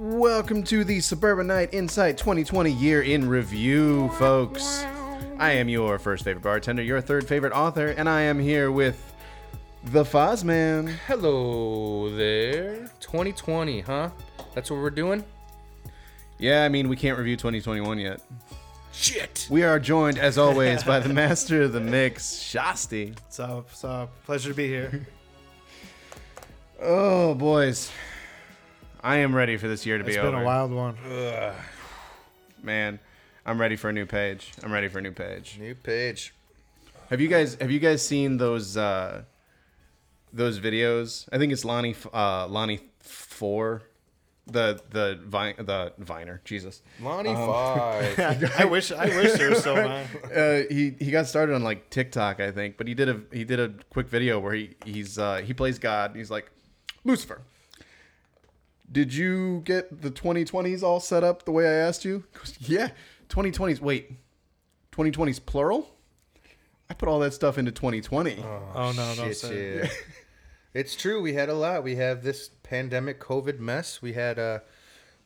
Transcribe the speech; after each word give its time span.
Welcome 0.00 0.62
to 0.62 0.84
the 0.84 1.00
Suburban 1.00 1.48
Night 1.48 1.74
Insight 1.74 2.16
2020 2.18 2.70
Year 2.70 3.02
in 3.02 3.28
Review, 3.28 4.08
folks. 4.10 4.84
I 5.40 5.50
am 5.50 5.68
your 5.68 5.98
first 5.98 6.22
favorite 6.22 6.44
bartender, 6.44 6.84
your 6.84 7.00
third 7.00 7.26
favorite 7.26 7.52
author, 7.52 7.88
and 7.88 8.08
I 8.08 8.20
am 8.20 8.38
here 8.38 8.70
with 8.70 9.12
the 9.86 10.04
Fozman. 10.04 10.88
Hello 11.08 12.14
there. 12.14 12.88
2020, 13.00 13.80
huh? 13.80 14.10
That's 14.54 14.70
what 14.70 14.78
we're 14.78 14.90
doing? 14.90 15.24
Yeah, 16.38 16.62
I 16.62 16.68
mean, 16.68 16.88
we 16.88 16.94
can't 16.94 17.18
review 17.18 17.34
2021 17.34 17.98
yet. 17.98 18.20
Shit. 18.92 19.48
We 19.50 19.64
are 19.64 19.80
joined, 19.80 20.16
as 20.16 20.38
always, 20.38 20.84
by 20.84 21.00
the 21.00 21.12
master 21.12 21.62
of 21.62 21.72
the 21.72 21.80
mix, 21.80 22.34
Shasti. 22.34 23.16
What's 23.20 23.40
up? 23.40 23.64
What's 23.64 23.82
up? 23.82 24.24
Pleasure 24.26 24.50
to 24.50 24.54
be 24.54 24.68
here. 24.68 25.08
Oh, 26.80 27.34
boys. 27.34 27.90
I 29.02 29.16
am 29.18 29.34
ready 29.34 29.56
for 29.56 29.68
this 29.68 29.86
year 29.86 29.98
to 29.98 30.04
It's 30.04 30.16
be 30.16 30.20
been 30.20 30.34
over. 30.34 30.42
a 30.42 30.44
wild 30.44 30.72
one. 30.72 30.96
Man, 32.62 32.98
I'm 33.46 33.60
ready 33.60 33.76
for 33.76 33.90
a 33.90 33.92
new 33.92 34.06
page. 34.06 34.52
I'm 34.62 34.72
ready 34.72 34.88
for 34.88 34.98
a 34.98 35.02
new 35.02 35.12
page. 35.12 35.56
New 35.60 35.74
page. 35.74 36.34
Have 37.10 37.20
you 37.20 37.28
guys 37.28 37.54
have 37.60 37.70
you 37.70 37.78
guys 37.78 38.04
seen 38.04 38.36
those 38.36 38.76
uh 38.76 39.22
those 40.32 40.58
videos? 40.60 41.28
I 41.32 41.38
think 41.38 41.52
it's 41.52 41.64
Lonnie 41.64 41.94
uh 42.12 42.46
Lonnie 42.48 42.80
4 43.00 43.82
the 44.50 44.80
the 44.90 45.20
vine 45.26 45.54
the 45.58 45.92
viner 45.98 46.40
jesus 46.44 46.80
Lonnie 47.02 47.34
5. 47.34 48.18
I 48.58 48.64
wish 48.64 48.90
I 48.90 49.06
wish 49.06 49.32
there 49.34 49.50
was 49.50 49.62
so 49.62 49.74
many. 49.76 50.06
uh, 50.34 50.62
he 50.70 50.94
he 50.98 51.10
got 51.10 51.26
started 51.26 51.54
on 51.54 51.62
like 51.62 51.88
TikTok, 51.90 52.40
I 52.40 52.50
think, 52.50 52.76
but 52.76 52.86
he 52.88 52.94
did 52.94 53.08
a 53.08 53.20
he 53.32 53.44
did 53.44 53.60
a 53.60 53.72
quick 53.90 54.08
video 54.08 54.38
where 54.40 54.54
he 54.54 54.74
he's 54.84 55.18
uh, 55.18 55.36
he 55.38 55.54
plays 55.54 55.78
God. 55.78 56.10
And 56.10 56.18
He's 56.18 56.30
like 56.30 56.50
Lucifer. 57.04 57.40
Did 58.90 59.12
you 59.14 59.60
get 59.64 60.00
the 60.02 60.10
2020s 60.10 60.82
all 60.82 61.00
set 61.00 61.22
up 61.24 61.44
the 61.44 61.52
way 61.52 61.66
I 61.66 61.72
asked 61.72 62.04
you? 62.04 62.24
Goes, 62.32 62.54
yeah, 62.60 62.88
2020s. 63.28 63.80
Wait, 63.80 64.12
2020s 64.92 65.44
plural? 65.44 65.90
I 66.90 66.94
put 66.94 67.08
all 67.08 67.18
that 67.20 67.34
stuff 67.34 67.58
into 67.58 67.70
2020. 67.70 68.38
Oh 68.42 68.92
no, 68.96 69.14
no, 69.14 69.14
Shit, 69.14 69.36
sir. 69.36 69.80
yeah. 69.84 69.90
It's 70.74 70.94
true. 70.96 71.20
We 71.20 71.34
had 71.34 71.48
a 71.48 71.54
lot. 71.54 71.82
We 71.82 71.96
have 71.96 72.22
this 72.22 72.48
pandemic 72.62 73.20
COVID 73.20 73.58
mess. 73.58 74.00
We 74.00 74.12
had 74.14 74.38
uh 74.38 74.60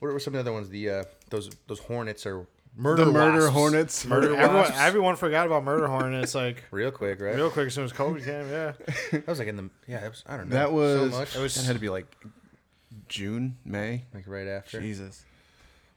what 0.00 0.12
were 0.12 0.18
some 0.18 0.34
of 0.34 0.38
the 0.44 0.50
other 0.50 0.52
ones? 0.52 0.68
The 0.70 0.90
uh 0.90 1.04
those 1.30 1.50
those 1.68 1.78
hornets 1.78 2.26
or 2.26 2.46
murder 2.76 3.04
the 3.04 3.12
murder 3.12 3.38
wasps. 3.42 3.52
hornets. 3.54 4.04
Murder 4.06 4.34
Everyone, 4.34 4.54
wasps. 4.56 4.76
everyone 4.78 5.16
forgot 5.16 5.46
about 5.46 5.62
Murder 5.62 5.86
Hornets 5.86 6.34
like 6.34 6.64
Real 6.72 6.90
quick, 6.90 7.20
right? 7.20 7.36
real 7.36 7.50
quick 7.50 7.66
as 7.68 7.74
soon 7.74 7.84
as 7.84 7.92
COVID 7.92 8.24
came. 8.24 8.48
Yeah, 8.50 8.72
That 9.12 9.26
was 9.28 9.38
like 9.38 9.48
in 9.48 9.56
the 9.56 9.70
yeah. 9.86 10.04
It 10.04 10.08
was, 10.10 10.24
I 10.26 10.36
don't 10.36 10.48
know. 10.48 10.56
That 10.56 10.72
was, 10.72 11.12
so 11.12 11.18
much. 11.18 11.34
that 11.34 11.42
was- 11.42 11.66
had 11.66 11.74
to 11.74 11.80
be 11.80 11.88
like 11.90 12.06
June, 13.12 13.58
May. 13.64 14.04
like 14.14 14.24
right 14.26 14.48
after. 14.48 14.80
Jesus. 14.80 15.22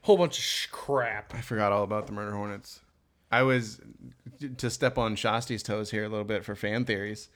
Whole 0.02 0.18
bunch 0.18 0.38
of 0.38 0.44
sh- 0.44 0.66
crap. 0.70 1.34
I 1.34 1.40
forgot 1.40 1.72
all 1.72 1.82
about 1.82 2.06
the 2.06 2.12
murder 2.12 2.36
hornets. 2.36 2.80
I 3.32 3.42
was 3.42 3.80
to 4.58 4.70
step 4.70 4.98
on 4.98 5.16
Shasti's 5.16 5.62
toes 5.62 5.90
here 5.90 6.04
a 6.04 6.08
little 6.08 6.24
bit 6.24 6.44
for 6.44 6.54
fan 6.54 6.84
theories. 6.84 7.28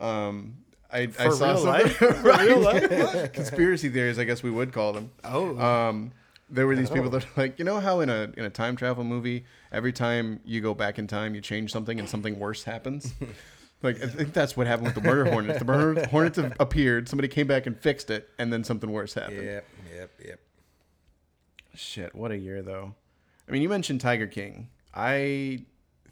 Um, 0.00 0.56
I, 0.92 1.08
I 1.18 1.28
saw 1.30 1.52
real 1.52 1.58
something 1.58 1.64
life? 1.66 1.96
For 1.96 2.12
real 2.22 2.58
life? 2.58 3.32
conspiracy 3.32 3.88
theories, 3.88 4.18
I 4.18 4.24
guess 4.24 4.42
we 4.42 4.50
would 4.50 4.72
call 4.72 4.92
them. 4.92 5.12
Oh. 5.22 5.56
Um, 5.58 6.10
there 6.48 6.66
were 6.66 6.74
these 6.74 6.90
people 6.90 7.10
that 7.10 7.24
are 7.24 7.28
like, 7.36 7.60
you 7.60 7.64
know 7.64 7.78
how 7.78 8.00
in 8.00 8.10
a 8.10 8.32
in 8.36 8.44
a 8.44 8.50
time 8.50 8.74
travel 8.74 9.04
movie, 9.04 9.44
every 9.70 9.92
time 9.92 10.40
you 10.44 10.60
go 10.60 10.74
back 10.74 10.98
in 10.98 11.06
time, 11.06 11.36
you 11.36 11.40
change 11.40 11.70
something 11.70 12.00
and 12.00 12.08
something 12.08 12.38
worse 12.40 12.64
happens. 12.64 13.14
like 13.82 14.02
I 14.02 14.06
think 14.06 14.32
that's 14.32 14.56
what 14.56 14.66
happened 14.66 14.86
with 14.88 14.94
the 14.94 15.00
murder 15.02 15.30
hornets. 15.30 15.58
The 15.58 15.64
murder 15.64 16.06
hornets 16.10 16.36
have 16.38 16.54
appeared. 16.60 17.08
Somebody 17.08 17.28
came 17.28 17.46
back 17.46 17.66
and 17.66 17.78
fixed 17.78 18.10
it, 18.10 18.28
and 18.38 18.52
then 18.52 18.64
something 18.64 18.90
worse 18.90 19.14
happened. 19.14 19.44
Yep, 19.44 19.64
yep, 19.96 20.10
yep. 20.24 20.40
Shit, 21.74 22.14
what 22.14 22.30
a 22.30 22.36
year 22.36 22.62
though. 22.62 22.94
I 23.48 23.52
mean, 23.52 23.62
you 23.62 23.68
mentioned 23.68 24.00
Tiger 24.00 24.26
King. 24.26 24.68
I 24.94 25.64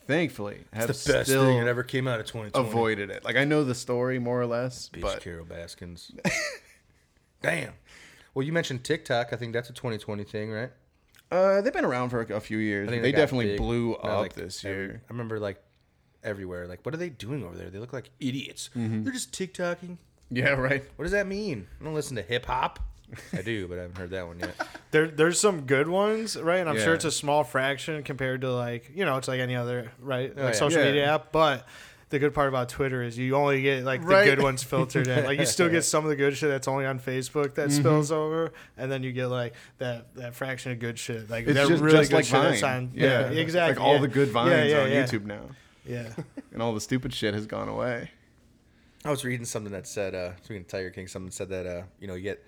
thankfully 0.06 0.64
have 0.72 0.88
It's 0.88 1.04
the 1.04 1.12
best 1.12 1.28
still 1.28 1.44
thing 1.44 1.58
that 1.60 1.66
ever 1.68 1.82
came 1.82 2.08
out 2.08 2.20
of 2.20 2.26
2020. 2.26 2.68
avoided 2.68 3.10
it. 3.10 3.24
Like 3.24 3.36
I 3.36 3.44
know 3.44 3.64
the 3.64 3.74
story 3.74 4.18
more 4.18 4.40
or 4.40 4.46
less, 4.46 4.88
Bitch, 4.88 5.00
but 5.02 5.20
Carol 5.20 5.44
Baskins. 5.44 6.12
Damn. 7.42 7.74
Well, 8.34 8.44
you 8.44 8.52
mentioned 8.52 8.84
TikTok. 8.84 9.32
I 9.32 9.36
think 9.36 9.52
that's 9.52 9.70
a 9.70 9.72
2020 9.72 10.24
thing, 10.24 10.50
right? 10.50 10.70
uh, 11.30 11.60
they've 11.60 11.72
been 11.74 11.84
around 11.84 12.08
for 12.08 12.20
a, 12.22 12.40
few 12.40 12.56
years. 12.58 12.88
I 12.88 13.00
They, 13.00 13.12
definitely 13.12 13.48
big. 13.48 13.58
blew 13.58 13.94
up 13.96 14.20
like 14.20 14.32
this 14.32 14.64
every- 14.64 14.78
year. 14.86 15.02
I 15.08 15.12
remember 15.12 15.38
like 15.38 15.62
everywhere. 16.24 16.66
Like, 16.66 16.80
what 16.84 16.94
are 16.94 16.98
they 16.98 17.08
doing 17.10 17.44
over 17.44 17.56
there? 17.56 17.70
They 17.70 17.78
look 17.78 17.92
like 17.92 18.10
idiots. 18.20 18.70
Mm-hmm. 18.76 19.04
They're 19.04 19.12
just 19.12 19.32
TikToking. 19.32 19.96
Yeah, 20.30 20.50
right. 20.50 20.84
What 20.96 21.04
does 21.04 21.12
that 21.12 21.26
mean? 21.26 21.66
I 21.80 21.84
don't 21.84 21.94
listen 21.94 22.16
to 22.16 22.22
hip 22.22 22.46
hop. 22.46 22.80
I 23.32 23.40
do, 23.40 23.66
but 23.66 23.78
I 23.78 23.82
haven't 23.82 23.96
heard 23.96 24.10
that 24.10 24.26
one 24.26 24.38
yet. 24.38 24.54
there 24.90 25.08
there's 25.08 25.40
some 25.40 25.62
good 25.62 25.88
ones, 25.88 26.36
right? 26.36 26.58
And 26.58 26.68
I'm 26.68 26.76
Yeah. 26.76 26.84
sure 26.84 26.94
it's 26.94 27.06
a 27.06 27.10
small 27.10 27.42
fraction 27.42 28.02
compared 28.02 28.42
to 28.42 28.52
like 28.52 28.90
you 28.94 29.06
know 29.06 29.16
it's 29.16 29.28
like 29.28 29.40
any 29.40 29.56
other 29.56 29.92
right 29.98 30.28
like 30.36 30.44
yeah. 30.44 30.52
social 30.52 30.80
Yeah. 30.80 30.86
media 30.88 31.14
app, 31.14 31.32
but. 31.32 31.66
The 32.10 32.18
good 32.18 32.32
part 32.32 32.48
about 32.48 32.70
Twitter 32.70 33.02
is 33.02 33.18
you 33.18 33.36
only 33.36 33.60
get 33.60 33.84
like 33.84 34.00
the 34.00 34.24
good 34.24 34.40
ones 34.40 34.62
filtered 34.62 35.08
in. 35.08 35.26
Like 35.26 35.38
you 35.38 35.44
still 35.56 35.68
get 35.68 35.82
some 35.84 36.04
of 36.04 36.08
the 36.08 36.16
good 36.16 36.34
shit 36.38 36.48
that's 36.48 36.66
only 36.66 36.86
on 36.86 36.98
Facebook 36.98 37.54
that 37.56 37.68
Mm-hmm. 37.68 37.80
spills 37.80 38.10
over, 38.10 38.54
and 38.78 38.90
then 38.90 39.02
you 39.02 39.12
get 39.12 39.26
like 39.26 39.52
that 39.76 40.14
that 40.14 40.34
fraction 40.34 40.72
of 40.72 40.78
good 40.78 40.98
shit. 40.98 41.28
Like 41.28 41.44
It's 41.46 41.52
that 41.56 41.68
just, 41.68 41.82
really 41.82 41.98
just 41.98 42.10
good 42.10 42.16
like 42.16 42.24
shit 42.24 42.32
Vine. 42.32 42.50
that's 42.52 42.62
on. 42.62 42.90
yeah. 42.94 43.28
Exactly. 43.28 43.78
Like 43.78 43.86
all 43.86 43.98
the 44.00 44.08
good 44.08 44.30
vines 44.30 44.72
on. 44.72 44.88
YouTube 44.88 45.26
now, 45.26 45.50
Yeah. 45.88 46.12
and 46.52 46.62
all 46.62 46.74
the 46.74 46.80
stupid 46.80 47.14
shit 47.14 47.34
has 47.34 47.46
gone 47.46 47.68
away. 47.68 48.10
I 49.04 49.10
was 49.10 49.24
reading 49.24 49.46
something 49.46 49.72
that 49.72 49.86
said, 49.86 50.14
uh, 50.14 50.36
speaking 50.42 50.62
of 50.62 50.68
Tiger 50.68 50.90
King, 50.90 51.06
something 51.06 51.30
said 51.30 51.48
that, 51.48 51.66
uh, 51.66 51.82
you 52.00 52.06
know, 52.06 52.14
you 52.14 52.22
get 52.22 52.44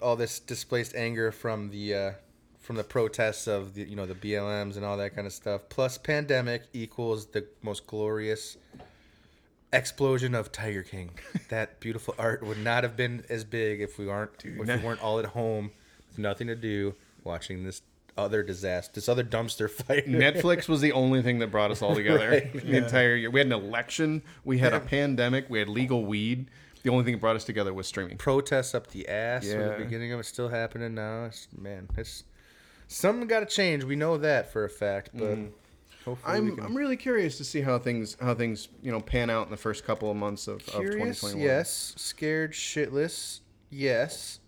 all 0.00 0.14
this 0.14 0.38
displaced 0.38 0.94
anger 0.94 1.32
from 1.32 1.70
the, 1.70 1.94
uh, 1.94 2.12
from 2.60 2.76
the 2.76 2.84
protests 2.84 3.48
of 3.48 3.74
the, 3.74 3.82
you 3.82 3.96
know, 3.96 4.06
the 4.06 4.14
BLMs 4.14 4.76
and 4.76 4.84
all 4.84 4.96
that 4.98 5.14
kind 5.14 5.26
of 5.26 5.32
stuff, 5.32 5.62
plus 5.68 5.98
pandemic 5.98 6.64
equals 6.72 7.26
the 7.26 7.46
most 7.62 7.86
glorious 7.86 8.56
explosion 9.72 10.34
of 10.34 10.52
Tiger 10.52 10.82
King. 10.82 11.10
that 11.48 11.80
beautiful 11.80 12.14
art 12.18 12.42
would 12.42 12.58
not 12.58 12.84
have 12.84 12.96
been 12.96 13.24
as 13.28 13.44
big 13.44 13.80
if 13.80 13.98
we 13.98 14.08
aren't, 14.08 14.44
if 14.44 14.58
we 14.58 14.76
weren't 14.84 15.02
all 15.02 15.18
at 15.18 15.26
home 15.26 15.70
with 16.08 16.18
nothing 16.18 16.46
to 16.46 16.56
do, 16.56 16.94
watching 17.24 17.64
this 17.64 17.82
other 18.16 18.42
disaster, 18.42 18.92
this 18.94 19.08
other 19.08 19.24
dumpster 19.24 19.70
fire. 19.86 20.02
Netflix 20.02 20.68
was 20.68 20.80
the 20.80 20.92
only 20.92 21.22
thing 21.22 21.38
that 21.40 21.48
brought 21.50 21.70
us 21.70 21.82
all 21.82 21.94
together 21.94 22.30
Right. 22.30 22.52
the 22.52 22.76
entire 22.76 23.14
year. 23.16 23.30
We 23.30 23.40
had 23.40 23.46
an 23.46 23.52
election, 23.52 24.22
we 24.44 24.58
had 24.58 24.72
a 24.72 24.80
pandemic, 24.80 25.48
we 25.48 25.58
had 25.58 25.68
legal 25.68 26.04
weed. 26.04 26.50
The 26.82 26.90
only 26.90 27.04
thing 27.04 27.14
that 27.14 27.20
brought 27.20 27.36
us 27.36 27.44
together 27.44 27.74
was 27.74 27.86
streaming. 27.86 28.16
protests 28.16 28.74
up 28.74 28.86
the 28.88 29.06
ass 29.08 29.44
Yeah. 29.46 29.68
the 29.76 29.84
beginning 29.84 30.12
of 30.12 30.20
it 30.20 30.24
still 30.24 30.48
happening 30.48 30.94
now. 30.94 31.26
It's, 31.26 31.46
man, 31.56 31.88
it's 31.96 32.24
something 32.88 33.26
got 33.28 33.40
to 33.40 33.46
change. 33.46 33.84
We 33.84 33.96
know 33.96 34.16
that 34.18 34.50
for 34.52 34.64
a 34.64 34.70
fact, 34.70 35.10
but 35.12 35.36
mm-hmm. 35.36 35.48
hopefully 36.04 36.36
I'm 36.36 36.56
can. 36.56 36.64
I'm 36.64 36.74
really 36.74 36.96
curious 36.96 37.36
to 37.38 37.44
see 37.44 37.60
how 37.60 37.78
things 37.78 38.16
how 38.20 38.34
things 38.34 38.68
you 38.82 38.90
know 38.90 39.00
pan 39.00 39.28
out 39.30 39.44
in 39.44 39.50
the 39.50 39.56
first 39.58 39.84
couple 39.84 40.10
of 40.10 40.16
months 40.16 40.48
of, 40.48 40.56
of 40.68 40.82
2021. 40.82 41.38
yes. 41.38 41.92
Scared 41.96 42.52
shitless, 42.52 43.40
yes. 43.70 44.40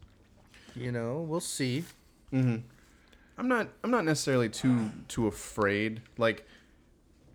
You 0.74 0.90
know, 0.90 1.20
we'll 1.20 1.40
see. 1.40 1.84
Mm-hmm. 2.32 2.66
I'm 3.38 3.48
not 3.48 3.68
I'm 3.82 3.90
not 3.90 4.04
necessarily 4.04 4.48
too 4.48 4.90
too 5.08 5.26
afraid. 5.26 6.02
Like 6.18 6.46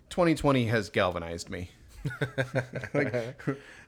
2020 0.09 0.65
has 0.67 0.89
galvanized 0.89 1.49
me. 1.49 1.71
like 2.93 3.35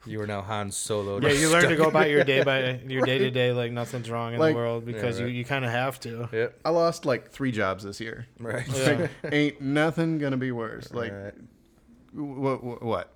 You 0.05 0.21
are 0.21 0.27
now 0.27 0.41
Han 0.41 0.71
Solo. 0.71 1.19
Yeah, 1.21 1.29
you 1.33 1.49
learn 1.49 1.69
to 1.69 1.75
go 1.75 1.85
about 1.87 2.09
your 2.09 2.23
day 2.23 2.43
by 2.43 2.79
your 2.87 3.05
day 3.05 3.17
to 3.19 3.31
day 3.31 3.51
like 3.53 3.71
nothing's 3.71 4.09
wrong 4.09 4.33
in 4.33 4.39
Like- 4.39 4.53
the 4.53 4.57
world 4.57 4.85
because 4.85 5.19
right. 5.21 5.29
you, 5.29 5.35
you 5.37 5.45
kind 5.45 5.63
of 5.65 5.71
have 5.71 5.99
to. 6.01 6.27
Yep. 6.31 6.59
I 6.65 6.69
lost 6.71 7.05
like 7.05 7.29
3 7.31 7.51
jobs 7.51 7.83
this 7.83 7.99
year. 8.01 8.27
Right. 8.39 8.67
Yeah. 8.67 9.07
Ain't 9.31 9.61
nothing 9.61 10.17
going 10.17 10.31
to 10.31 10.37
be 10.37 10.51
worse. 10.51 10.91
Like 10.93 11.11
Right. 11.13 11.33
what 12.13 12.63
what, 12.63 12.83
what? 12.83 13.13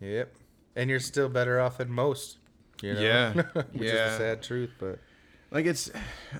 Yep. 0.00 0.34
And 0.76 0.90
you're 0.90 1.00
still 1.00 1.28
better 1.28 1.60
off 1.60 1.78
than 1.78 1.90
most. 1.90 2.38
You 2.82 2.94
know? 2.94 3.00
Yeah. 3.00 3.32
Which 3.72 3.82
is 3.82 3.92
Yeah. 3.92 4.08
the 4.10 4.16
sad 4.18 4.42
truth, 4.42 4.70
but 4.78 4.98
Like 5.50 5.66
it's 5.66 5.90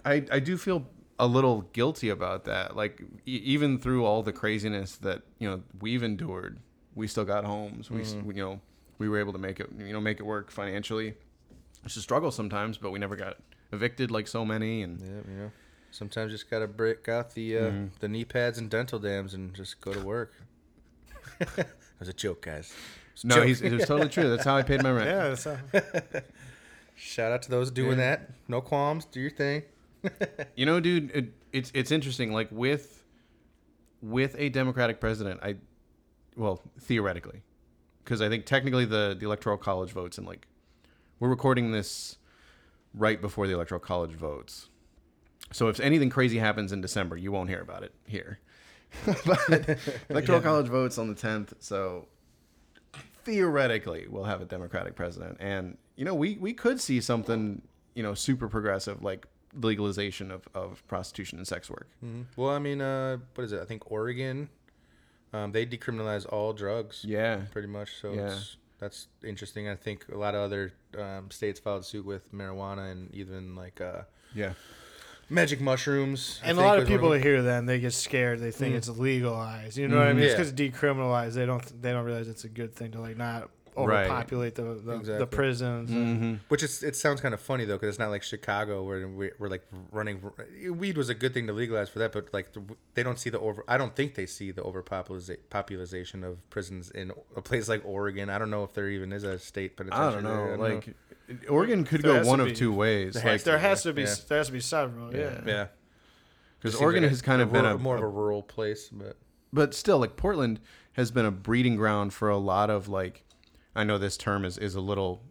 I 0.05 0.25
I 0.31 0.38
do 0.38 0.56
feel 0.56 0.87
a 1.19 1.26
little 1.26 1.62
guilty 1.73 2.09
about 2.11 2.44
that. 2.44 2.76
Like 2.76 3.00
e- 3.26 3.43
even 3.44 3.79
through 3.79 4.05
all 4.05 4.23
the 4.23 4.32
craziness 4.32 4.97
that, 4.99 5.23
you 5.38 5.49
know, 5.50 5.62
we've 5.81 6.03
endured, 6.03 6.59
we 6.94 7.06
still 7.06 7.25
got 7.25 7.44
homes. 7.44 7.91
We 7.91 8.00
Mm-hmm. 8.03 8.26
we 8.26 8.35
you 8.37 8.43
know, 8.44 8.61
we 8.99 9.09
were 9.09 9.19
able 9.19 9.32
to 9.32 9.38
make 9.38 9.61
it, 9.61 9.69
you 9.79 9.93
know, 9.93 10.00
make 10.00 10.20
it 10.20 10.25
work 10.25 10.50
financially. 10.50 11.15
It's 11.85 11.97
a 11.97 12.03
struggle 12.03 12.31
sometimes, 12.31 12.79
but 12.79 12.91
we 12.91 12.99
never 12.99 13.17
got 13.17 13.37
evicted 13.73 14.11
like 14.11 14.26
so 14.29 14.44
many 14.44 14.82
and 14.82 15.00
yeah, 15.00 15.32
you 15.32 15.38
know. 15.38 15.50
Sometimes 15.91 16.31
you 16.32 16.37
just 16.38 16.50
gotta 16.50 16.67
break 16.67 17.09
out 17.09 17.35
the 17.35 17.56
uh, 17.59 17.61
Mm-hmm. 17.62 17.87
the 18.00 18.09
knee 18.09 18.25
pads 18.25 18.59
and 18.59 18.69
dental 18.70 18.99
dams 18.99 19.35
and 19.35 19.55
just 19.55 19.81
go 19.81 19.93
to 19.93 20.00
work. 20.00 20.32
that 21.56 21.69
was 21.99 22.09
a 22.09 22.12
joke, 22.12 22.43
guys. 22.43 22.73
A 23.25 23.26
No, 23.26 23.35
joke. 23.37 23.47
he's, 23.47 23.62
it 23.62 23.73
was 23.73 23.87
totally 23.87 24.09
true. 24.09 24.29
That's 24.31 24.44
how 24.44 24.56
I 24.56 24.62
paid 24.62 24.82
my 24.82 24.91
rent. 24.91 25.09
Yeah, 25.15 25.29
that's 25.29 25.47
a, 25.47 26.23
Shout 26.94 27.32
out 27.32 27.43
to 27.43 27.50
those 27.50 27.70
doing 27.70 27.97
that. 27.99 28.31
No 28.49 28.61
qualms. 28.61 29.05
Do 29.05 29.20
your 29.20 29.31
thing. 29.31 29.62
You 30.56 30.66
know, 30.66 30.80
dude, 30.80 31.10
it, 31.12 31.32
it's 31.52 31.70
it's 31.74 31.90
interesting. 31.90 32.32
Like 32.32 32.48
with 32.50 33.04
with 34.02 34.34
a 34.38 34.48
Democratic 34.48 35.00
president, 35.00 35.40
I 35.42 35.56
well 36.36 36.62
theoretically, 36.80 37.42
because 38.04 38.20
I 38.22 38.28
think 38.28 38.46
technically 38.46 38.84
the 38.84 39.16
the 39.18 39.26
electoral 39.26 39.56
college 39.56 39.90
votes 39.90 40.18
and 40.18 40.26
like 40.26 40.46
we're 41.20 41.28
recording 41.28 41.72
this 41.72 42.16
right 42.94 43.20
before 43.20 43.46
the 43.46 43.54
electoral 43.54 43.80
college 43.80 44.12
votes. 44.12 44.68
So 45.52 45.68
if 45.68 45.80
anything 45.80 46.10
crazy 46.10 46.38
happens 46.38 46.72
in 46.72 46.80
December, 46.80 47.16
you 47.16 47.32
won't 47.32 47.48
hear 47.48 47.60
about 47.60 47.82
it 47.82 47.94
here. 48.06 48.38
but 49.26 49.78
electoral 50.08 50.40
college 50.40 50.66
votes 50.66 50.96
on 50.96 51.08
the 51.08 51.14
10th, 51.14 51.52
so 51.58 52.08
theoretically 53.24 54.06
we'll 54.08 54.24
have 54.24 54.40
a 54.40 54.46
Democratic 54.46 54.94
president, 54.94 55.36
and 55.40 55.76
you 55.96 56.04
know 56.04 56.14
we 56.14 56.36
we 56.38 56.52
could 56.52 56.80
see 56.80 57.00
something 57.00 57.60
you 57.94 58.02
know 58.02 58.14
super 58.14 58.48
progressive 58.48 59.02
like 59.02 59.26
legalization 59.54 60.30
of, 60.30 60.48
of 60.54 60.86
prostitution 60.88 61.38
and 61.38 61.46
sex 61.46 61.70
work. 61.70 61.88
Mhm. 62.04 62.24
Well, 62.36 62.50
I 62.50 62.58
mean, 62.58 62.80
uh, 62.80 63.18
what 63.34 63.44
is 63.44 63.52
it? 63.52 63.60
I 63.60 63.64
think 63.64 63.90
Oregon, 63.90 64.48
um, 65.32 65.52
they 65.52 65.64
decriminalize 65.66 66.26
all 66.30 66.52
drugs. 66.52 67.04
Yeah, 67.06 67.42
pretty 67.50 67.68
much. 67.68 67.90
So 68.00 68.12
Yeah. 68.12 68.36
it's, 68.36 68.56
that's 68.78 69.08
interesting. 69.24 69.68
I 69.68 69.74
think 69.74 70.06
a 70.12 70.16
lot 70.16 70.34
of 70.34 70.42
other 70.42 70.72
um, 70.98 71.30
states 71.30 71.58
followed 71.60 71.84
suit 71.84 72.04
with 72.06 72.32
marijuana 72.32 72.92
and 72.92 73.12
even 73.14 73.54
like 73.56 73.80
uh, 73.80 74.02
yeah, 74.34 74.52
magic 75.30 75.60
mushrooms. 75.60 76.40
And 76.44 76.58
a 76.58 76.60
lot 76.60 76.78
of 76.78 76.86
people 76.86 77.10
them. 77.10 77.22
hear 77.22 77.42
that 77.42 77.58
and 77.58 77.68
they 77.68 77.80
get 77.80 77.92
scared. 77.92 78.38
They 78.40 78.50
think 78.50 78.74
it's 78.74 78.88
legalized. 78.88 79.76
You 79.76 79.88
know 79.88 79.98
what 79.98 80.06
I 80.08 80.12
mean? 80.12 80.22
It's 80.24 80.32
Yeah. 80.32 80.38
because 80.38 80.52
decriminalized. 80.52 81.34
They 81.34 81.46
don't. 81.46 81.82
They 81.82 81.90
don't 81.92 82.04
realize 82.04 82.28
it's 82.28 82.44
a 82.44 82.48
good 82.48 82.74
thing 82.74 82.92
to 82.92 83.00
like 83.00 83.16
not 83.16 83.42
Right. 83.42 83.50
Overpopulate 83.78 84.54
the 84.54 84.62
the, 84.62 84.75
the 84.82 84.94
Exactly. 84.96 85.26
prisons. 85.26 85.90
and- 85.90 86.16
mm-hmm. 86.20 86.34
Which 86.48 86.62
is 86.62 86.82
it 86.82 86.96
sounds 86.96 87.20
kind 87.20 87.32
of 87.34 87.40
funny 87.40 87.64
though, 87.64 87.76
because 87.76 87.90
it's 87.90 87.98
not 87.98 88.10
like 88.10 88.22
Chicago 88.22 88.82
where 88.82 89.06
we- 89.08 89.30
we're 89.38 89.48
like 89.48 89.64
running. 89.92 90.20
Weed 90.70 90.96
was 90.96 91.08
a 91.08 91.14
good 91.14 91.32
thing 91.34 91.46
to 91.46 91.52
legalize 91.52 91.88
for 91.88 91.98
that, 92.00 92.12
but 92.12 92.32
like 92.32 92.48
they 92.94 93.02
don't 93.02 93.19
see 93.19 93.30
the 93.30 93.38
over. 93.40 93.64
I 93.69 93.76
don't 93.78 93.94
think 93.96 94.14
they 94.14 94.26
see 94.26 94.50
the 94.50 94.62
overpopulation 94.62 96.25
of 96.25 96.48
prisons 96.50 96.90
in 96.90 97.12
a 97.36 97.42
place 97.42 97.69
like 97.69 97.82
Oregon. 97.84 98.30
I 98.30 98.38
don't 98.38 98.50
know 98.50 98.64
if 98.64 98.72
there 98.75 98.88
even 98.88 99.12
is 99.12 99.25
a 99.25 99.38
state 99.38 99.76
penitentiary. 99.76 100.06
I 100.08 100.12
don't 100.12 100.24
know. 100.24 100.46
there. 100.46 100.56
Like 100.56 100.94
Oregon 101.48 101.84
could 101.84 102.02
There 102.02 102.22
go 102.22 102.28
one 102.28 102.40
of 102.40 102.46
be. 102.48 102.54
two 102.54 102.72
ways. 102.72 103.14
There 103.14 103.22
Like, 103.22 103.32
has, 103.32 103.44
there 103.44 103.58
has 103.58 103.82
to 103.82 103.92
be 103.92 104.02
yeah. 104.02 104.14
there 104.28 104.38
has 104.38 104.46
to 104.48 104.52
be 104.52 104.60
several. 104.60 105.14
Yeah. 105.14 105.40
yeah, 105.46 105.66
because 106.58 106.72
Seems 106.74 106.82
Oregon 106.82 107.02
like 107.02 107.10
has 107.10 107.22
kind 107.22 107.42
of 107.42 107.50
a 107.50 107.52
been 107.52 107.62
rural- 107.64 107.76
a, 107.76 107.81
more 107.81 107.96
of 107.96 108.02
a 108.02 108.06
a 108.06 108.08
rural 108.08 108.42
place, 108.42 108.88
but 108.88 109.16
but 109.52 109.74
still 109.74 109.98
like 109.98 110.16
portland 110.16 110.60
has 110.94 111.10
been 111.10 111.24
a 111.24 111.31
breeding 111.31 111.76
ground 111.76 112.12
for 112.12 112.28
a 112.28 112.36
lot 112.38 112.70
of 112.70 112.88
like 112.88 113.24
i 113.78 113.84
know 113.84 113.96
this 113.98 114.16
term 114.16 114.44
is 114.44 114.58
is 114.58 114.75
a 114.75 114.80
little 114.80 115.22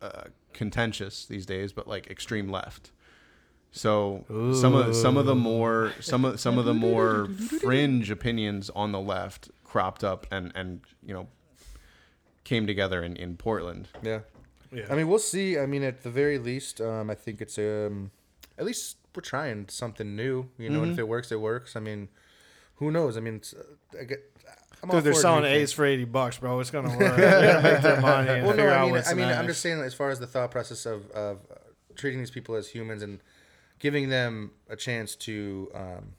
uh, 0.00 0.24
contentious 0.52 1.26
these 1.26 1.46
days 1.46 1.72
but 1.72 1.86
like 1.86 2.06
extreme 2.10 2.48
left 2.48 2.90
so 3.70 4.24
some 4.58 4.74
of 4.74 4.94
some 4.94 5.16
of 5.16 5.26
the 5.26 5.34
more 5.34 5.92
some 6.00 6.24
of 6.24 6.40
some 6.40 6.56
of 6.56 6.64
the 6.64 6.74
more 6.74 7.26
fringe 7.60 8.10
opinions 8.10 8.70
on 8.70 8.92
the 8.92 9.00
left 9.00 9.50
cropped 9.64 10.02
up 10.02 10.26
and 10.30 10.52
and 10.54 10.80
you 11.04 11.12
know 11.12 11.26
came 12.44 12.66
together 12.66 13.02
in 13.02 13.16
in 13.16 13.36
portland 13.36 13.88
yeah. 14.02 14.20
Yeah. 14.72 14.86
I 14.90 14.94
mean, 14.96 15.08
we'll 15.08 15.18
see. 15.18 15.58
I 15.58 15.66
mean, 15.66 15.82
at 15.82 16.02
the 16.02 16.10
very 16.10 16.38
least, 16.38 16.80
um, 16.80 17.08
I 17.08 17.14
think 17.14 17.40
it's 17.40 17.58
um, 17.58 18.10
at 18.58 18.64
least 18.64 18.96
we're 19.14 19.22
trying 19.22 19.68
something 19.68 20.16
new. 20.16 20.48
You 20.58 20.70
know, 20.70 20.82
and 20.82 20.92
if 20.92 20.98
it 20.98 21.08
works, 21.08 21.32
it 21.32 21.40
works. 21.40 21.76
I 21.76 21.80
mean, 21.80 22.08
who 22.74 22.90
knows? 22.90 23.16
I 23.16 23.20
mean, 23.20 23.36
it's, 23.36 23.54
uh, 23.54 23.62
I 24.00 24.04
get, 24.04 24.20
Dude, 24.90 25.04
they're 25.04 25.14
selling 25.14 25.44
A's 25.44 25.72
for 25.72 25.84
eighty 25.84 26.04
bucks, 26.04 26.38
bro. 26.38 26.58
It's 26.60 26.70
gonna 26.70 26.88
work. 26.98 27.16
They're 27.16 27.52
gonna 27.54 27.62
make 27.72 27.82
their 27.82 28.00
money 28.00 28.28
and 28.30 28.46
Well, 28.46 28.56
no, 28.56 28.68
I 28.68 28.86
mean, 28.86 29.02
I 29.06 29.14
mean, 29.14 29.28
I'm 29.28 29.46
just 29.46 29.60
saying 29.60 29.80
as 29.80 29.94
far 29.94 30.10
as 30.10 30.18
the 30.20 30.26
thought 30.26 30.50
process 30.50 30.86
of 30.86 31.10
of 31.10 31.38
uh, 31.50 31.54
treating 31.96 32.18
these 32.20 32.30
people 32.30 32.54
as 32.54 32.68
humans 32.68 33.02
and 33.02 33.20
giving 33.78 34.08
them 34.08 34.52
a 34.70 34.76
chance 34.76 35.14
to, 35.16 35.70
um, 35.74 36.12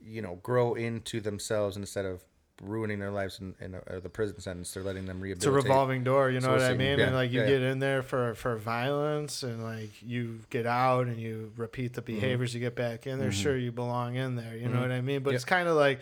you 0.00 0.20
know, 0.22 0.38
grow 0.42 0.74
into 0.74 1.20
themselves 1.20 1.76
instead 1.76 2.04
of 2.04 2.22
ruining 2.62 3.00
their 3.00 3.10
lives 3.10 3.40
in, 3.40 3.54
in 3.60 3.74
a, 3.74 3.78
uh, 3.96 4.00
the 4.00 4.08
prison 4.08 4.38
sentence. 4.38 4.72
They're 4.72 4.82
letting 4.82 5.06
them 5.06 5.20
rehabilitate. 5.20 5.58
it's 5.58 5.64
a 5.66 5.68
revolving 5.68 6.04
door, 6.04 6.30
you 6.30 6.38
know 6.40 6.46
So 6.46 6.52
what 6.52 6.62
I 6.62 6.74
mean? 6.76 6.98
yeah, 6.98 7.06
and 7.06 7.14
like 7.14 7.32
you 7.32 7.40
yeah. 7.40 7.46
get 7.48 7.62
in 7.62 7.78
there 7.80 8.02
for 8.02 8.34
for 8.36 8.56
violence, 8.56 9.42
and 9.42 9.64
like 9.64 9.90
you 10.02 10.40
get 10.50 10.64
out 10.66 11.06
and 11.06 11.18
you 11.18 11.52
repeat 11.56 11.92
Mm-hmm. 11.92 11.94
the 11.96 12.02
behaviors, 12.02 12.54
you 12.54 12.60
get 12.60 12.76
back 12.76 13.06
in 13.06 13.18
there. 13.18 13.32
Sure, 13.32 13.56
you 13.56 13.72
belong 13.72 14.14
in 14.16 14.36
there. 14.36 14.56
You 14.56 14.68
know 14.68 14.80
what 14.80 14.92
I 14.92 15.00
mean? 15.00 15.22
But 15.22 15.30
Yep. 15.30 15.34
it's 15.36 15.44
kind 15.44 15.68
of 15.68 15.76
like 15.76 16.00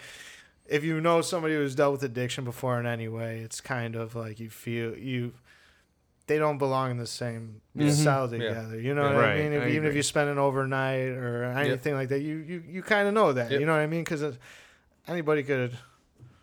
if 0.67 0.85
you 0.85 1.01
know 1.01 1.21
somebody 1.21 1.55
who's 1.55 1.75
dealt 1.75 1.93
with 1.93 2.03
addiction 2.03 2.45
before 2.45 2.79
in 2.81 2.87
any 2.87 3.09
way, 3.09 3.41
it's 3.41 3.61
kind 3.61 3.97
of 3.97 4.15
like 4.15 4.41
you 4.41 4.51
feel 4.51 4.97
you. 4.97 5.33
They 6.29 6.39
don't 6.39 6.57
belong 6.57 6.93
in 6.93 6.97
the 6.99 7.07
same 7.07 7.61
mm-hmm. 7.77 7.91
cell 7.91 8.29
together. 8.29 8.79
You 8.81 8.95
know 8.95 9.03
Yeah. 9.03 9.15
what 9.15 9.23
Right, 9.23 9.41
I 9.41 9.43
mean? 9.43 9.53
If, 9.53 9.63
I 9.65 9.69
even 9.71 9.89
if 9.89 9.97
you 9.97 10.03
spend 10.03 10.31
an 10.31 10.39
overnight 10.39 11.09
or 11.09 11.45
anything 11.45 11.95
like 11.95 12.09
that, 12.11 12.21
you 12.21 12.37
you, 12.37 12.63
you 12.67 12.83
kind 12.83 13.09
of 13.09 13.15
know 13.15 13.33
that. 13.33 13.51
Yep. 13.51 13.61
You 13.61 13.67
know 13.67 13.73
what 13.73 13.81
I 13.81 13.87
mean? 13.87 14.05
Because 14.05 14.37
anybody 15.09 15.43
could 15.43 15.77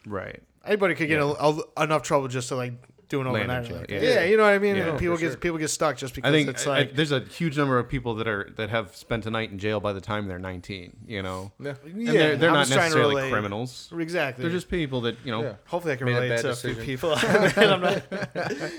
right 0.06 0.42
anybody 0.66 0.95
could 0.95 1.07
get 1.07 1.19
a, 1.19 1.25
a- 1.27 1.83
enough 1.83 2.04
trouble 2.04 2.27
just 2.27 2.50
to 2.50 2.56
like 2.56 2.74
do 3.09 3.21
an 3.21 3.27
Land 3.31 3.44
in 3.45 3.50
overnight. 3.51 3.88
jail, 3.89 4.01
yeah. 4.01 4.09
Yeah. 4.09 4.23
you 4.25 4.38
know 4.38 4.44
what 4.44 4.53
I 4.53 4.59
mean. 4.59 4.75
Yeah. 4.75 4.97
People 4.97 5.17
get 5.17 5.31
sure. 5.31 5.38
people 5.38 5.57
get 5.57 5.69
stuck 5.69 5.97
just 5.97 6.15
because 6.15 6.29
I 6.29 6.31
think 6.31 6.50
it's 6.50 6.65
I- 6.65 6.71
I- 6.71 6.77
like 6.79 6.95
there's 6.95 7.11
a 7.11 7.21
huge 7.21 7.57
number 7.57 7.77
of 7.79 7.89
people 7.89 8.15
that 8.15 8.27
are 8.27 8.50
that 8.56 8.69
have 8.69 8.95
spent 8.95 9.25
a 9.25 9.31
night 9.31 9.51
in 9.51 9.59
jail 9.59 9.79
by 9.79 9.94
the 9.94 10.01
time 10.01 10.27
they're 10.27 10.39
19. 10.39 10.97
You 11.07 11.21
know, 11.23 11.51
Yeah. 11.59 11.73
and 11.83 12.01
yeah, 12.01 12.11
they're, 12.11 12.38
they're 12.38 12.51
not 12.51 12.67
just 12.67 12.73
trying 12.73 12.91
to 12.91 12.97
necessarily 12.97 13.29
criminals. 13.31 13.91
Exactly. 13.97 14.44
They're 14.44 14.51
just 14.51 14.69
people 14.69 15.01
that 15.01 15.17
you 15.25 15.31
know. 15.31 15.41
Yeah. 15.41 15.53
hopefully 15.65 15.94
I 15.94 15.97
can 15.97 16.06
Made 16.06 16.11
a 16.17 16.21
relate 16.21 16.29
bad 16.29 16.41
to 16.41 16.50
a 16.51 16.56
few 16.56 16.75
people. 16.75 17.13
I'm 17.17 17.81
not- 17.81 18.03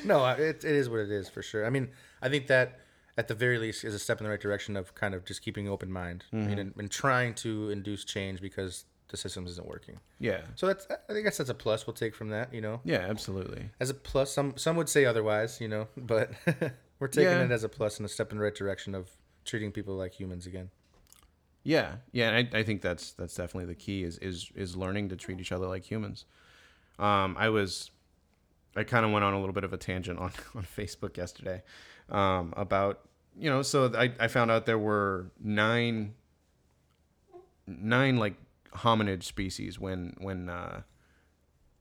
no, 0.04 0.26
it, 0.26 0.64
it 0.64 0.64
is 0.64 0.88
what 0.88 1.00
it 1.00 1.10
is 1.10 1.28
for 1.28 1.42
sure. 1.42 1.66
I 1.66 1.70
mean, 1.70 1.88
I 2.22 2.28
think 2.28 2.46
that 2.46 2.78
at 3.18 3.28
the 3.28 3.34
very 3.34 3.58
least 3.58 3.84
is 3.84 3.94
a 3.94 3.98
step 3.98 4.18
in 4.18 4.24
the 4.24 4.30
right 4.30 4.40
direction 4.40 4.76
of 4.76 4.94
kind 4.94 5.14
of 5.14 5.24
just 5.24 5.42
keeping 5.42 5.66
an 5.66 5.72
open 5.72 5.92
mind 5.92 6.24
I 6.32 6.36
mean, 6.36 6.48
mm-hmm. 6.48 6.58
and, 6.58 6.72
and 6.78 6.90
trying 6.90 7.34
to 7.34 7.68
induce 7.70 8.04
change 8.04 8.40
because 8.40 8.84
the 9.10 9.16
system 9.16 9.46
isn't 9.46 9.66
working. 9.66 9.98
Yeah. 10.18 10.40
So 10.54 10.66
that's 10.66 10.86
I 11.08 11.12
think 11.12 11.24
that's 11.24 11.38
a 11.40 11.54
plus 11.54 11.86
we'll 11.86 11.94
take 11.94 12.14
from 12.14 12.30
that. 12.30 12.52
You 12.54 12.60
know, 12.60 12.80
Yeah, 12.84 13.06
absolutely. 13.08 13.70
as 13.78 13.90
a 13.90 13.94
plus. 13.94 14.32
Some 14.32 14.56
some 14.56 14.76
would 14.76 14.88
say 14.88 15.04
otherwise. 15.04 15.60
You 15.60 15.68
know, 15.68 15.88
but 15.96 16.32
we're 16.98 17.08
taking 17.08 17.30
Yeah. 17.30 17.44
it 17.44 17.50
as 17.50 17.64
a 17.64 17.68
plus 17.68 17.98
and 17.98 18.06
a 18.06 18.08
step 18.08 18.32
in 18.32 18.38
the 18.38 18.44
right 18.44 18.54
direction 18.54 18.94
of 18.94 19.10
treating 19.44 19.72
people 19.72 19.94
like 19.96 20.12
humans 20.18 20.46
again. 20.46 20.70
Yeah, 21.62 21.96
yeah, 22.12 22.30
and 22.30 22.48
I, 22.54 22.58
I 22.60 22.62
think 22.62 22.80
that's 22.80 23.12
that's 23.12 23.34
definitely 23.34 23.66
the 23.66 23.74
key 23.74 24.02
is 24.02 24.16
is 24.18 24.50
is 24.54 24.76
learning 24.76 25.10
to 25.10 25.16
treat 25.16 25.40
each 25.40 25.52
other 25.52 25.66
like 25.66 25.84
humans. 25.84 26.24
Um, 26.98 27.36
I 27.38 27.50
was, 27.50 27.90
I 28.76 28.84
kind 28.84 29.04
of 29.04 29.12
went 29.12 29.24
on 29.26 29.34
a 29.34 29.38
little 29.40 29.52
bit 29.52 29.64
of 29.64 29.72
a 29.74 29.76
tangent 29.76 30.18
on 30.18 30.32
on 30.54 30.62
Facebook 30.64 31.16
yesterday, 31.18 31.62
um, 32.08 32.54
about 32.56 33.00
you 33.38 33.50
know, 33.50 33.60
so 33.60 33.92
I 33.94 34.12
I 34.18 34.28
found 34.28 34.50
out 34.50 34.64
there 34.64 34.78
were 34.78 35.30
nine, 35.38 36.14
nine 37.66 38.16
like 38.16 38.34
hominid 38.76 39.22
species 39.22 39.78
when 39.78 40.14
when 40.18 40.48
uh, 40.48 40.82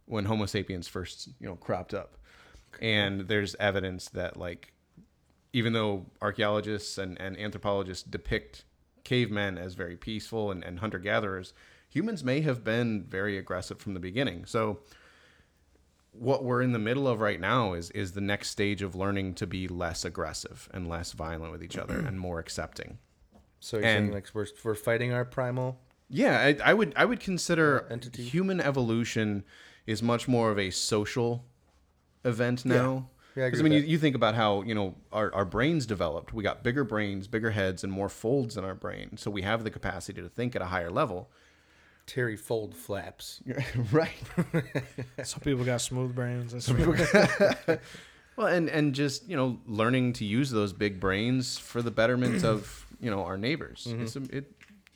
when 0.06 0.25
Homo 0.25 0.45
sapiens 0.45 0.88
first 0.88 1.30
you 1.39 1.47
know 1.47 1.56
cropped 1.56 1.94
up, 1.94 2.18
and 2.81 3.22
there's 3.27 3.55
evidence 3.55 4.10
that 4.10 4.38
like 4.38 4.74
even 5.53 5.74
though 5.74 6.05
archaeologists 6.22 6.98
and, 6.98 7.19
and 7.19 7.38
anthropologists 7.39 8.03
depict 8.03 8.65
cavemen 9.03 9.58
as 9.58 9.74
very 9.74 9.98
peaceful 9.98 10.51
and, 10.51 10.63
and 10.63 10.79
hunter 10.79 11.00
gatherers, 11.00 11.53
humans 11.89 12.24
may 12.24 12.41
have 12.41 12.63
been 12.63 13.03
very 13.03 13.36
aggressive 13.38 13.79
from 13.79 13.96
the 13.96 14.00
beginning. 14.00 14.46
So 14.46 14.79
what 16.12 16.43
we're 16.43 16.62
in 16.62 16.72
the 16.74 16.79
middle 16.79 17.08
of 17.08 17.19
right 17.22 17.39
now 17.39 17.74
is 17.74 17.89
is 17.91 18.12
the 18.12 18.22
next 18.22 18.50
stage 18.50 18.81
of 18.81 18.93
learning 18.96 19.34
to 19.36 19.48
be 19.48 19.67
less 19.67 20.03
aggressive 20.05 20.67
and 20.74 20.88
less 20.88 21.13
violent 21.13 21.51
with 21.51 21.63
each 21.63 21.77
other 21.77 21.98
and 22.00 22.19
more 22.19 22.39
accepting. 22.39 22.98
So 23.60 23.77
you're 23.77 23.86
And- 23.86 24.05
saying 24.08 24.13
like 24.13 24.29
we're 24.34 24.48
we're 24.63 24.75
fighting 24.75 25.13
our 25.13 25.25
primal. 25.25 25.79
Yeah, 26.10 26.39
I, 26.39 26.58
I 26.72 26.74
would 26.74 26.94
I 26.96 27.06
would 27.06 27.20
consider 27.20 27.86
entity. 27.89 28.24
human 28.24 28.60
evolution 28.60 29.44
is 29.86 30.01
much 30.01 30.28
more 30.28 30.51
of 30.51 30.58
a 30.60 30.70
social 30.72 31.46
event 32.25 32.66
now. 32.66 33.10
Yeah, 33.36 33.44
I 33.44 33.48
agree 33.48 33.48
Because 33.48 33.60
I 33.60 33.63
mean, 33.63 33.74
you, 33.74 33.80
you 33.82 33.98
think 34.00 34.16
about 34.16 34.36
how 34.36 34.63
you 34.63 34.74
know 34.75 34.96
our, 35.12 35.34
our 35.34 35.46
brains 35.46 35.86
developed. 35.86 36.34
We 36.34 36.44
got 36.44 36.63
bigger 36.63 36.84
brains, 36.84 37.28
bigger 37.28 37.51
heads, 37.51 37.84
and 37.84 37.94
more 37.94 38.10
folds 38.10 38.58
in 38.58 38.63
our 38.63 38.75
brain, 38.75 39.18
so 39.18 39.30
we 39.32 39.44
have 39.44 39.63
the 39.63 39.70
capacity 39.72 40.22
to 40.22 40.30
think 40.30 40.56
at 40.56 40.62
a 40.62 40.66
higher 40.66 40.89
level. 40.92 41.30
Terry 42.08 42.36
fold 42.36 42.75
flaps. 42.75 43.42
right. 43.92 44.10
Some 45.24 45.42
people 45.42 45.63
got 45.63 45.80
smooth 45.82 46.16
brains. 46.16 46.54
That's 46.54 46.68
what- 46.70 47.80
Well, 48.36 48.48
and 48.48 48.70
and 48.70 48.96
just 48.96 49.28
you 49.28 49.36
know 49.36 49.60
learning 49.68 50.13
to 50.13 50.25
use 50.25 50.50
those 50.50 50.72
big 50.72 51.00
brains 51.00 51.58
for 51.58 51.82
the 51.82 51.92
betterment 51.92 52.46
of 52.46 52.86
you 53.01 53.12
know 53.12 53.24
our 53.25 53.38
neighbors. 53.38 53.86
Mm-hmm. 53.89 54.04
It's 54.04 54.16
it 54.16 54.46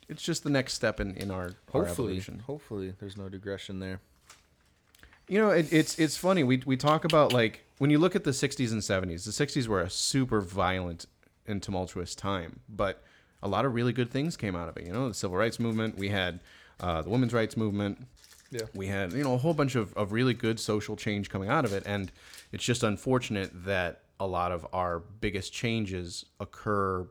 it's 0.08 0.22
just 0.22 0.44
the 0.44 0.50
next 0.50 0.74
step 0.74 1.00
in 1.00 1.14
in 1.16 1.30
our, 1.30 1.52
our 1.72 1.84
Hopefully, 1.84 2.12
evolution. 2.12 2.42
hopefully 2.46 2.94
there's 2.98 3.16
no 3.16 3.28
digression 3.28 3.78
there. 3.80 4.00
You 5.28 5.38
know, 5.38 5.50
it, 5.50 5.72
it's 5.72 5.98
it's 5.98 6.16
funny. 6.16 6.44
We 6.44 6.62
we 6.66 6.76
talk 6.76 7.04
about 7.04 7.32
like 7.32 7.64
when 7.78 7.90
you 7.90 7.98
look 7.98 8.14
at 8.14 8.24
the 8.24 8.30
'60s 8.32 8.72
and 8.72 8.82
'70s. 8.82 9.24
The 9.24 9.46
'60s 9.46 9.66
were 9.66 9.80
a 9.80 9.90
super 9.90 10.40
violent 10.40 11.06
and 11.46 11.62
tumultuous 11.62 12.14
time, 12.14 12.60
but 12.68 13.02
a 13.42 13.48
lot 13.48 13.64
of 13.64 13.74
really 13.74 13.92
good 13.92 14.10
things 14.10 14.36
came 14.36 14.56
out 14.56 14.68
of 14.68 14.76
it. 14.76 14.86
You 14.86 14.92
know, 14.92 15.08
the 15.08 15.14
civil 15.14 15.36
rights 15.36 15.58
movement. 15.58 15.96
We 15.98 16.08
had 16.10 16.40
uh, 16.80 17.02
the 17.02 17.10
women's 17.10 17.32
rights 17.32 17.56
movement. 17.56 18.06
Yeah. 18.50 18.62
We 18.74 18.86
had 18.86 19.12
you 19.12 19.24
know 19.24 19.34
a 19.34 19.38
whole 19.38 19.54
bunch 19.54 19.74
of, 19.74 19.94
of 19.94 20.12
really 20.12 20.34
good 20.34 20.60
social 20.60 20.96
change 20.96 21.30
coming 21.30 21.48
out 21.48 21.64
of 21.64 21.72
it, 21.72 21.82
and 21.86 22.12
it's 22.52 22.64
just 22.64 22.82
unfortunate 22.82 23.50
that 23.64 24.02
a 24.20 24.26
lot 24.26 24.52
of 24.52 24.66
our 24.72 25.00
biggest 25.00 25.52
changes 25.52 26.24
occur 26.38 27.08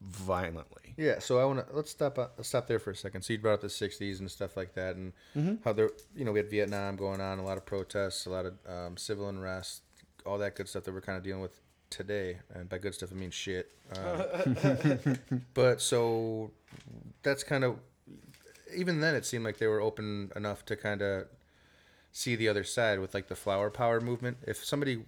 violently. 0.00 0.87
Yeah, 0.98 1.20
so 1.20 1.38
I 1.38 1.44
want 1.44 1.66
to 1.66 1.76
let's 1.76 1.92
stop 1.92 2.18
uh, 2.18 2.26
let's 2.36 2.48
stop 2.48 2.66
there 2.66 2.80
for 2.80 2.90
a 2.90 2.96
second. 2.96 3.22
So 3.22 3.32
you 3.32 3.38
brought 3.38 3.54
up 3.54 3.60
the 3.60 3.68
'60s 3.68 4.18
and 4.18 4.28
stuff 4.28 4.56
like 4.56 4.74
that, 4.74 4.96
and 4.96 5.12
how 5.64 5.72
there, 5.72 5.90
you 6.16 6.24
know, 6.24 6.32
we 6.32 6.40
had 6.40 6.50
Vietnam 6.50 6.96
going 6.96 7.20
on, 7.20 7.38
a 7.38 7.44
lot 7.44 7.56
of 7.56 7.64
protests, 7.64 8.26
a 8.26 8.30
lot 8.30 8.46
of 8.46 8.54
um, 8.68 8.96
civil 8.96 9.28
unrest, 9.28 9.82
all 10.26 10.38
that 10.38 10.56
good 10.56 10.68
stuff 10.68 10.82
that 10.84 10.92
we're 10.92 11.00
kind 11.00 11.16
of 11.16 11.22
dealing 11.22 11.40
with 11.40 11.60
today, 11.88 12.40
and 12.52 12.68
by 12.68 12.78
good 12.78 12.94
stuff 12.94 13.10
I 13.12 13.14
mean 13.14 13.30
shit. 13.30 13.70
Um, 13.96 15.18
but 15.54 15.80
so 15.80 16.50
that's 17.22 17.44
kind 17.44 17.62
of 17.62 17.76
even 18.76 19.00
then 19.00 19.14
it 19.14 19.24
seemed 19.24 19.44
like 19.44 19.58
they 19.58 19.68
were 19.68 19.80
open 19.80 20.32
enough 20.34 20.64
to 20.66 20.76
kind 20.76 21.00
of 21.00 21.28
see 22.10 22.34
the 22.34 22.48
other 22.48 22.64
side 22.64 22.98
with 22.98 23.14
like 23.14 23.28
the 23.28 23.36
flower 23.36 23.70
power 23.70 24.00
movement. 24.00 24.38
If 24.48 24.64
somebody, 24.64 25.04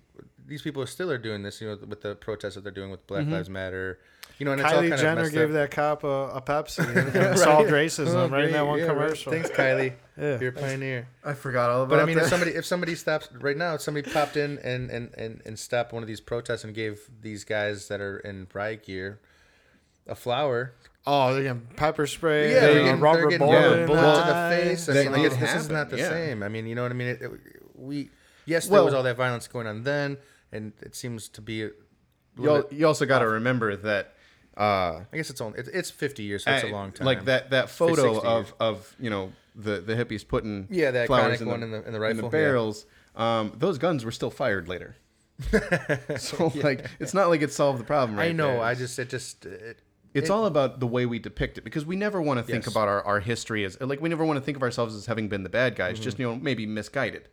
these 0.46 0.62
people 0.62 0.82
are 0.82 0.86
still 0.86 1.10
are 1.10 1.18
doing 1.18 1.42
this, 1.42 1.60
you 1.60 1.66
know, 1.66 1.78
with 1.84 2.02
the 2.02 2.14
protests 2.14 2.54
that 2.54 2.62
they're 2.62 2.72
doing 2.72 2.90
with 2.90 3.04
Black 3.08 3.26
Lives 3.26 3.50
Matter, 3.50 3.98
you 4.40 4.44
know, 4.46 4.52
and 4.52 4.60
it's 4.60 4.72
all 4.72 4.80
Kylie 4.82 4.88
kind 4.88 5.00
Jenner 5.00 5.22
of 5.22 5.32
gave 5.32 5.48
up. 5.50 5.52
that 5.52 5.70
cop 5.70 6.02
a, 6.02 6.08
a 6.08 6.42
Pepsi 6.42 6.78
and 7.30 7.38
solved 7.38 7.70
racism 7.70 8.14
Oh, 8.14 8.28
right 8.28 8.46
in 8.46 8.52
that 8.52 8.66
one 8.66 8.78
Yeah, 8.80 8.86
right. 8.86 8.94
commercial. 8.94 9.30
Thanks, 9.32 9.50
Kylie. 9.50 9.92
Yeah. 10.20 10.38
You're 10.38 10.50
a 10.50 10.52
pioneer. 10.52 11.08
I 11.24 11.32
forgot 11.32 11.70
all 11.70 11.84
about 11.84 11.94
it. 11.94 11.96
But 11.96 12.02
I 12.02 12.04
mean, 12.04 12.16
that. 12.16 12.24
if 12.24 12.28
somebody 12.30 12.50
if 12.50 12.66
somebody 12.72 12.94
stops 12.94 13.30
right 13.40 13.56
now, 13.56 13.72
if 13.74 13.80
somebody 13.80 14.10
popped 14.10 14.36
in 14.36 14.58
and, 14.58 14.90
and, 14.90 15.14
and, 15.16 15.40
and 15.46 15.58
stopped 15.58 15.94
one 15.94 16.02
of 16.02 16.06
these 16.08 16.20
protests 16.20 16.62
and 16.64 16.74
gave 16.74 17.00
these 17.22 17.44
guys 17.44 17.88
that 17.88 18.02
are 18.02 18.18
in 18.18 18.46
riot 18.52 18.84
gear 18.84 19.18
a 20.06 20.14
flower, 20.14 20.74
Oh, 21.06 21.32
they're 21.32 21.44
getting 21.44 21.62
pepper 21.76 22.06
spray. 22.06 22.52
yeah, 22.52 22.60
they're 22.60 22.74
they're 22.74 22.84
getting, 22.84 23.00
rubber 23.00 23.20
they're 23.20 23.30
getting 23.30 23.46
bullet 23.46 23.60
yeah, 23.60 23.80
in 23.80 23.86
bullets 23.86 24.18
to 24.20 24.26
the 24.26 24.32
face. 24.66 24.88
I 24.88 24.92
That 24.92 25.02
mean, 25.04 25.12
like, 25.12 25.22
did 25.22 25.32
it's, 25.32 25.40
this 25.40 25.54
is 25.62 25.70
not 25.70 25.88
the 25.88 25.96
yeah. 25.98 26.08
same. 26.10 26.42
I 26.42 26.48
mean, 26.48 26.66
you 26.66 26.74
know 26.74 26.82
what 26.82 26.90
I 26.92 26.94
mean? 26.94 27.08
It, 27.08 27.22
it- 27.22 27.30
we 27.74 28.10
yes, 28.44 28.66
there 28.66 28.74
Well- 28.74 28.84
was 28.84 28.92
all 28.94 29.02
that 29.04 29.16
violence 29.16 29.48
going 29.48 29.66
on 29.66 29.84
then, 29.84 30.18
and 30.52 30.72
it 30.82 30.94
seems 30.94 31.28
to 31.30 31.40
be. 31.40 31.62
A 31.62 31.70
you, 32.38 32.50
al- 32.50 32.66
you 32.70 32.86
also 32.86 33.06
got 33.06 33.20
to 33.20 33.26
remember 33.28 33.74
that 33.74 34.12
uh, 34.60 35.04
I 35.12 35.16
guess 35.16 35.30
it's 35.30 35.40
only 35.40 35.58
it's, 35.58 35.68
it's 35.70 35.90
50 35.90 36.22
years, 36.22 36.44
so 36.44 36.50
it's 36.52 36.64
a 36.64 36.68
I- 36.68 36.70
long 36.70 36.92
time. 36.92 37.06
Like 37.06 37.24
that 37.24 37.50
that 37.50 37.70
photo 37.70 38.12
60 38.14 38.26
of 38.28 38.54
of 38.60 38.94
you 39.00 39.10
know 39.10 39.32
the 39.56 39.80
the 39.80 39.94
hippies 39.94 40.26
putting 40.26 40.66
Yeah, 40.70 40.90
the 40.90 41.06
flowers 41.06 41.38
iconic 41.38 41.42
in 41.42 41.48
one 41.48 41.62
in 41.62 41.70
the- 41.70 41.86
in 41.86 41.92
the 41.92 42.00
rifle, 42.00 42.24
yeah. 42.24 42.28
barrels. 42.30 42.86
Um, 43.16 43.52
those 43.56 43.78
guns 43.78 44.04
were 44.04 44.12
still 44.12 44.30
fired 44.30 44.68
later. 44.68 44.96
so 46.18 46.52
like 46.56 46.86
it's 46.98 47.14
not 47.14 47.28
like 47.28 47.42
it 47.42 47.52
solved 47.52 47.80
the 47.80 47.84
problem. 47.84 48.18
Right 48.18 48.28
I 48.28 48.32
know. 48.32 48.48
there. 48.54 48.62
I 48.62 48.74
just 48.74 48.98
it 48.98 49.08
just 49.08 49.46
it, 49.46 49.80
It's 50.14 50.28
it- 50.28 50.30
all 50.32 50.46
about 50.46 50.80
the 50.80 50.86
way 50.86 51.06
we 51.06 51.18
depict 51.18 51.58
it 51.58 51.64
because 51.64 51.84
we 51.86 51.96
never 51.96 52.20
want 52.20 52.38
to 52.38 52.42
think 52.44 52.64
Yes. 52.64 52.72
about 52.72 52.88
our, 52.88 53.02
our 53.04 53.20
history 53.20 53.64
as 53.64 53.80
like 53.80 54.00
we 54.00 54.08
never 54.08 54.24
want 54.24 54.36
to 54.38 54.44
think 54.44 54.56
of 54.56 54.62
ourselves 54.62 54.94
as 54.94 55.06
having 55.06 55.28
been 55.28 55.42
the 55.42 55.48
bad 55.48 55.76
guys, 55.76 55.98
just 55.98 56.16
Mm-hmm. 56.16 56.22
you 56.22 56.28
know 56.28 56.36
maybe 56.36 56.66
misguided. 56.66 57.28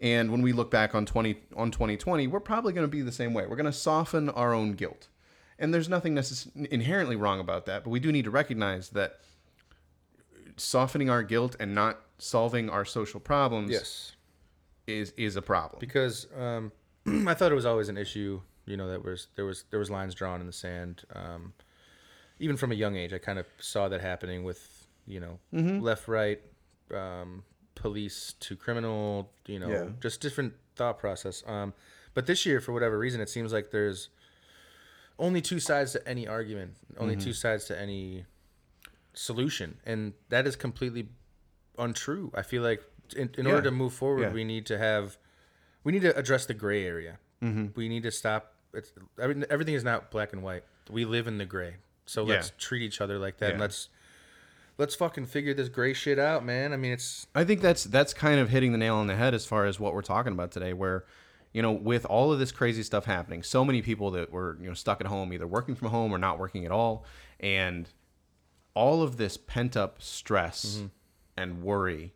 And 0.00 0.30
when 0.30 0.40
we 0.40 0.52
look 0.52 0.70
back 0.70 0.94
on 0.94 1.04
twenty 1.06 1.40
on 1.56 1.70
twenty 1.70 1.96
twenty, 1.96 2.26
we're 2.26 2.40
probably 2.40 2.72
going 2.72 2.84
to 2.86 2.90
be 2.90 3.02
the 3.02 3.12
same 3.12 3.34
way. 3.34 3.46
We're 3.46 3.56
going 3.56 3.66
to 3.66 3.72
soften 3.72 4.30
our 4.30 4.54
own 4.54 4.72
guilt, 4.72 5.08
and 5.60 5.72
there's 5.72 5.88
nothing 5.88 6.14
necess- 6.14 6.48
inherently 6.66 7.14
wrong 7.16 7.38
about 7.38 7.66
that. 7.66 7.84
But 7.84 7.90
we 7.90 8.00
do 8.00 8.10
need 8.10 8.24
to 8.24 8.30
recognize 8.30 8.88
that 8.90 9.20
softening 10.56 11.08
our 11.10 11.22
guilt 11.22 11.56
and 11.60 11.74
not 11.74 12.00
solving 12.18 12.68
our 12.68 12.84
social 12.84 13.20
problems 13.20 13.70
yes. 13.70 14.12
is 14.86 15.12
is 15.16 15.36
a 15.36 15.42
problem. 15.42 15.78
because 15.80 16.26
um, 16.38 16.72
I 17.28 17.34
thought 17.34 17.52
it 17.52 17.54
was 17.54 17.66
always 17.66 17.88
an 17.88 17.96
issue. 17.96 18.40
You 18.66 18.76
know, 18.76 18.88
that 18.90 19.04
was 19.04 19.28
there 19.36 19.44
was 19.44 19.64
there 19.70 19.78
was 19.80 19.90
lines 19.90 20.14
drawn 20.14 20.40
in 20.40 20.46
the 20.46 20.52
sand. 20.52 21.02
Um, 21.14 21.52
even 22.38 22.56
from 22.56 22.72
a 22.72 22.74
young 22.74 22.96
age, 22.96 23.12
I 23.12 23.18
kind 23.18 23.38
of 23.38 23.46
saw 23.58 23.88
that 23.88 24.00
happening 24.00 24.44
with 24.44 24.86
you 25.06 25.20
know 25.20 25.38
Mm-hmm. 25.54 25.80
left, 25.80 26.08
right, 26.08 26.40
um, 26.94 27.42
police 27.74 28.34
to 28.40 28.56
criminal. 28.56 29.30
You 29.46 29.58
know, 29.60 29.68
Yeah. 29.68 29.84
just 30.00 30.20
different 30.20 30.54
thought 30.76 30.98
process. 30.98 31.42
Um, 31.46 31.74
but 32.14 32.26
this 32.26 32.44
year, 32.44 32.60
for 32.60 32.72
whatever 32.72 32.98
reason, 32.98 33.20
it 33.20 33.28
seems 33.28 33.52
like 33.52 33.70
there's 33.70 34.08
only 35.20 35.40
two 35.40 35.60
sides 35.60 35.92
to 35.92 36.08
any 36.08 36.26
argument, 36.26 36.72
only 36.98 37.14
Mm-hmm. 37.14 37.24
two 37.24 37.32
sides 37.32 37.66
to 37.66 37.78
any 37.78 38.24
solution, 39.14 39.78
and 39.84 40.14
that 40.30 40.46
is 40.46 40.56
completely 40.56 41.08
untrue. 41.78 42.30
I 42.34 42.42
feel 42.42 42.62
like 42.62 42.82
in, 43.16 43.30
in 43.38 43.46
order 43.46 43.62
to 43.62 43.70
move 43.70 43.92
forward, 43.92 44.22
Yeah. 44.22 44.32
we 44.32 44.44
need 44.44 44.66
to 44.66 44.78
have 44.78 45.16
we 45.84 45.92
need 45.92 46.02
to 46.02 46.16
address 46.16 46.46
the 46.46 46.54
gray 46.54 46.84
area. 46.84 47.18
Mm-hmm. 47.42 47.66
We 47.74 47.88
need 47.88 48.02
to 48.02 48.10
stop. 48.10 48.54
It's, 48.74 48.92
everything, 49.20 49.44
everything 49.50 49.74
is 49.74 49.82
not 49.84 50.10
black 50.10 50.32
and 50.32 50.42
white. 50.42 50.62
We 50.90 51.04
live 51.06 51.26
in 51.26 51.38
the 51.38 51.46
gray. 51.46 51.76
So 52.06 52.22
let's 52.22 52.48
Yeah. 52.48 52.54
treat 52.58 52.82
each 52.82 53.00
other 53.00 53.18
like 53.18 53.38
that. 53.38 53.52
And 53.52 53.60
let's 53.60 53.88
let's 54.78 54.94
fucking 54.94 55.26
figure 55.26 55.54
this 55.54 55.68
gray 55.68 55.92
shit 55.92 56.18
out, 56.18 56.44
man. 56.44 56.72
I 56.72 56.76
mean, 56.76 56.92
it's 56.92 57.26
I 57.34 57.44
think 57.44 57.60
that's 57.62 57.84
that's 57.84 58.14
kind 58.14 58.40
of 58.40 58.48
hitting 58.50 58.72
the 58.72 58.78
nail 58.78 58.96
on 58.96 59.06
the 59.06 59.16
head 59.16 59.34
as 59.34 59.44
far 59.46 59.64
as 59.66 59.80
what 59.80 59.94
we're 59.94 60.02
talking 60.02 60.32
about 60.32 60.50
today, 60.52 60.72
where 60.72 61.04
you 61.52 61.62
know, 61.62 61.72
with 61.72 62.04
all 62.06 62.32
of 62.32 62.38
this 62.38 62.52
crazy 62.52 62.82
stuff 62.82 63.04
happening, 63.06 63.42
so 63.42 63.64
many 63.64 63.82
people 63.82 64.10
that 64.12 64.30
were 64.30 64.56
you 64.60 64.68
know 64.68 64.74
stuck 64.74 65.00
at 65.00 65.06
home, 65.06 65.32
either 65.32 65.46
working 65.46 65.74
from 65.74 65.88
home 65.88 66.12
or 66.12 66.18
not 66.18 66.38
working 66.38 66.64
at 66.64 66.70
all, 66.72 67.04
and 67.40 67.88
all 68.74 69.02
of 69.02 69.16
this 69.16 69.36
pent 69.36 69.76
up 69.76 70.00
stress 70.00 70.82
and 71.36 71.62
worry, 71.62 72.14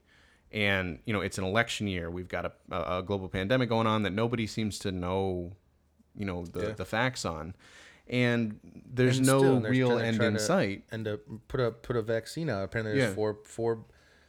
and 0.53 1.01
you 1.05 1.13
know, 1.13 1.21
it's 1.21 1.37
an 1.39 1.45
election 1.45 1.89
year. 1.89 2.11
We've 2.11 2.29
got 2.29 2.47
a, 2.71 2.99
a, 2.99 3.03
global 3.03 3.29
pandemic 3.29 3.69
going 3.69 3.87
on 3.89 4.05
that 4.05 4.13
nobody 4.13 4.47
seems 4.47 4.79
to 4.81 4.93
know, 4.93 5.53
you 6.17 6.25
know, 6.25 6.45
the 6.47 6.69
Yeah. 6.69 6.73
the 6.75 6.85
facts 6.85 7.25
on, 7.25 7.55
and 8.07 8.61
there's 8.87 9.19
and 9.19 9.27
no 9.27 9.39
still, 9.41 9.61
they're 9.61 9.71
real 9.73 9.99
end 9.99 10.23
in 10.23 10.39
sight. 10.39 10.85
And 10.93 11.05
to 11.07 11.19
put 11.49 11.59
a 11.61 11.73
put 11.73 11.97
a 11.97 12.03
vaccine 12.03 12.49
out. 12.49 12.63
Apparently, 12.63 12.97
there's 12.97 13.11
Yeah. 13.11 13.15
four 13.17 13.39
four. 13.45 13.85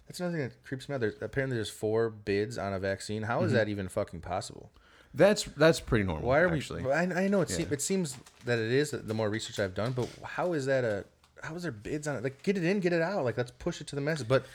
That's 0.07 0.19
another 0.19 0.37
thing 0.37 0.47
that 0.49 0.63
creeps 0.63 0.87
me 0.89 0.95
out. 0.95 1.01
There's 1.01 1.15
apparently 1.21 1.57
there's 1.57 1.69
four 1.69 2.09
bids 2.09 2.57
on 2.57 2.73
a 2.73 2.79
vaccine. 2.79 3.23
How 3.23 3.41
is 3.43 3.47
Mm-hmm. 3.49 3.55
that 3.57 3.69
even 3.69 3.87
fucking 3.87 4.21
possible? 4.21 4.71
That's 5.15 5.43
that's 5.43 5.79
pretty 5.79 6.03
normal. 6.03 6.27
Why 6.27 6.39
are 6.41 6.53
actually. 6.53 6.83
we? 6.83 6.91
I, 6.91 7.03
I 7.23 7.27
know 7.27 7.41
it, 7.41 7.49
Yeah. 7.49 7.55
seem, 7.57 7.67
it 7.71 7.81
seems 7.81 8.17
that 8.45 8.59
it 8.59 8.71
is 8.71 8.91
the 8.91 9.13
more 9.13 9.29
research 9.29 9.59
I've 9.59 9.73
done, 9.73 9.93
but 9.93 10.09
how 10.23 10.53
is 10.53 10.65
that 10.65 10.83
a? 10.83 11.05
How 11.41 11.55
is 11.55 11.63
there 11.63 11.71
bids 11.71 12.07
on 12.07 12.15
it? 12.15 12.23
Like, 12.23 12.41
get 12.43 12.57
it 12.57 12.63
in, 12.63 12.79
get 12.79 12.91
it 12.91 13.01
out. 13.01 13.23
Like, 13.23 13.37
let's 13.37 13.51
push 13.51 13.79
it 13.81 13.87
to 13.87 13.95
the 13.95 14.01
masses. 14.01 14.25
But 14.25 14.45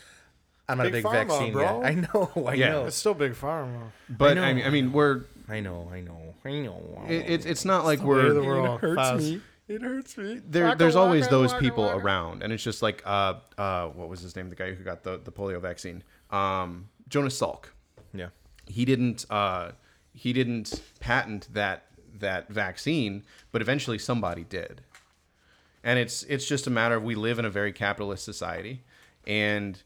I'm 0.68 0.78
not 0.78 0.84
Big 0.84 0.92
a 0.92 0.96
big 0.96 1.04
pharma, 1.04 1.12
vaccine 1.28 1.52
bro. 1.52 1.80
guy. 1.80 1.88
I 1.90 1.94
know, 1.94 2.32
I 2.46 2.54
Yeah. 2.54 2.68
know, 2.70 2.86
It's 2.86 2.96
still 2.96 3.14
big 3.14 3.32
pharma. 3.32 3.90
But 4.08 4.38
I 4.38 4.50
I, 4.50 4.52
mean, 4.54 4.66
I 4.66 4.70
mean, 4.70 4.92
we're 4.92 5.22
I 5.48 5.60
know, 5.60 5.88
I 5.92 6.00
know, 6.00 6.32
I 6.44 6.50
know. 6.60 7.04
it, 7.08 7.24
it's 7.28 7.46
it's 7.46 7.64
not 7.64 7.84
like 7.84 8.02
Way 8.02 8.26
of 8.26 8.34
the 8.34 8.42
we're 8.42 8.60
world. 8.62 8.80
Fast. 8.96 9.22
Me. 9.24 9.40
It 9.68 9.82
hurts 9.82 10.16
me. 10.18 10.40
there. 10.44 10.74
There's 10.74 10.96
always 10.96 11.28
those 11.28 11.54
people 11.54 11.88
around, 11.88 12.42
and 12.42 12.52
it's 12.52 12.62
just 12.62 12.82
like 12.82 13.02
uh 13.06 13.34
uh 13.56 13.86
what 13.88 14.08
was 14.08 14.20
his 14.20 14.34
name? 14.36 14.48
The 14.50 14.56
guy 14.56 14.74
who 14.74 14.82
got 14.84 15.04
the 15.04 15.20
the 15.22 15.30
polio 15.32 15.60
vaccine. 15.60 16.02
Um, 16.30 16.88
Jonas 17.08 17.40
Salk. 17.40 17.66
Yeah. 18.12 18.28
He 18.66 18.84
didn't 18.84 19.26
uh 19.30 19.70
he 20.12 20.32
didn't 20.32 20.82
patent 21.00 21.48
that 21.52 21.86
that 22.18 22.48
vaccine, 22.48 23.24
but 23.52 23.62
eventually 23.62 23.98
somebody 23.98 24.44
did. 24.44 24.82
And 25.82 25.98
it's 25.98 26.22
it's 26.24 26.46
just 26.46 26.66
a 26.66 26.70
matter 26.70 26.96
of 26.96 27.02
we 27.02 27.14
live 27.14 27.38
in 27.38 27.44
a 27.44 27.50
very 27.50 27.72
capitalist 27.72 28.24
society, 28.24 28.82
and 29.26 29.82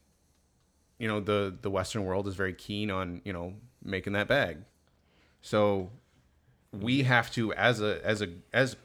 you 0.98 1.06
know 1.06 1.20
the 1.20 1.56
the 1.60 1.70
Western 1.70 2.04
world 2.04 2.26
is 2.26 2.34
very 2.34 2.54
keen 2.54 2.90
on 2.90 3.20
you 3.24 3.32
know 3.32 3.54
making 3.82 4.14
that 4.14 4.28
bag. 4.28 4.58
So 5.42 5.90
we 6.72 7.02
have 7.02 7.30
to 7.32 7.52
as 7.54 7.80
a 7.80 8.04
as 8.04 8.22
a 8.22 8.28
as 8.52 8.76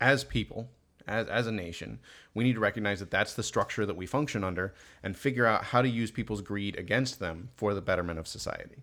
as 0.00 0.24
people 0.24 0.68
as 1.06 1.28
as 1.28 1.46
a 1.46 1.52
nation 1.52 1.98
we 2.34 2.44
need 2.44 2.54
to 2.54 2.60
recognize 2.60 2.98
that 3.00 3.10
that's 3.10 3.34
the 3.34 3.42
structure 3.42 3.86
that 3.86 3.96
we 3.96 4.06
function 4.06 4.42
under 4.42 4.74
and 5.02 5.16
figure 5.16 5.46
out 5.46 5.64
how 5.64 5.82
to 5.82 5.88
use 5.88 6.10
people's 6.10 6.40
greed 6.40 6.76
against 6.76 7.20
them 7.20 7.50
for 7.54 7.74
the 7.74 7.80
betterment 7.80 8.18
of 8.18 8.26
society 8.26 8.82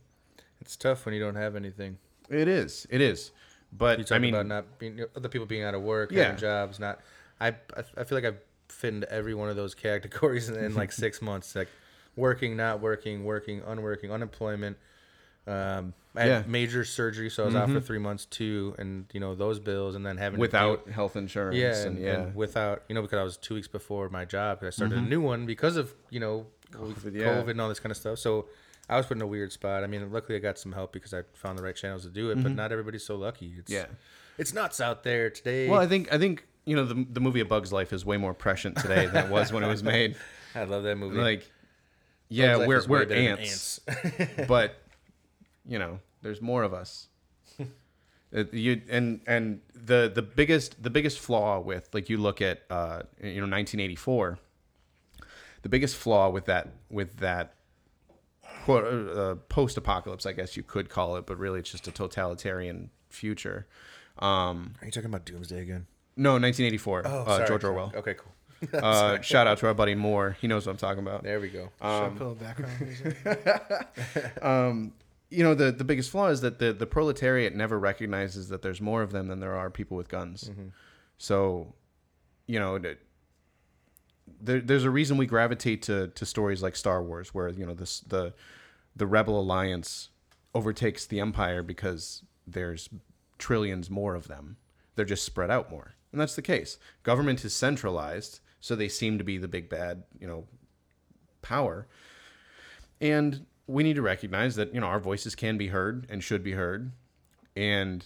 It's 0.61 0.75
tough 0.75 1.05
when 1.05 1.13
you 1.13 1.19
don't 1.21 1.35
have 1.35 1.55
anything. 1.55 1.97
it 2.29 2.47
is 2.47 2.87
it 2.89 3.01
is 3.01 3.31
but 3.73 4.11
i 4.11 4.19
mean 4.19 4.33
about 4.33 4.45
not 4.47 4.79
being 4.79 5.03
other 5.15 5.29
people 5.29 5.45
being 5.45 5.63
out 5.63 5.73
of 5.73 5.81
work, 5.81 6.11
Yeah. 6.11 6.23
having 6.23 6.37
jobs, 6.39 6.79
not. 6.79 6.99
I 7.39 7.55
I 7.97 8.03
feel 8.03 8.17
like 8.17 8.25
I've 8.25 8.39
fit 8.69 8.93
into 8.93 9.11
every 9.11 9.33
one 9.33 9.49
of 9.49 9.55
those 9.55 9.73
categories 9.75 10.49
in, 10.49 10.55
in 10.55 10.75
like 10.75 10.91
six 10.91 11.21
months. 11.21 11.55
Like 11.55 11.69
working, 12.15 12.55
not 12.57 12.81
working, 12.81 13.23
working, 13.23 13.61
unworking, 13.65 14.11
unemployment. 14.11 14.77
Um, 15.47 15.93
I 16.15 16.21
had 16.21 16.27
Yeah. 16.29 16.39
Mm-hmm. 16.41 16.51
major 16.51 16.83
surgery, 16.85 17.29
so 17.29 17.43
I 17.43 17.45
was 17.47 17.55
out 17.55 17.69
for 17.69 17.79
three 17.79 17.97
months 17.97 18.25
too, 18.25 18.75
and 18.77 19.05
you 19.13 19.19
know 19.19 19.33
those 19.33 19.59
bills, 19.59 19.95
and 19.95 20.05
then 20.05 20.17
having 20.17 20.39
without 20.39 20.89
health 20.89 21.15
insurance 21.15 21.57
yeah, 21.57 21.75
and, 21.75 21.95
and, 21.97 21.99
yeah 22.05 22.11
and 22.21 22.35
without 22.35 22.83
you 22.89 22.95
know 22.95 23.01
because 23.01 23.17
I 23.19 23.23
was 23.23 23.37
two 23.37 23.55
weeks 23.55 23.67
before 23.67 24.09
my 24.09 24.25
job, 24.25 24.59
I 24.61 24.69
started 24.69 24.97
a 24.97 25.01
new 25.01 25.21
one 25.21 25.45
because 25.45 25.77
of 25.77 25.93
you 26.09 26.19
know 26.19 26.45
COVID, 26.71 26.95
COVID, 26.95 27.15
yeah. 27.15 27.49
and 27.49 27.61
all 27.61 27.69
this 27.69 27.79
kind 27.79 27.91
of 27.91 27.97
stuff. 27.97 28.19
So 28.19 28.47
I 28.89 28.97
was 28.97 29.05
put 29.05 29.17
in 29.17 29.21
a 29.21 29.27
weird 29.27 29.51
spot. 29.51 29.83
I 29.83 29.87
mean, 29.87 30.11
luckily 30.11 30.35
I 30.35 30.39
got 30.39 30.59
some 30.59 30.71
help 30.73 30.91
because 30.91 31.13
I 31.13 31.21
found 31.33 31.57
the 31.57 31.63
right 31.63 31.75
channels 31.75 32.03
to 32.03 32.09
do 32.09 32.29
it, 32.31 32.43
but 32.43 32.51
not 32.53 32.71
everybody's 32.71 33.05
so 33.05 33.15
lucky. 33.15 33.55
It's, 33.57 33.71
Yeah. 33.71 33.85
it's 34.37 34.53
nuts 34.53 34.81
out 34.81 35.03
there 35.03 35.29
today. 35.29 35.67
well 35.69 35.79
i 35.79 35.85
think 35.87 36.11
i 36.13 36.17
think 36.17 36.45
you 36.65 36.75
know 36.75 36.85
the, 36.85 37.05
the 37.11 37.19
movie 37.19 37.39
a 37.41 37.45
bug's 37.45 37.71
life 37.71 37.91
is 37.93 38.05
way 38.05 38.17
more 38.17 38.33
prescient 38.33 38.77
today 38.77 39.05
than 39.07 39.25
it 39.25 39.31
was 39.31 39.51
when 39.53 39.63
it 39.63 39.67
was 39.67 39.83
made 39.83 40.15
I 40.55 40.63
love 40.63 40.83
that 40.83 40.95
movie. 40.97 41.17
like 41.17 41.49
yeah 42.29 42.65
we're 42.65 42.85
we're 42.87 43.05
than 43.05 43.17
ants, 43.17 43.79
but 44.47 44.75
you 45.65 45.77
know 45.79 45.99
there's 46.21 46.41
more 46.41 46.63
of 46.63 46.73
us 46.73 47.07
you 48.53 48.81
and 48.89 49.19
and 49.27 49.59
the 49.75 50.09
the 50.13 50.21
biggest 50.21 50.81
the 50.81 50.89
biggest 50.89 51.19
flaw 51.19 51.59
with 51.59 51.89
like 51.93 52.09
you 52.09 52.17
look 52.17 52.41
at 52.41 52.61
uh 52.69 53.03
you 53.21 53.41
know 53.41 53.47
1984 53.47 54.39
the 55.63 55.69
biggest 55.69 55.95
flaw 55.97 56.29
with 56.29 56.45
that 56.45 56.69
with 56.89 57.17
that 57.17 57.53
quote 58.63 59.17
uh, 59.17 59.35
post 59.49 59.77
apocalypse 59.77 60.25
i 60.25 60.31
guess 60.31 60.55
you 60.57 60.63
could 60.63 60.89
call 60.89 61.15
it 61.15 61.25
but 61.25 61.37
really 61.37 61.59
it's 61.59 61.71
just 61.71 61.87
a 61.87 61.91
totalitarian 61.91 62.89
future 63.09 63.67
um 64.19 64.73
Are 64.81 64.85
you 64.85 64.91
talking 64.91 65.09
about 65.09 65.25
Doomsday 65.25 65.61
again? 65.61 65.87
no 66.15 66.33
1984 66.33 67.03
Oh, 67.05 67.09
uh, 67.09 67.25
sorry. 67.37 67.47
george 67.47 67.63
orwell 67.63 67.91
Okay, 67.95 68.15
cool. 68.15 68.31
uh 68.83 69.19
shout 69.21 69.47
out 69.47 69.57
to 69.57 69.67
our 69.67 69.73
buddy 69.73 69.95
moore 69.95 70.37
he 70.39 70.47
knows 70.47 70.65
what 70.65 70.71
i'm 70.73 70.77
talking 70.77 71.01
about 71.01 71.23
There 71.23 71.39
we 71.39 71.49
go. 71.49 71.69
Should 71.81 71.87
I 71.87 72.09
put 72.09 72.39
background 72.39 72.79
music? 72.81 73.17
you 75.29 75.43
know 75.43 75.55
the 75.55 75.71
the 75.71 75.83
biggest 75.83 76.11
flaw 76.11 76.27
is 76.27 76.41
that 76.41 76.59
the 76.59 76.73
the 76.73 76.85
proletariat 76.85 77.55
never 77.55 77.79
recognizes 77.79 78.49
that 78.49 78.61
there's 78.61 78.81
more 78.81 79.01
of 79.01 79.11
them 79.11 79.27
than 79.29 79.39
there 79.39 79.55
are 79.55 79.69
people 79.69 79.97
with 79.97 80.09
guns. 80.09 80.51
So, 81.17 81.73
you 82.47 82.59
know, 82.59 82.77
that- 82.79 82.99
there, 84.41 84.59
there's 84.59 84.83
a 84.83 84.89
reason 84.89 85.17
we 85.17 85.25
gravitate 85.25 85.81
to 85.83 86.07
to 86.07 86.25
stories 86.25 86.61
like 86.61 86.75
Star 86.75 87.03
Wars, 87.03 87.33
where 87.33 87.49
you 87.49 87.65
know 87.65 87.73
this 87.73 88.01
the 88.01 88.33
the 88.95 89.07
Rebel 89.07 89.39
Alliance 89.39 90.09
overtakes 90.53 91.05
the 91.05 91.19
Empire 91.19 91.63
because 91.63 92.23
there's 92.45 92.89
trillions 93.37 93.89
more 93.89 94.15
of 94.15 94.27
them. 94.27 94.57
They're 94.95 95.05
just 95.05 95.23
spread 95.23 95.49
out 95.51 95.69
more, 95.71 95.95
and 96.11 96.19
that's 96.19 96.35
the 96.35 96.41
case. 96.41 96.77
Government 97.03 97.43
is 97.45 97.53
centralized, 97.53 98.39
so 98.59 98.75
they 98.75 98.89
seem 98.89 99.17
to 99.17 99.23
be 99.23 99.37
the 99.37 99.47
big 99.47 99.69
bad, 99.69 100.03
you 100.19 100.27
know, 100.27 100.45
power. 101.41 101.87
And 102.99 103.45
we 103.67 103.83
need 103.83 103.95
to 103.95 104.01
recognize 104.01 104.55
that 104.55 104.73
you 104.73 104.81
know 104.81 104.87
our 104.87 104.99
voices 104.99 105.35
can 105.35 105.57
be 105.57 105.67
heard 105.67 106.05
and 106.09 106.23
should 106.23 106.43
be 106.43 106.53
heard, 106.53 106.91
and 107.55 108.05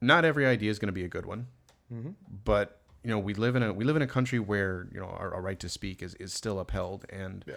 not 0.00 0.24
every 0.24 0.44
idea 0.46 0.70
is 0.70 0.78
going 0.78 0.88
to 0.88 0.92
be 0.92 1.04
a 1.04 1.08
good 1.08 1.26
one. 1.26 1.46
Mm-hmm. 1.92 2.10
But 2.44 2.81
you 3.04 3.10
know 3.10 3.18
we 3.18 3.34
live 3.34 3.56
in 3.56 3.62
a 3.62 3.72
we 3.72 3.84
live 3.84 3.96
in 3.96 4.02
a 4.02 4.06
country 4.06 4.38
where 4.38 4.86
you 4.92 5.00
know 5.00 5.06
our, 5.06 5.34
our 5.34 5.40
right 5.42 5.58
to 5.60 5.68
speak 5.68 6.02
is, 6.02 6.14
is 6.16 6.32
still 6.32 6.58
upheld, 6.60 7.04
and 7.10 7.44
Yeah. 7.46 7.54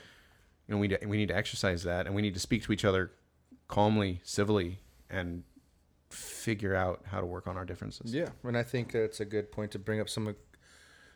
you 0.68 0.76
know 0.76 0.80
we 0.80 0.88
need 0.88 1.00
to- 1.02 1.08
we 1.08 1.18
need 1.18 1.28
to 1.30 1.36
exercise 1.36 1.84
that, 1.84 2.06
and 2.08 2.16
we 2.16 2.22
need 2.22 2.34
to 2.34 2.40
speak 2.40 2.64
to 2.64 2.72
each 2.74 2.86
other 2.86 3.12
calmly, 3.68 4.22
civilly, 4.24 4.80
and 5.10 5.44
figure 6.10 6.76
out 6.76 7.02
how 7.08 7.20
to 7.20 7.26
work 7.26 7.48
on 7.48 7.58
our 7.58 7.66
differences. 7.66 8.14
Yeah, 8.14 8.30
and 8.44 8.58
I 8.58 8.64
think 8.64 8.92
that's 8.92 9.20
a 9.20 9.26
good 9.26 9.52
point 9.52 9.72
to 9.72 9.80
bring 9.80 10.00
up 10.00 10.10
some 10.10 10.28
of 10.28 10.36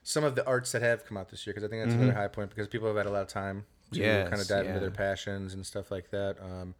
some 0.04 0.24
of 0.24 0.36
the 0.36 0.46
arts 0.46 0.72
that 0.72 0.82
have 0.82 1.06
come 1.06 1.18
out 1.18 1.30
this 1.30 1.46
year 1.46 1.54
because 1.54 1.64
I 1.64 1.70
think 1.70 1.84
that's 1.84 1.94
Mm-hmm. 1.94 2.04
another 2.04 2.18
high 2.20 2.28
point 2.28 2.50
because 2.50 2.68
people 2.68 2.88
have 2.88 2.98
had 2.98 3.06
a 3.06 3.12
lot 3.12 3.22
of 3.22 3.28
time 3.28 3.66
to 3.94 4.00
kind 4.30 4.42
of 4.42 4.48
dive 4.48 4.66
into 4.68 4.80
their 4.80 4.92
passions 4.92 5.54
and 5.54 5.66
stuff 5.66 5.90
like 5.92 6.10
that. 6.12 6.38
Um, 6.42 6.74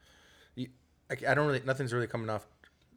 I, 0.58 0.68
I 1.28 1.34
don't 1.34 1.48
really 1.48 1.62
nothing's 1.66 1.92
really 1.94 2.08
coming 2.08 2.30
off 2.30 2.46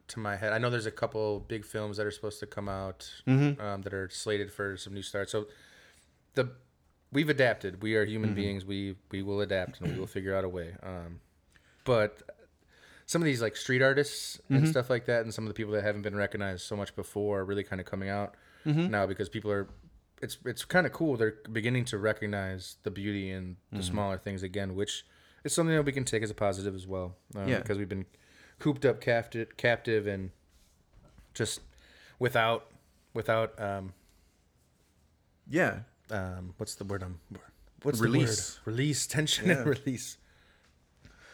to 0.09 0.19
my 0.19 0.35
head. 0.35 0.53
I 0.53 0.57
know 0.57 0.69
there's 0.69 0.85
a 0.85 0.91
couple 0.91 1.39
big 1.39 1.65
films 1.65 1.97
that 1.97 2.05
are 2.05 2.11
supposed 2.11 2.39
to 2.39 2.45
come 2.45 2.67
out 2.69 3.09
Mm-hmm. 3.27 3.61
um, 3.61 3.81
that 3.83 3.93
are 3.93 4.09
slated 4.09 4.51
for 4.51 4.77
some 4.77 4.93
new 4.93 5.01
starts. 5.01 5.31
So 5.31 5.47
the 6.35 6.51
we've 7.11 7.29
adapted. 7.29 7.81
We 7.81 7.95
are 7.95 8.03
Mm-hmm. 8.03 8.11
human 8.11 8.33
beings. 8.33 8.65
We 8.65 8.95
we 9.11 9.21
will 9.21 9.41
adapt 9.41 9.79
and 9.81 9.91
we 9.93 9.99
will 9.99 10.07
figure 10.07 10.35
out 10.35 10.43
a 10.43 10.49
way. 10.49 10.75
Um, 10.83 11.19
but 11.85 12.21
some 13.05 13.21
of 13.21 13.25
these 13.25 13.41
like 13.41 13.55
street 13.55 13.81
artists 13.81 14.37
Mm-hmm. 14.45 14.55
and 14.55 14.67
stuff 14.67 14.89
like 14.89 15.05
that, 15.05 15.21
and 15.23 15.33
some 15.33 15.45
of 15.45 15.49
the 15.49 15.53
people 15.53 15.73
that 15.73 15.83
haven't 15.83 16.01
been 16.03 16.15
recognized 16.15 16.61
so 16.65 16.75
much 16.75 16.95
before 16.95 17.39
are 17.39 17.45
really 17.45 17.63
kind 17.63 17.79
of 17.79 17.85
coming 17.87 18.09
out 18.09 18.35
Mm-hmm. 18.65 18.89
now 18.91 19.05
because 19.05 19.29
people 19.29 19.51
are. 19.51 19.67
It's 20.21 20.37
it's 20.45 20.63
kind 20.63 20.85
of 20.85 20.93
cool. 20.93 21.17
They're 21.17 21.35
beginning 21.51 21.83
to 21.85 21.97
recognize 21.97 22.77
the 22.83 22.91
beauty 22.91 23.29
in 23.29 23.57
the 23.71 23.79
Mm-hmm. 23.79 23.87
smaller 23.91 24.17
things 24.17 24.41
again, 24.43 24.73
which 24.73 25.05
is 25.43 25.51
something 25.53 25.75
that 25.75 25.83
we 25.83 25.91
can 25.91 26.05
take 26.05 26.23
as 26.23 26.29
a 26.31 26.33
positive 26.33 26.73
as 26.73 26.87
well. 26.87 27.15
Um, 27.35 27.47
Yeah. 27.49 27.59
because 27.59 27.77
we've 27.77 27.89
been 27.89 28.05
cooped 28.63 28.85
up, 28.85 29.01
captive, 29.01 29.57
captive, 29.57 30.07
and 30.07 30.31
just 31.33 31.59
without 32.17 32.67
without 33.13 33.59
um 33.61 33.91
Yeah. 35.49 35.79
um 36.09 36.53
what's 36.57 36.75
the 36.75 36.85
word 36.85 37.03
I'm 37.03 37.19
what's 37.81 37.99
Release. 37.99 38.53
the 38.55 38.59
word 38.71 38.73
release 38.77 39.05
tension 39.07 39.51
and 39.51 39.65
release. 39.65 40.17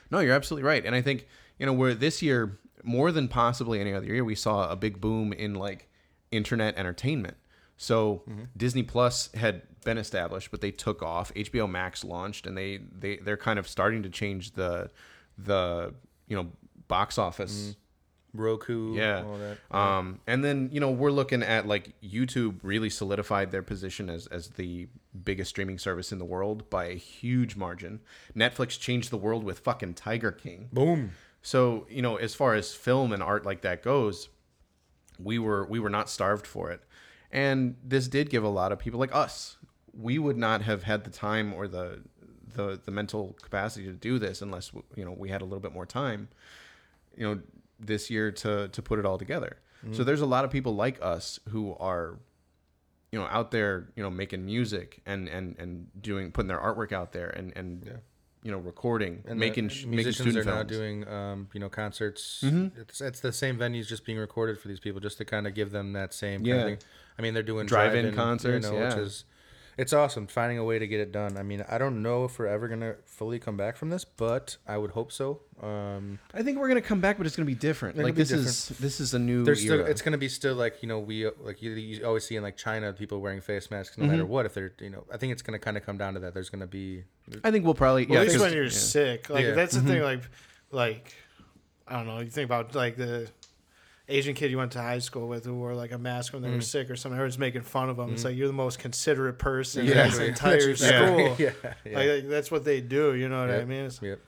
No, 0.09 0.19
you're 0.21 0.33
absolutely 0.33 0.67
right. 0.67 0.83
And 0.83 0.95
I 0.95 1.03
think, 1.03 1.27
you 1.59 1.67
know, 1.67 1.74
where 1.74 1.93
this 1.93 2.24
year, 2.24 2.57
more 2.83 3.12
than 3.12 3.27
possibly 3.27 3.79
any 3.79 3.93
other 3.93 4.07
year, 4.07 4.24
we 4.25 4.33
saw 4.33 4.67
a 4.71 4.75
big 4.75 5.00
boom 5.00 5.31
in 5.31 5.53
like 5.53 5.88
internet 6.31 6.75
entertainment. 6.77 7.38
So 7.77 8.24
Disney 8.57 8.81
Plus 8.81 9.31
had 9.36 9.62
been 9.86 10.00
established, 10.00 10.50
but 10.50 10.62
they 10.62 10.71
took 10.71 11.03
off. 11.03 11.31
HBO 11.36 11.69
Max 11.69 12.03
launched 12.03 12.48
and 12.48 12.57
they, 12.57 12.79
they 12.91 13.17
they're 13.17 13.38
kind 13.38 13.59
of 13.59 13.67
starting 13.67 14.01
to 14.01 14.09
change 14.09 14.53
the 14.53 14.89
the 15.38 15.93
you 16.27 16.36
know 16.36 16.48
box 16.89 17.17
office. 17.17 17.77
Roku, 18.34 18.93
Yeah. 18.96 19.24
all 19.24 19.38
that. 19.39 19.58
Um, 19.75 20.19
and 20.27 20.43
then 20.43 20.70
you 20.72 20.79
know 20.79 20.92
we're 20.92 21.09
looking 21.11 21.42
at 21.42 21.66
like 21.66 21.94
YouTube 22.03 22.59
really 22.61 22.90
solidified 22.92 23.50
their 23.51 23.64
position 23.64 24.07
as 24.09 24.27
as 24.27 24.50
the 24.50 24.87
biggest 25.24 25.50
streaming 25.50 25.79
service 25.79 26.11
in 26.11 26.20
the 26.20 26.25
world 26.25 26.70
by 26.70 26.85
a 26.85 26.94
huge 26.96 27.55
margin. 27.55 28.01
Netflix 28.35 28.79
changed 28.79 29.09
the 29.09 29.18
world 29.18 29.44
with 29.44 29.59
fucking 29.59 29.96
Tiger 29.96 30.31
King. 30.31 30.70
Boom. 30.72 31.11
So 31.42 31.87
you 31.90 32.03
know, 32.03 32.18
as 32.18 32.35
far 32.35 32.53
as 32.53 32.72
film 32.75 33.11
and 33.14 33.24
art 33.24 33.46
like 33.48 33.61
that 33.61 33.81
goes, 33.81 34.29
we 35.18 35.40
were 35.40 35.66
we 35.66 35.79
were 35.79 35.90
not 35.90 36.07
starved 36.07 36.46
for 36.46 36.70
it, 36.70 36.81
and 37.31 37.77
this 37.83 38.07
did 38.07 38.29
give 38.29 38.44
a 38.44 38.50
lot 38.50 38.72
of 38.72 38.77
people 38.77 39.00
like 39.00 39.16
us. 39.16 39.57
We 39.92 40.20
would 40.20 40.37
not 40.37 40.61
have 40.61 40.83
had 40.83 41.03
the 41.03 41.09
time 41.09 41.51
or 41.51 41.68
the 41.68 42.03
the 42.53 42.79
the 42.85 42.92
mental 42.92 43.35
capacity 43.42 43.85
to 43.87 43.94
do 43.94 44.20
this 44.20 44.42
unless 44.44 44.72
you 44.96 45.03
know 45.03 45.14
we 45.18 45.29
had 45.29 45.42
a 45.42 45.46
little 45.46 45.59
bit 45.61 45.74
more 45.74 45.87
time. 45.87 46.29
You 47.20 47.25
know, 47.36 47.42
this 47.79 48.10
year 48.10 48.32
to 48.32 48.70
to 48.70 48.82
put 48.82 48.98
it 49.00 49.05
all 49.05 49.18
together. 49.20 49.58
So 49.92 50.03
there's 50.03 50.22
a 50.22 50.25
lot 50.25 50.44
of 50.46 50.51
people 50.51 50.75
like 50.75 50.98
us 51.01 51.40
who 51.50 51.75
are 51.79 52.18
you 53.12 53.20
know 53.20 53.25
out 53.27 53.51
there 53.51 53.88
you 53.96 54.03
know 54.03 54.10
making 54.10 54.46
music 54.46 55.01
and 55.05 55.27
and 55.29 55.55
and 55.58 55.88
doing 56.01 56.32
putting 56.32 56.48
their 56.50 56.60
artwork 56.60 56.92
out 56.92 57.12
there 57.14 57.29
and 57.29 57.53
and 57.55 58.00
you 58.44 58.51
know 58.51 58.58
recording 58.58 59.24
And 59.25 59.40
making 59.40 59.68
the 59.68 59.74
sh- 59.74 59.86
making 59.86 59.96
musicians 60.05 60.29
student 60.32 60.48
are 60.48 60.55
now 60.58 60.64
doing 60.64 61.08
um, 61.08 61.48
you 61.53 61.60
know 61.62 61.70
concerts. 61.70 62.42
Mm-hmm. 62.44 62.79
It's, 62.82 63.00
it's 63.01 63.20
the 63.22 63.32
same 63.34 63.58
venues 63.58 63.88
just 63.88 64.05
being 64.05 64.18
recorded 64.18 64.60
for 64.60 64.68
these 64.68 64.79
people 64.82 65.00
just 65.00 65.18
to 65.20 65.25
kind 65.25 65.48
of 65.48 65.53
give 65.53 65.72
them 65.72 65.94
that 65.94 66.14
same 66.14 66.40
kind 66.40 66.48
Yeah. 66.48 66.55
of 66.55 66.66
thing. 66.66 66.77
I 67.18 67.22
mean, 67.22 67.34
they're 67.34 67.44
doing 67.44 67.66
Drive-in 67.66 68.03
drive-in 68.03 68.16
concerts, 68.16 68.68
you 68.68 68.74
know, 68.74 68.86
which 68.86 68.96
is 68.98 69.25
it's 69.77 69.94
awesome 69.94 70.27
finding 70.27 70.58
a 70.58 70.64
way 70.64 70.79
to 70.79 70.88
get 70.88 71.00
it 71.00 71.12
done. 71.12 71.38
I 71.38 71.44
mean, 71.44 71.64
I 71.70 71.77
don't 71.77 72.01
know 72.01 72.25
if 72.25 72.38
we're 72.40 72.48
ever 72.48 72.68
gonna 72.68 72.96
fully 73.05 73.40
come 73.40 73.58
back 73.58 73.77
from 73.77 73.90
this, 73.90 74.03
but 74.05 74.58
I 74.68 74.77
would 74.77 74.92
hope 74.92 75.12
so. 75.12 75.42
Um, 75.62 76.20
I 76.34 76.42
think 76.44 76.58
we're 76.58 76.68
gonna 76.70 76.82
come 76.82 77.01
back, 77.01 77.18
but 77.18 77.25
it's 77.27 77.36
gonna 77.36 77.46
be 77.46 77.55
different. 77.55 77.98
Like 77.98 78.16
be 78.16 78.22
this 78.24 78.32
is 78.32 78.70
this 78.79 79.00
is 79.00 79.14
a 79.14 79.20
new 79.20 79.44
there's 79.44 79.62
still 79.62 79.86
it's 79.86 80.01
gonna 80.01 80.18
be 80.18 80.29
still 80.29 80.55
like 80.55 80.82
you 80.82 80.88
know 80.88 81.00
we 81.00 81.29
like 81.42 81.62
you, 81.62 81.72
you 81.72 82.05
always 82.05 82.24
see 82.25 82.36
in 82.36 82.44
like 82.44 82.55
China 82.58 82.94
people 82.94 83.20
wearing 83.20 83.42
face 83.42 83.70
masks 83.72 83.98
no 83.98 84.05
matter 84.05 84.24
Mm-hmm. 84.24 84.32
what 84.32 84.46
if 84.46 84.53
they're 84.53 84.72
you 84.79 84.90
know 84.90 85.03
I 85.14 85.18
think 85.18 85.32
it's 85.34 85.42
gonna 85.42 85.60
kind 85.60 85.77
of 85.77 85.86
come 85.86 85.98
down 85.98 86.14
to 86.16 86.20
that. 86.22 86.34
There's 86.34 86.50
gonna 86.50 86.68
be 86.68 87.03
I 87.44 87.51
think 87.51 87.66
we'll 87.66 87.74
probably 87.75 88.05
Well, 88.05 88.16
yeah. 88.16 88.20
at 88.22 88.24
least 88.27 88.36
'cause- 88.38 88.42
when 88.44 88.53
you're 88.53 88.64
yeah. 88.66 88.70
sick, 88.70 89.29
like 89.29 89.44
Yeah. 89.46 89.51
that's 89.51 89.75
the 89.75 89.82
thing. 89.82 90.01
Like, 90.01 90.22
like 90.72 91.14
I 91.88 91.94
don't 91.98 92.08
know. 92.08 92.20
You 92.20 92.29
think 92.29 92.46
about 92.46 92.75
like 92.75 92.96
the 92.98 93.27
Asian 94.09 94.33
kid 94.33 94.51
you 94.51 94.57
went 94.57 94.72
to 94.74 94.81
high 94.81 95.00
school 95.00 95.27
with 95.27 95.45
who 95.45 95.53
wore 95.53 95.75
like 95.75 95.91
a 95.91 95.98
mask 95.98 96.33
when 96.33 96.41
they 96.41 96.50
were 96.50 96.61
sick 96.61 96.89
or 96.89 96.95
something. 96.95 97.15
Everyone's 97.15 97.37
making 97.37 97.61
fun 97.61 97.89
of 97.89 97.98
them. 97.98 98.11
It's 98.13 98.25
like 98.25 98.35
you're 98.35 98.48
the 98.48 98.53
most 98.53 98.79
considerate 98.79 99.37
person 99.37 99.87
in 99.87 99.95
this 99.95 100.17
entire 100.17 100.74
That's 100.75 100.81
school. 100.81 101.35
yeah, 101.37 101.51
yeah. 101.85 101.98
Like, 101.98 102.09
like, 102.09 102.27
that's 102.27 102.51
what 102.51 102.65
they 102.65 102.81
do. 102.81 103.13
You 103.13 103.29
know 103.29 103.41
what 103.41 103.51
I 103.51 103.65
mean? 103.65 103.85
It's, 103.85 104.01
Yep. 104.01 104.19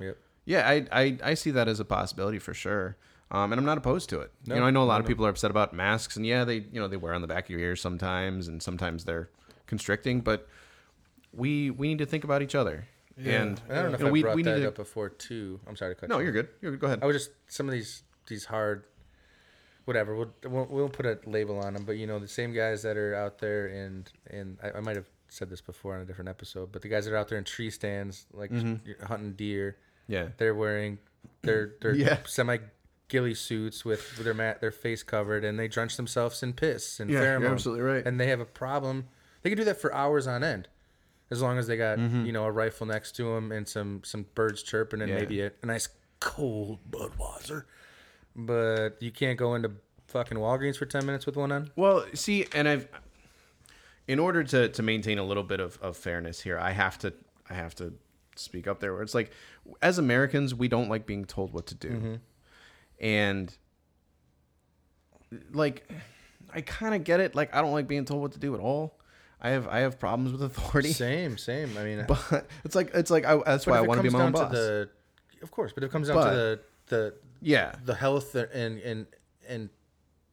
Yep. 0.00 0.18
Yeah, 0.44 0.68
I, 0.68 0.86
I 0.92 1.18
I 1.24 1.34
see 1.34 1.50
that 1.52 1.66
as 1.66 1.80
a 1.80 1.84
possibility 1.84 2.38
for 2.38 2.54
sure. 2.54 2.96
Um, 3.30 3.52
and 3.52 3.58
I'm 3.58 3.64
not 3.64 3.78
opposed 3.78 4.08
to 4.10 4.20
it. 4.20 4.30
No, 4.46 4.54
you 4.54 4.60
know, 4.60 4.66
I 4.68 4.70
know 4.70 4.82
a 4.82 4.84
lot 4.84 4.94
no, 4.94 5.00
of 5.00 5.04
no. 5.06 5.08
people 5.08 5.26
are 5.26 5.30
upset 5.30 5.50
about 5.50 5.72
masks, 5.72 6.16
and 6.16 6.24
yeah, 6.24 6.44
they 6.44 6.56
you 6.70 6.80
know 6.80 6.86
they 6.86 6.96
wear 6.96 7.14
on 7.14 7.22
the 7.22 7.26
back 7.26 7.44
of 7.44 7.50
your 7.50 7.60
ears 7.60 7.80
sometimes, 7.80 8.46
and 8.46 8.62
sometimes 8.62 9.04
they're 9.04 9.30
constricting. 9.66 10.20
But 10.20 10.46
we 11.32 11.70
we 11.70 11.88
need 11.88 11.98
to 11.98 12.06
think 12.06 12.22
about 12.22 12.42
each 12.42 12.54
other. 12.54 12.86
Yeah. 13.18 13.42
And 13.42 13.60
And 13.68 13.78
I 13.78 13.82
don't 13.82 13.90
know 13.90 13.94
if 13.94 14.00
you 14.00 14.04
know, 14.04 14.08
I 14.08 14.12
we, 14.12 14.22
brought 14.22 14.36
we 14.36 14.42
need 14.42 14.52
that 14.52 14.60
to, 14.60 14.68
up 14.68 14.74
before 14.76 15.08
too. 15.08 15.58
I'm 15.66 15.74
sorry 15.74 15.94
to 15.94 16.00
cut. 16.00 16.08
No, 16.08 16.18
you 16.18 16.24
you're 16.24 16.32
good. 16.32 16.48
You're 16.60 16.70
good. 16.72 16.80
Go 16.80 16.86
ahead. 16.86 17.00
I 17.02 17.06
was 17.06 17.16
just 17.16 17.30
some 17.48 17.66
of 17.66 17.72
these 17.72 18.02
these 18.28 18.44
hard, 18.44 18.84
whatever. 19.86 20.14
We'll 20.14 20.32
we'll, 20.44 20.66
we'll 20.70 20.88
put 20.90 21.06
a 21.06 21.18
label 21.26 21.58
on 21.58 21.72
them, 21.74 21.84
but 21.84 21.92
you 21.96 22.06
know 22.06 22.18
the 22.18 22.28
same 22.28 22.52
guys 22.52 22.82
that 22.82 22.96
are 22.98 23.14
out 23.14 23.38
there 23.38 23.66
and 23.68 24.08
and 24.30 24.58
I, 24.62 24.78
I 24.78 24.80
might 24.80 24.96
have 24.96 25.08
said 25.28 25.48
this 25.50 25.60
before 25.60 25.94
on 25.96 26.02
a 26.02 26.04
different 26.04 26.28
episode, 26.28 26.70
but 26.70 26.82
the 26.82 26.88
guys 26.88 27.04
that 27.06 27.12
are 27.12 27.16
out 27.16 27.28
there 27.28 27.38
in 27.38 27.44
tree 27.44 27.70
stands 27.70 28.26
like 28.32 28.50
Mm-hmm. 28.50 29.04
hunting 29.06 29.32
deer, 29.32 29.76
yeah. 30.06 30.28
they're 30.36 30.54
wearing 30.54 30.98
their 31.42 31.74
their 31.80 31.94
Yeah. 31.94 32.18
semi 32.26 32.58
ghillie 33.08 33.34
suits 33.34 33.84
with, 33.84 34.00
with 34.16 34.24
their 34.24 34.34
mat 34.34 34.60
their 34.60 34.70
face 34.72 35.02
covered 35.04 35.44
and 35.44 35.58
they 35.58 35.68
drench 35.68 35.96
themselves 35.96 36.42
in 36.42 36.52
piss 36.52 36.98
and 37.00 37.08
Yeah, 37.10 37.20
pheromone. 37.20 37.52
absolutely 37.52 37.84
right. 37.84 38.06
And 38.06 38.18
they 38.20 38.26
have 38.28 38.40
a 38.40 38.44
problem. 38.44 39.06
They 39.42 39.50
can 39.50 39.56
do 39.58 39.64
that 39.64 39.80
for 39.80 39.92
hours 39.94 40.26
on 40.26 40.42
end. 40.44 40.68
As 41.30 41.40
long 41.42 41.58
as 41.58 41.66
they 41.68 41.76
got 41.76 41.98
Mm-hmm. 41.98 42.24
you 42.26 42.32
know 42.32 42.44
a 42.44 42.50
rifle 42.52 42.86
next 42.86 43.12
to 43.16 43.32
them 43.34 43.50
and 43.52 43.66
some 43.68 44.02
some 44.04 44.26
birds 44.34 44.62
chirping 44.62 45.00
and 45.02 45.10
Yeah. 45.10 45.18
maybe 45.18 45.40
a, 45.40 45.52
a 45.62 45.66
nice 45.66 45.88
cold 46.20 46.78
Budweiser, 46.90 47.64
but 48.36 49.00
you 49.00 49.10
can't 49.10 49.38
go 49.38 49.54
into 49.54 49.72
fucking 50.08 50.38
Walgreens 50.38 50.76
for 50.76 50.86
ten 50.86 51.04
minutes 51.06 51.26
with 51.26 51.36
one 51.36 51.50
on. 51.50 51.70
Well, 51.74 52.04
see, 52.14 52.46
and 52.54 52.68
I've 52.68 52.88
in 54.06 54.18
order 54.18 54.44
to 54.44 54.68
to 54.68 54.82
maintain 54.82 55.18
a 55.18 55.24
little 55.24 55.42
bit 55.42 55.60
of, 55.60 55.78
of 55.82 55.96
fairness 55.96 56.40
here, 56.40 56.58
I 56.58 56.72
have 56.72 56.98
to 57.00 57.12
I 57.50 57.54
have 57.54 57.74
to 57.76 57.94
speak 58.36 58.66
up 58.66 58.80
there 58.80 58.92
where 58.92 59.02
it's 59.02 59.14
like 59.14 59.30
as 59.82 59.98
Americans, 59.98 60.54
we 60.54 60.68
don't 60.68 60.88
like 60.88 61.06
being 61.06 61.24
told 61.24 61.52
what 61.52 61.66
to 61.66 61.74
do. 61.74 61.88
Mm-hmm. 61.90 62.14
And 63.00 63.56
like 65.52 65.90
I 66.54 66.60
kind 66.60 66.94
of 66.94 67.04
get 67.04 67.20
it. 67.20 67.34
Like 67.34 67.54
I 67.54 67.62
don't 67.62 67.72
like 67.72 67.88
being 67.88 68.04
told 68.04 68.22
what 68.22 68.32
to 68.32 68.38
do 68.38 68.54
at 68.54 68.60
all. 68.60 68.98
I 69.40 69.50
have 69.50 69.68
I 69.68 69.80
have 69.80 69.98
problems 69.98 70.32
with 70.32 70.42
authority. 70.42 70.92
Same, 70.92 71.36
same. 71.36 71.76
I 71.76 71.84
mean, 71.84 72.04
But 72.08 72.46
it's 72.64 72.74
like 72.74 72.90
it's 72.94 73.10
like 73.10 73.24
I, 73.24 73.36
that's 73.44 73.66
why 73.66 73.78
I 73.78 73.80
want 73.82 73.98
to 73.98 74.02
be 74.02 74.10
my 74.10 74.22
own 74.22 74.32
boss. 74.32 74.52
the, 74.52 74.88
of 75.42 75.50
course, 75.50 75.72
but 75.74 75.84
it 75.84 75.90
comes 75.90 76.08
down 76.08 76.16
But- 76.16 76.30
to 76.30 76.36
the 76.36 76.60
the 76.86 77.14
yeah. 77.54 77.74
the 77.84 77.94
health 77.94 78.34
and 78.34 78.78
and 78.80 79.06
and 79.48 79.70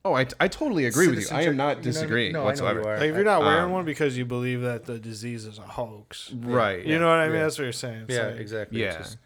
Oh, 0.06 0.16
I, 0.16 0.28
I 0.38 0.50
totally 0.50 0.86
agree 0.86 1.08
with 1.08 1.20
you. 1.22 1.28
I 1.32 1.44
am 1.48 1.56
citizenship- 1.56 1.56
not 1.56 1.56
you 1.56 1.56
know 1.56 1.64
what 1.66 1.72
I 1.72 1.76
mean? 1.76 1.84
disagreeing 1.84 2.34
No, 2.34 2.40
I 2.40 2.42
know 2.42 2.46
whatsoever. 2.48 2.82
you 2.82 2.88
are. 2.90 2.98
like 2.98 3.10
if 3.12 3.16
you're 3.16 3.24
not 3.24 3.42
wearing 3.42 3.64
Um, 3.66 3.72
one 3.72 3.86
because 3.86 4.18
you 4.18 4.26
believe 4.26 4.62
that 4.62 4.84
the 4.86 5.00
disease 5.00 5.46
is 5.46 5.58
a 5.60 5.62
hoax, 5.62 6.30
Right. 6.34 6.86
you 6.86 7.00
know 7.00 7.08
what 7.08 7.20
I 7.20 7.28
mean? 7.28 7.36
Yeah. 7.38 7.44
That's 7.44 7.58
what 7.58 7.64
you're 7.64 7.72
saying. 7.72 8.02
It's 8.10 8.16
yeah, 8.16 8.28
like- 8.28 8.40
exactly. 8.42 8.82
Yeah. 8.82 8.98
just- 8.98 9.18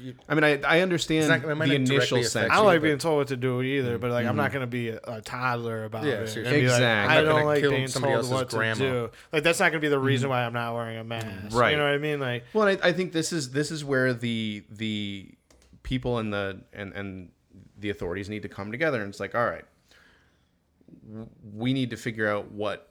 you, 0.00 0.14
I 0.28 0.34
mean, 0.34 0.44
I, 0.44 0.60
I 0.76 0.80
understand 0.82 1.28
not- 1.28 1.42
the 1.66 1.74
initial 1.74 2.22
sense. 2.22 2.36
I 2.52 2.56
don't 2.56 2.66
like 2.66 2.80
but- 2.82 2.88
being 2.88 2.98
told 2.98 3.16
what 3.16 3.28
to 3.28 3.36
do 3.38 3.62
either, 3.62 3.96
but 3.98 4.10
like 4.10 4.26
I'm 4.26 4.36
not 4.36 4.52
gonna 4.52 4.66
be 4.66 4.90
a, 4.90 5.00
a 5.04 5.20
toddler 5.22 5.84
about 5.86 6.04
Yeah, 6.04 6.12
it. 6.20 6.28
seriously. 6.28 6.42
and 6.44 6.62
be 6.62 6.68
like, 6.68 6.76
Exactly. 6.76 7.16
I 7.16 7.22
don't 7.22 7.46
like 7.46 7.60
kill 7.62 7.70
being 7.70 7.88
somebody 7.88 8.12
told 8.12 8.24
else's 8.26 8.32
what 8.34 8.50
grandma. 8.50 8.74
to 8.84 8.90
do. 8.90 9.10
Like 9.32 9.42
that's 9.44 9.58
not 9.60 9.70
gonna 9.72 9.80
be 9.80 9.88
the 9.88 9.98
reason 9.98 10.28
why 10.28 10.44
I'm 10.44 10.52
not 10.52 10.74
wearing 10.74 10.98
a 10.98 11.04
mask. 11.04 11.56
Right. 11.56 11.70
You 11.70 11.78
know 11.78 11.84
what 11.84 11.94
I 11.94 11.98
mean? 11.98 12.20
Like 12.20 12.44
Well, 12.52 12.68
I, 12.68 12.78
I 12.82 12.92
think 12.92 13.12
this 13.12 13.32
is 13.32 13.50
this 13.52 13.70
is 13.72 13.82
where 13.84 14.12
the 14.12 14.62
the 14.70 15.30
people 15.88 16.18
and 16.18 16.30
the 16.30 16.60
and 16.74 16.92
and 16.92 17.30
the 17.78 17.88
authorities 17.88 18.28
need 18.28 18.42
to 18.42 18.48
come 18.48 18.70
together, 18.70 19.00
and 19.00 19.08
it's 19.08 19.18
like, 19.18 19.34
all 19.34 19.46
right, 19.46 19.64
we 21.54 21.72
need 21.72 21.88
to 21.88 21.96
figure 21.96 22.28
out 22.28 22.52
what 22.52 22.90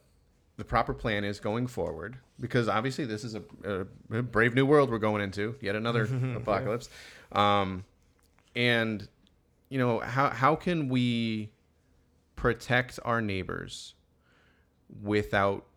the 0.58 0.66
proper 0.66 0.96
plan 0.96 1.24
is 1.24 1.40
going 1.40 1.68
forward, 1.68 2.18
because 2.40 2.68
obviously 2.68 3.06
this 3.06 3.24
is 3.24 3.36
a, 3.36 3.44
a, 3.64 4.18
a 4.18 4.24
brave 4.24 4.56
new 4.56 4.66
world 4.66 4.90
we're 4.90 4.98
going 4.98 5.22
into, 5.22 5.56
yet 5.62 5.76
another 5.76 6.10
apocalypse, 6.36 6.90
um, 7.34 7.86
and 8.56 9.08
you 9.70 9.78
know 9.78 10.00
how 10.00 10.30
how 10.30 10.56
can 10.56 10.90
we 10.90 11.52
protect 12.36 13.00
our 13.06 13.22
neighbors 13.22 13.94
without 15.04 15.68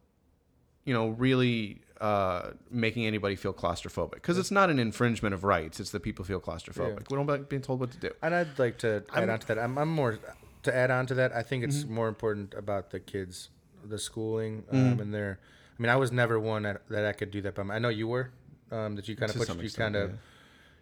you 0.85 0.95
know, 0.95 1.09
really 1.11 1.83
uh, 2.01 2.53
making 2.71 3.05
anybody 3.07 3.37
feel 3.37 3.53
claustrophobic 3.53 4.13
because 4.15 4.39
it's 4.39 4.51
not 4.51 4.71
an 4.71 4.79
infringement 4.79 5.35
of 5.35 5.45
rights. 5.45 5.81
It's 5.81 5.91
that 5.91 6.03
people 6.03 6.25
feel 6.25 6.41
claustrophobic. 6.41 7.11
We 7.11 7.17
don't 7.17 7.27
like 7.27 7.49
being 7.49 7.63
told 7.63 7.81
what 7.81 7.91
to 7.93 7.99
do. 7.99 8.11
And 8.23 8.35
I'd 8.35 8.59
like 8.59 8.79
to 8.79 9.05
add 9.15 9.29
on 9.29 9.39
to 9.39 9.47
that. 9.49 9.59
I'm, 9.59 9.77
I'm 9.77 9.89
more 9.91 10.19
to 10.63 10.75
add 10.75 10.91
on 10.91 11.07
to 11.07 11.15
that. 11.15 11.35
I 11.35 11.43
think 11.43 11.65
it's 11.65 11.79
Mm-hmm. 11.85 11.95
more 11.95 12.09
important 12.09 12.55
about 12.55 12.91
the 12.91 13.01
kids, 13.01 13.51
the 13.85 13.99
schooling, 13.99 14.65
um, 14.73 15.01
and 15.01 15.13
their. 15.15 15.39
I 15.79 15.83
mean, 15.83 15.91
I 15.91 15.97
was 15.97 16.11
never 16.13 16.39
one 16.39 16.63
that, 16.65 16.83
that 16.89 17.05
I 17.07 17.13
could 17.13 17.31
do 17.31 17.41
that, 17.43 17.55
but 17.55 17.71
I 17.71 17.79
know 17.79 17.89
you 17.89 18.09
were. 18.09 18.31
Um, 18.71 18.97
that 18.97 19.09
you 19.09 19.17
kind 19.17 19.31
of 19.31 19.37
put 19.37 19.63
you 19.63 19.71
kind 19.71 19.97
of 19.97 20.11
yeah. 20.11 20.17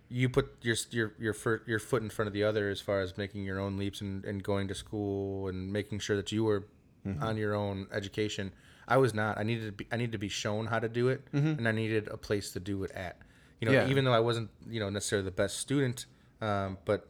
you 0.09 0.28
put 0.28 0.57
your 0.62 0.76
your 0.90 1.14
your 1.18 1.33
foot 1.33 1.62
your 1.66 1.78
foot 1.78 2.02
in 2.02 2.11
front 2.11 2.26
of 2.26 2.33
the 2.33 2.44
other 2.44 2.68
as 2.68 2.81
far 2.81 3.00
as 3.00 3.16
making 3.16 3.44
your 3.44 3.59
own 3.59 3.76
leaps 3.78 4.00
and, 4.02 4.24
and 4.24 4.42
going 4.42 4.68
to 4.68 4.74
school 4.74 5.48
and 5.48 5.72
making 5.72 5.98
sure 6.00 6.14
that 6.16 6.31
you 6.31 6.44
were 6.44 6.66
Mm-hmm. 7.07 7.22
on 7.22 7.37
your 7.37 7.54
own 7.54 7.87
education. 7.92 8.52
I 8.88 8.96
was 8.96 9.12
not. 9.14 9.38
I 9.38 9.42
needed 9.44 9.66
to 9.66 9.72
be. 9.72 9.87
I 9.92 9.96
needed 9.96 10.12
to 10.12 10.18
be 10.18 10.29
shown 10.29 10.66
how 10.66 10.79
to 10.79 10.88
do 10.88 11.09
it, 11.09 11.22
and 11.33 11.68
I 11.68 11.72
needed 11.72 12.09
a 12.09 12.16
place 12.16 12.53
to 12.53 12.61
do 12.61 12.83
it 12.85 12.90
at. 12.92 13.18
You 13.61 13.66
know, 13.66 13.72
Mm-hmm. 13.72 13.87
Yeah. 13.87 13.90
even 13.90 14.05
though 14.05 14.12
I 14.14 14.20
wasn't, 14.20 14.51
you 14.70 14.79
know, 14.81 14.88
necessarily 14.88 15.24
the 15.24 15.33
best 15.33 15.59
student, 15.59 16.07
um, 16.40 16.79
but 16.85 17.09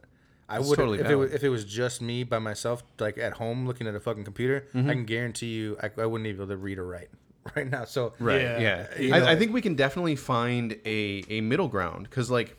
I 0.49 0.59
would 0.61 0.77
totally 0.77 0.99
if 0.99 1.07
it 1.11 1.15
was, 1.15 1.33
if 1.35 1.45
it 1.45 1.51
was 1.51 1.65
just 1.65 2.01
me 2.01 2.25
by 2.25 2.39
myself, 2.39 2.83
like 2.99 3.19
at 3.19 3.35
home 3.35 3.67
looking 3.67 3.87
at 3.87 3.95
a 3.95 4.01
fucking 4.01 4.25
computer. 4.25 4.67
Mm-hmm. 4.75 4.89
I 4.91 4.93
can 4.95 5.05
guarantee 5.05 5.49
you, 5.55 5.77
I, 5.83 5.91
I 5.99 6.07
wouldn't 6.07 6.25
be 6.25 6.31
able 6.31 6.47
to 6.49 6.57
read 6.57 6.79
or 6.79 6.87
write 6.87 7.11
right 7.55 7.69
now. 7.71 7.85
So 7.85 8.15
Right. 8.19 8.41
Yeah. 8.41 8.59
Yeah. 8.61 8.99
You 8.99 9.15
I, 9.15 9.19
know- 9.21 9.27
I 9.27 9.37
think 9.37 9.53
we 9.53 9.61
can 9.61 9.75
definitely 9.75 10.17
find 10.17 10.73
a, 10.87 11.23
a 11.29 11.41
middle 11.43 11.69
ground 11.69 12.05
because, 12.09 12.31
like, 12.31 12.57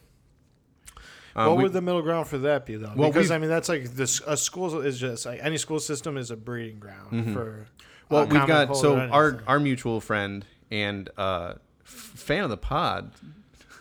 um, 1.36 1.48
what 1.48 1.58
we- 1.58 1.64
would 1.64 1.74
the 1.74 1.82
middle 1.82 2.02
ground 2.02 2.28
for 2.28 2.38
that 2.40 2.66
be 2.66 2.76
though? 2.76 2.94
Well, 2.96 3.10
because 3.10 3.32
I 3.32 3.38
mean 3.38 3.50
that's 3.50 3.70
like 3.70 3.86
this 3.96 4.22
a 4.28 4.36
school 4.38 4.82
is 4.82 5.00
just 5.00 5.26
like 5.26 5.40
any 5.42 5.58
school 5.58 5.80
system 5.80 6.18
is 6.18 6.32
a 6.32 6.38
breeding 6.38 6.80
ground 6.80 7.34
for. 7.34 7.66
Well, 8.10 8.26
we've 8.26 8.48
got 8.48 8.76
so 8.76 8.98
or 8.98 9.10
our 9.12 9.44
our 9.48 9.60
mutual 9.60 10.02
friend 10.02 10.46
and 10.72 11.10
uh, 11.18 11.54
f- 11.86 11.92
fan 11.92 12.44
of 12.44 12.50
the 12.50 12.58
pod. 12.58 13.12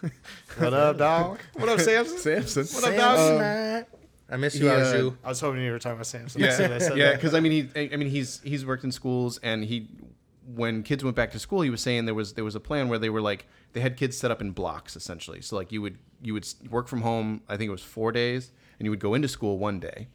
what 0.58 0.74
up, 0.74 0.98
dog? 0.98 1.40
What 1.54 1.68
up, 1.68 1.80
Samson? 1.80 2.18
Samson. 2.18 2.62
What 2.62 2.94
Samson, 2.94 3.86
I 4.30 4.36
miss 4.36 4.56
you, 4.56 4.66
yeah. 4.66 4.80
Arju. 4.80 5.16
I 5.24 5.28
was 5.28 5.40
hoping 5.40 5.62
you 5.62 5.72
were 5.72 5.78
talking 5.78 5.96
about 5.96 6.06
Samson. 6.06 6.40
yeah, 6.40 6.48
That's 6.56 6.60
what 6.60 6.72
I 6.72 6.78
said 6.78 6.98
yeah. 6.98 7.14
Because 7.14 7.34
I 7.34 7.40
mean, 7.40 7.70
he, 7.74 7.90
I 7.92 7.96
mean, 7.96 8.10
he's 8.10 8.40
he's 8.42 8.66
worked 8.66 8.84
in 8.84 8.92
schools, 8.92 9.38
and 9.42 9.64
he, 9.64 9.88
when 10.54 10.82
kids 10.82 11.02
went 11.02 11.16
back 11.16 11.32
to 11.32 11.38
school, 11.38 11.62
he 11.62 11.70
was 11.70 11.80
saying 11.80 12.04
there 12.04 12.14
was 12.14 12.34
there 12.34 12.44
was 12.44 12.54
a 12.54 12.60
plan 12.60 12.88
where 12.88 12.98
they 12.98 13.10
were 13.10 13.22
like 13.22 13.46
they 13.72 13.80
had 13.80 13.96
kids 13.96 14.16
set 14.16 14.30
up 14.30 14.40
in 14.40 14.50
blocks 14.50 14.96
essentially. 14.96 15.40
So 15.40 15.56
like 15.56 15.72
you 15.72 15.80
would 15.80 15.98
you 16.22 16.34
would 16.34 16.46
work 16.70 16.88
from 16.88 17.00
home. 17.00 17.42
I 17.48 17.56
think 17.56 17.68
it 17.68 17.72
was 17.72 17.82
four 17.82 18.12
days, 18.12 18.50
and 18.78 18.84
you 18.84 18.90
would 18.90 19.00
go 19.00 19.14
into 19.14 19.28
school 19.28 19.58
one 19.58 19.80
day, 19.80 20.08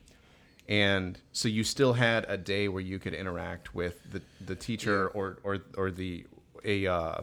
and 0.68 1.20
so 1.32 1.48
you 1.48 1.64
still 1.64 1.94
had 1.94 2.26
a 2.28 2.38
day 2.38 2.68
where 2.68 2.82
you 2.82 3.00
could 3.00 3.14
interact 3.14 3.76
with 3.76 4.00
the 4.12 4.22
the 4.46 4.56
teacher 4.56 5.08
or 5.10 5.38
or 5.44 5.60
or 5.78 5.92
the 5.92 6.26
a. 6.64 6.88
Uh, 6.88 7.22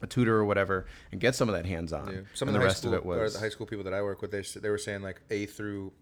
a 0.00 0.06
tutor 0.06 0.36
or 0.36 0.44
whatever, 0.44 0.86
and 1.10 1.20
get 1.20 1.34
some 1.34 1.48
of 1.48 1.56
that 1.56 1.66
hands 1.66 1.92
on. 1.92 2.06
Yeah. 2.06 2.20
Some 2.32 2.46
and 2.46 2.56
of 2.56 2.60
the 2.60 2.60
the, 2.60 2.64
rest 2.66 2.82
school, 2.82 2.94
of 2.94 3.00
it 3.00 3.04
or 3.04 3.20
was 3.20 3.34
the 3.34 3.40
high 3.40 3.48
school 3.48 3.66
people 3.66 3.82
that 3.82 3.92
I 3.92 4.00
work 4.00 4.22
with, 4.22 4.30
they, 4.30 4.42
they 4.42 4.70
were 4.70 4.78
saying 4.78 5.02
like 5.02 5.20
A 5.28 5.46
through 5.46 5.92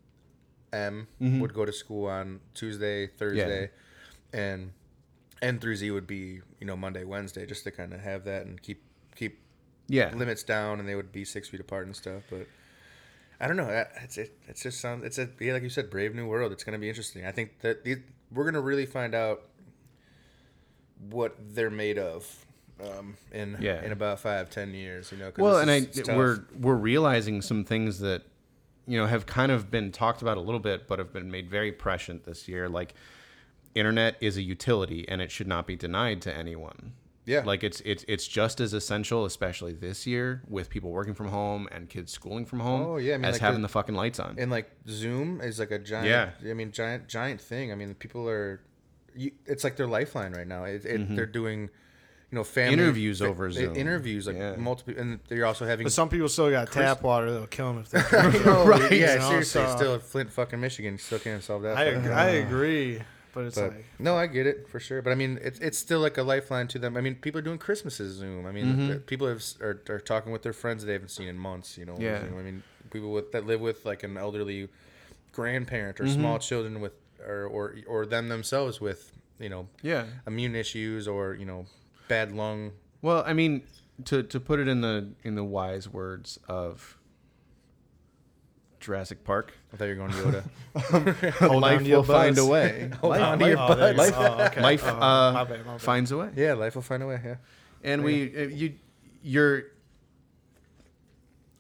M 0.73 1.09
Mm-hmm. 1.21 1.41
would 1.41 1.55
go 1.55 1.65
to 1.65 1.73
school 1.73 2.07
on 2.07 2.41
Tuesday, 2.55 3.07
Thursday, 3.07 3.71
and 4.33 4.73
N 5.41 5.59
through 5.59 5.77
Z 5.77 5.91
would 5.91 6.07
be 6.07 6.41
you 6.61 6.67
know 6.67 6.77
Monday, 6.77 7.05
Wednesday, 7.05 7.47
just 7.47 7.65
to 7.65 7.71
kind 7.71 7.93
of 7.93 8.01
have 8.01 8.25
that 8.25 8.47
and 8.47 8.61
keep 8.61 8.83
keep 9.15 9.41
yeah. 9.89 10.13
limits 10.15 10.43
down, 10.43 10.79
and 10.81 10.89
they 10.89 10.95
would 10.95 11.13
be 11.13 11.25
six 11.25 11.49
feet 11.49 11.61
apart 11.61 11.87
and 11.87 11.97
stuff. 11.97 12.23
But 12.31 12.47
I 13.41 13.47
don't 13.49 13.57
know. 13.57 13.85
It's 14.03 14.17
it. 14.19 14.39
It's 14.49 14.63
just 14.63 14.81
sounds. 14.81 15.05
It's 15.05 15.19
a 15.19 15.29
yeah, 15.41 15.53
like 15.53 15.63
you 15.63 15.69
said, 15.69 15.91
brave 15.91 16.15
new 16.15 16.27
world. 16.27 16.53
It's 16.53 16.65
gonna 16.65 16.79
be 16.79 16.89
interesting. 16.89 17.27
I 17.27 17.33
think 17.33 17.61
that 17.61 17.85
the, 17.85 17.97
we're 18.33 18.45
gonna 18.45 18.61
really 18.63 18.87
find 18.87 19.15
out 19.15 19.43
what 21.11 21.37
they're 21.55 21.71
made 21.71 21.99
of. 21.99 22.45
Um, 22.79 23.17
in 23.33 23.57
Yeah. 23.59 23.83
in 23.83 23.91
about 23.93 24.21
five 24.21 24.51
ten 24.51 24.75
years, 24.75 25.11
you 25.11 25.17
know. 25.19 25.31
'cause 25.31 25.43
Well, 25.43 25.59
and 25.59 25.71
I 25.71 25.77
is- 25.77 26.03
tough. 26.03 26.15
we're 26.17 26.45
we're 26.59 26.75
realizing 26.75 27.41
some 27.41 27.65
things 27.65 28.01
that 28.01 28.23
you 28.87 28.99
know 28.99 29.07
have 29.07 29.25
kind 29.25 29.51
of 29.51 29.71
been 29.71 29.93
talked 29.93 30.21
about 30.21 30.37
a 30.37 30.41
little 30.43 30.61
bit, 30.61 30.87
but 30.87 30.99
have 30.99 31.11
been 31.13 31.31
made 31.31 31.49
very 31.51 31.73
prescient 31.73 32.25
this 32.25 32.49
year. 32.49 32.69
Like 32.69 32.93
internet 33.75 34.17
is 34.21 34.37
a 34.37 34.43
utility, 34.43 35.09
and 35.09 35.23
it 35.23 35.31
should 35.31 35.47
not 35.47 35.67
be 35.67 35.75
denied 35.77 36.21
to 36.23 36.35
anyone. 36.35 36.93
Yeah. 37.27 37.43
like 37.45 37.65
it's 37.65 37.81
it's 37.85 38.05
it's 38.09 38.27
just 38.27 38.61
as 38.61 38.73
essential, 38.73 39.25
especially 39.25 39.73
this 39.73 40.07
year 40.07 40.43
with 40.49 40.71
people 40.71 40.91
working 40.93 41.13
from 41.15 41.29
home 41.29 41.69
and 41.73 41.89
kids 41.89 42.13
schooling 42.13 42.47
from 42.47 42.61
home. 42.61 42.83
Oh, 42.87 42.97
yeah, 42.99 43.15
I 43.15 43.17
mean, 43.19 43.25
as 43.27 43.35
like 43.35 43.41
having 43.43 43.63
the- 43.63 43.67
the 43.69 43.73
fucking 43.73 43.95
lights 43.97 44.19
on. 44.21 44.37
and 44.39 44.51
like 44.51 44.71
Zoom 44.89 45.41
is 45.41 45.59
like 45.59 45.73
a 45.73 45.79
giant. 45.79 46.07
Yeah. 46.07 46.51
I 46.51 46.55
mean, 46.55 46.71
giant, 46.73 47.09
giant 47.09 47.41
thing. 47.41 47.73
I 47.73 47.75
mean, 47.75 47.95
people 47.95 48.29
are. 48.29 48.61
You, 49.15 49.33
it's 49.45 49.65
like 49.65 49.77
their 49.77 49.87
lifeline 49.89 50.33
right 50.35 50.47
now. 50.47 50.65
It, 50.65 50.85
it, 50.85 51.17
They're 51.17 51.25
doing, 51.27 51.63
you 51.63 51.69
know, 52.37 52.45
family 52.45 52.75
Mm-hmm. 52.77 52.81
Interviews 52.83 53.19
fa- 53.21 53.27
over 53.27 53.49
they- 53.49 53.61
Zoom. 53.65 53.75
Interviews 53.77 54.27
like 54.27 54.37
Yeah. 54.37 54.57
multiple, 54.57 54.95
and 54.97 55.19
they're 55.29 55.47
also 55.47 55.65
having. 55.65 55.85
But 55.85 55.93
some 55.95 56.09
people 56.11 56.29
still 56.29 56.51
got 56.51 56.71
tap 56.71 57.03
water 57.03 57.33
that'll 57.33 57.47
kill 57.47 57.73
them 57.73 57.83
if 57.83 57.89
they. 57.91 58.01
I 58.19 58.31
know, 58.45 58.67
Right. 58.67 58.93
Yeah, 58.93 59.15
You 59.15 59.19
know, 59.21 59.29
seriously. 59.31 59.63
so- 59.65 59.77
Still, 59.77 59.99
Flint, 60.01 60.31
fucking 60.33 60.61
Michigan, 60.61 60.99
still 60.99 61.19
can't 61.19 61.43
solve 61.43 61.63
that. 61.63 61.77
I, 61.79 61.87
ag- 61.87 62.07
I 62.09 62.27
agree, 62.45 63.01
but 63.37 63.45
it's 63.45 63.55
But 63.57 63.71
like 63.73 63.85
no, 64.01 64.17
I 64.17 64.27
get 64.27 64.47
it 64.49 64.67
for 64.69 64.81
sure. 64.81 65.01
But 65.03 65.13
I 65.13 65.15
mean, 65.15 65.39
it's 65.43 65.61
it's 65.61 65.79
still 65.79 66.01
like 66.01 66.17
a 66.19 66.23
lifeline 66.25 66.67
to 66.69 66.79
them. 66.81 66.97
I 66.97 67.01
mean, 67.01 67.15
people 67.15 67.39
are 67.39 67.43
doing 67.43 67.59
Christmases 67.59 68.15
Zoom. 68.17 68.47
I 68.47 68.51
mean, 68.53 68.67
Mm-hmm. 68.67 68.99
people 69.13 69.29
have 69.29 69.43
are, 69.61 69.81
are 69.89 70.01
talking 70.01 70.33
with 70.33 70.43
their 70.43 70.53
friends 70.53 70.83
that 70.83 70.87
they 70.89 70.93
haven't 70.95 71.11
seen 71.11 71.29
in 71.29 71.39
months. 71.39 71.79
You 71.79 71.85
know, 71.87 71.97
Yeah. 72.01 72.21
Zoom. 72.21 72.39
I 72.39 72.43
mean, 72.43 72.63
people 72.91 73.13
with 73.13 73.31
that 73.33 73.47
live 73.47 73.61
with 73.61 73.85
like 73.85 74.03
an 74.03 74.17
elderly 74.17 74.69
grandparent 75.33 76.01
or 76.01 76.05
Mm-hmm. 76.05 76.15
small 76.21 76.39
children 76.39 76.81
with 76.81 76.93
or 77.27 77.45
or 77.45 77.77
or 77.87 78.07
them 78.07 78.29
themselves 78.29 78.81
with 78.81 79.13
you 79.39 79.49
know 79.49 79.69
yeah. 79.83 80.05
immune 80.27 80.55
issues 80.57 81.07
or 81.07 81.35
you 81.35 81.45
know 81.47 81.67
bad 82.09 82.33
lung. 82.33 82.73
Well, 83.03 83.23
I 83.27 83.33
mean, 83.35 83.63
to 84.07 84.23
to 84.23 84.41
put 84.41 84.59
it 84.61 84.69
in 84.69 84.81
the 84.81 85.09
in 85.25 85.35
the 85.35 85.45
wise 85.45 85.89
words 85.89 86.39
of 86.49 86.97
Jurassic 88.87 89.25
Park, 89.25 89.53
I 89.73 89.77
thought 89.77 89.87
you 89.87 89.97
were 89.99 90.09
going 90.09 90.13
Yoda. 90.13 91.31
hold 91.49 91.63
life 91.63 91.79
on 91.79 91.83
to 91.83 91.89
your 91.89 91.99
will 91.99 92.05
find 92.05 92.39
a 92.39 92.47
way. 92.47 92.91
Hold 93.01 93.11
life 93.11 93.23
on 93.23 93.39
to 93.41 93.47
your 93.49 93.57
buzz. 93.57 94.11
go. 94.11 94.17
Oh, 94.17 94.45
okay. 94.47 94.63
life 94.63 94.85
Oh, 94.87 94.91
uh, 94.91 95.33
my 95.33 95.45
bad, 95.45 95.67
my 95.67 95.73
bad. 95.73 95.81
finds 95.83 96.13
a 96.13 96.17
way. 96.19 96.31
Yeah, 96.37 96.53
life 96.55 96.77
will 96.77 96.83
find 96.83 97.03
a 97.03 97.07
way. 97.09 97.21
Yeah. 97.25 97.35
and 97.83 98.05
we 98.05 98.37
uh, 98.37 98.43
you 98.43 98.75
you're 99.23 99.65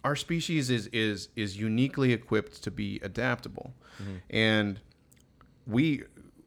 our 0.04 0.14
species 0.14 0.70
is 0.70 0.86
is 0.92 1.28
is 1.34 1.56
uniquely 1.58 2.12
equipped 2.12 2.62
to 2.62 2.70
be 2.70 3.00
adaptable 3.02 3.74
and 4.30 4.78
we 5.66 6.02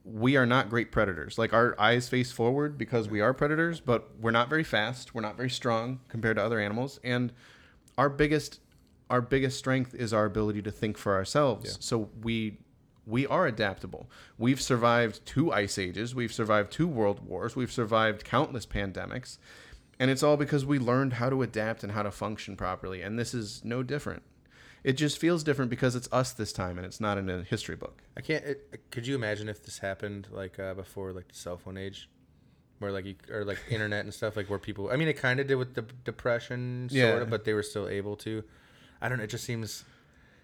we 0.05 0.37
are 0.37 0.45
not 0.45 0.69
great 0.69 0.91
predators 0.93 1.37
like 1.37 1.51
our 1.51 1.75
eyes 1.77 2.07
face 2.07 2.31
forward 2.31 2.77
because 2.77 3.09
we 3.09 3.19
are 3.19 3.33
predators 3.33 3.81
but 3.81 4.11
we're 4.21 4.31
not 4.31 4.49
very 4.49 4.63
fast 4.63 5.13
we're 5.13 5.21
not 5.21 5.35
very 5.35 5.49
strong 5.49 5.99
compared 6.07 6.37
to 6.37 6.43
other 6.43 6.57
animals 6.59 6.99
and 7.03 7.33
our 7.97 8.07
biggest 8.07 8.61
our 9.09 9.21
biggest 9.21 9.57
strength 9.57 9.93
is 9.95 10.13
our 10.13 10.25
ability 10.25 10.61
to 10.61 10.71
think 10.71 10.97
for 10.97 11.15
ourselves 11.15 11.77
so 11.79 12.09
we 12.23 12.57
we 13.05 13.25
are 13.25 13.47
adaptable. 13.47 14.07
We've 14.37 14.61
survived 14.61 15.25
two 15.25 15.51
ice 15.51 15.79
ages, 15.79 16.13
we've 16.13 16.31
survived 16.31 16.71
two 16.71 16.87
world 16.87 17.25
wars, 17.25 17.55
we've 17.55 17.71
survived 17.71 18.23
countless 18.23 18.67
pandemics, 18.67 19.39
and 19.99 20.11
it's 20.11 20.21
all 20.21 20.37
because 20.37 20.63
we 20.63 20.77
learned 20.77 21.13
how 21.13 21.29
to 21.31 21.41
adapt 21.41 21.81
and 21.83 21.93
how 21.93 22.03
to 22.03 22.11
function 22.11 22.55
properly. 22.55 23.01
And 23.01 23.17
this 23.17 23.33
is 23.33 23.65
no 23.65 23.81
different. 23.81 24.21
It 24.83 24.93
just 24.93 25.17
feels 25.17 25.43
different 25.43 25.71
because 25.71 25.95
it's 25.95 26.07
us 26.11 26.33
this 26.33 26.53
time 26.53 26.77
and 26.77 26.85
it's 26.85 27.01
not 27.01 27.17
in 27.17 27.29
a 27.31 27.41
history 27.41 27.75
book. 27.75 28.03
I 28.15 28.21
can't. 28.21 28.45
It, 28.45 28.91
could 28.91 29.07
you 29.07 29.15
imagine 29.15 29.49
if 29.49 29.63
this 29.63 29.79
happened 29.79 30.27
like 30.31 30.59
uh, 30.59 30.75
before, 30.75 31.11
like 31.11 31.29
the 31.29 31.35
cell 31.35 31.57
phone 31.57 31.77
age, 31.77 32.09
where 32.77 32.91
like 32.91 33.05
you, 33.05 33.15
or 33.31 33.43
like 33.43 33.57
internet 33.71 34.05
and 34.05 34.13
stuff, 34.13 34.37
like 34.37 34.51
where 34.51 34.59
people. 34.59 34.91
I 34.91 34.97
mean, 34.97 35.07
it 35.07 35.17
kind 35.17 35.39
of 35.39 35.47
did 35.47 35.55
with 35.55 35.73
the 35.73 35.81
depression, 36.05 36.89
sort 36.91 36.97
Yeah. 36.99 37.05
of, 37.21 37.29
but 37.31 37.43
they 37.43 37.53
were 37.53 37.63
still 37.63 37.89
able 37.89 38.15
to. 38.17 38.43
I 39.01 39.09
don't 39.09 39.17
know. 39.17 39.23
It 39.23 39.29
just 39.29 39.43
seems. 39.43 39.83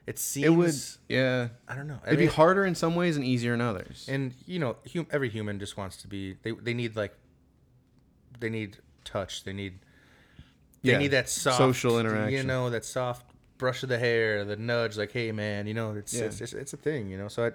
It 0.07 0.19
seems. 0.19 0.45
It 0.45 0.49
would, 0.49 0.75
yeah. 1.09 1.47
I 1.67 1.75
don't 1.75 1.87
know. 1.87 1.99
It'd 2.05 2.19
mean, 2.19 2.27
be 2.29 2.33
harder 2.33 2.65
in 2.65 2.75
some 2.75 2.95
ways 2.95 3.15
and 3.15 3.25
easier 3.25 3.53
in 3.53 3.61
others. 3.61 4.07
And 4.09 4.33
you 4.45 4.59
know, 4.59 4.77
hum, 4.93 5.07
every 5.11 5.29
human 5.29 5.59
just 5.59 5.77
wants 5.77 5.97
to 5.97 6.07
be. 6.07 6.35
They 6.43 6.51
they 6.51 6.73
need 6.73 6.95
like. 6.95 7.13
They 8.39 8.49
need 8.49 8.77
touch. 9.03 9.43
They 9.43 9.53
need. 9.53 9.79
They 10.83 10.91
Yeah. 10.91 10.97
need 10.99 11.07
that 11.09 11.27
soft 11.29 11.57
Social 11.57 11.99
interaction. 11.99 12.33
You 12.37 12.43
know 12.43 12.69
that 12.69 12.85
soft 12.85 13.25
brush 13.57 13.81
of 13.83 13.89
the 13.89 13.97
hair, 13.97 14.43
the 14.45 14.57
nudge, 14.57 14.97
like, 14.97 15.11
hey 15.11 15.31
man, 15.31 15.65
you 15.65 15.73
know, 15.73 15.93
it's 15.93 16.13
Yeah. 16.13 16.25
it's, 16.25 16.41
it's 16.41 16.53
it's 16.53 16.73
a 16.73 16.77
thing, 16.77 17.09
you 17.09 17.17
know. 17.17 17.27
So 17.29 17.45
I, 17.47 17.51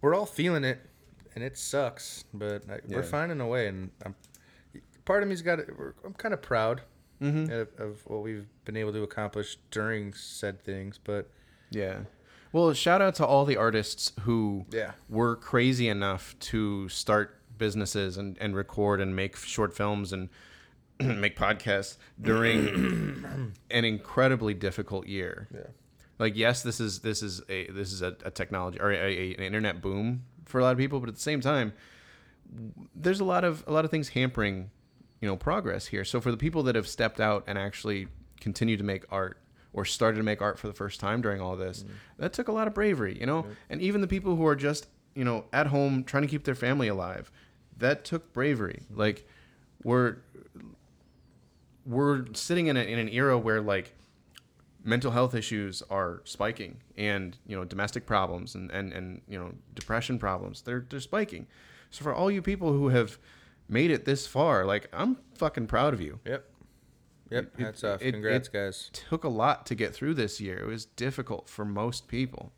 we're 0.00 0.14
all 0.14 0.26
feeling 0.26 0.64
it, 0.64 0.80
and 1.34 1.42
it 1.44 1.58
sucks, 1.58 2.24
but 2.32 2.62
I, 2.70 2.74
Yeah. 2.86 2.96
we're 2.96 3.02
finding 3.02 3.40
a 3.40 3.46
way, 3.46 3.66
and 3.66 3.90
I'm, 4.06 4.14
part 5.04 5.22
of 5.22 5.28
me's 5.28 5.42
got 5.42 5.58
it. 5.58 5.68
I'm 6.04 6.14
kind 6.14 6.32
of 6.32 6.40
proud 6.40 6.82
Mm-hmm. 7.22 7.52
of, 7.52 7.68
of 7.78 8.02
what 8.06 8.22
we've 8.22 8.46
been 8.64 8.76
able 8.76 8.92
to 8.92 9.02
accomplish 9.02 9.56
during 9.70 10.12
said 10.14 10.60
things, 10.62 10.98
but 11.02 11.30
Yeah. 11.70 12.00
Well, 12.52 12.72
shout 12.72 13.00
out 13.02 13.14
to 13.16 13.26
all 13.26 13.44
the 13.44 13.56
artists 13.56 14.12
who 14.22 14.66
Yeah. 14.70 14.92
were 15.08 15.36
crazy 15.36 15.88
enough 15.88 16.36
to 16.50 16.88
start 16.88 17.40
businesses 17.58 18.16
and, 18.16 18.36
and 18.40 18.54
record 18.56 19.00
and 19.00 19.14
make 19.16 19.36
short 19.36 19.74
films 19.76 20.12
and 20.12 20.28
make 21.00 21.36
podcasts 21.36 21.96
during 22.20 23.24
an 23.70 23.84
incredibly 23.84 24.54
difficult 24.54 25.06
year. 25.06 25.48
Yeah. 25.54 25.60
Like 26.18 26.36
yes, 26.36 26.62
this 26.62 26.78
is 26.80 27.00
this 27.00 27.22
is 27.22 27.42
a 27.48 27.66
this 27.70 27.92
is 27.92 28.02
a, 28.02 28.16
a 28.24 28.30
technology 28.30 28.78
or 28.80 28.92
a, 28.92 28.96
a, 28.96 29.34
an 29.34 29.42
internet 29.42 29.80
boom 29.82 30.22
for 30.44 30.60
a 30.60 30.62
lot 30.62 30.70
of 30.72 30.78
people, 30.78 31.00
but 31.00 31.08
at 31.08 31.16
the 31.16 31.20
same 31.20 31.40
time, 31.40 31.72
there's 32.94 33.18
a 33.20 33.24
lot 33.24 33.42
of 33.44 33.64
a 33.66 33.72
lot 33.72 33.84
of 33.84 33.90
things 33.90 34.10
hampering, 34.10 34.70
you 35.24 35.30
know, 35.30 35.36
progress 35.36 35.86
here. 35.86 36.04
So 36.04 36.20
for 36.20 36.30
the 36.30 36.36
people 36.36 36.62
that 36.64 36.74
have 36.74 36.86
stepped 36.86 37.18
out 37.18 37.44
and 37.46 37.56
actually 37.56 38.08
continue 38.42 38.76
to 38.76 38.84
make 38.84 39.04
art 39.10 39.38
or 39.72 39.86
started 39.86 40.18
to 40.18 40.22
make 40.22 40.42
art 40.42 40.58
for 40.58 40.66
the 40.66 40.74
first 40.74 41.00
time 41.00 41.22
during 41.22 41.40
all 41.40 41.56
this, 41.56 41.82
mm-hmm. 41.82 41.94
that 42.18 42.34
took 42.34 42.48
a 42.48 42.52
lot 42.52 42.66
of 42.66 42.74
bravery, 42.74 43.18
you 43.18 43.24
know. 43.24 43.46
And 43.70 43.80
even 43.80 44.02
the 44.02 44.06
people 44.06 44.36
who 44.36 44.44
are 44.46 44.54
just 44.54 44.86
you 45.14 45.24
know 45.24 45.46
at 45.50 45.68
home 45.68 46.04
trying 46.04 46.24
to 46.24 46.28
keep 46.28 46.44
their 46.44 46.54
family 46.54 46.88
alive, 46.88 47.32
that 47.78 48.04
took 48.04 48.34
bravery. 48.34 48.82
Mm-hmm. 48.82 49.00
Like 49.00 49.26
we're 49.82 50.18
we're 51.86 52.26
sitting 52.34 52.66
in, 52.66 52.76
a, 52.76 52.82
in 52.82 52.98
an 52.98 53.08
era 53.08 53.38
where 53.38 53.62
like 53.62 53.94
mental 54.82 55.10
health 55.10 55.34
issues 55.34 55.82
are 55.88 56.20
spiking 56.24 56.76
and 56.98 57.38
you 57.46 57.56
know 57.56 57.64
domestic 57.64 58.04
problems 58.04 58.54
and, 58.54 58.70
and, 58.70 58.92
and 58.92 59.22
you 59.26 59.38
know 59.38 59.54
depression 59.74 60.18
problems 60.18 60.60
they're 60.60 60.84
they're 60.90 61.00
spiking 61.00 61.46
so 61.90 62.02
for 62.02 62.14
all 62.14 62.30
you 62.30 62.42
people 62.42 62.72
who 62.72 62.88
have 62.88 63.18
made 63.68 63.90
it 63.90 64.04
this 64.04 64.26
far 64.26 64.64
like 64.64 64.88
i'm 64.92 65.16
fucking 65.34 65.66
proud 65.66 65.94
of 65.94 66.00
you 66.00 66.20
yep, 66.24 66.48
yep. 67.30 67.52
It- 67.58 67.62
Hats 67.62 67.84
off. 67.84 68.02
it- 68.02 68.12
Congrats, 68.12 68.48
it 68.48 68.52
guys. 68.52 68.90
took 68.92 69.24
a 69.24 69.28
lot 69.28 69.66
to 69.66 69.74
get 69.74 69.94
through 69.94 70.14
this 70.14 70.40
year 70.40 70.58
it 70.58 70.66
was 70.66 70.84
difficult 70.84 71.48
for 71.48 71.64
most 71.64 72.06
people 72.08 72.52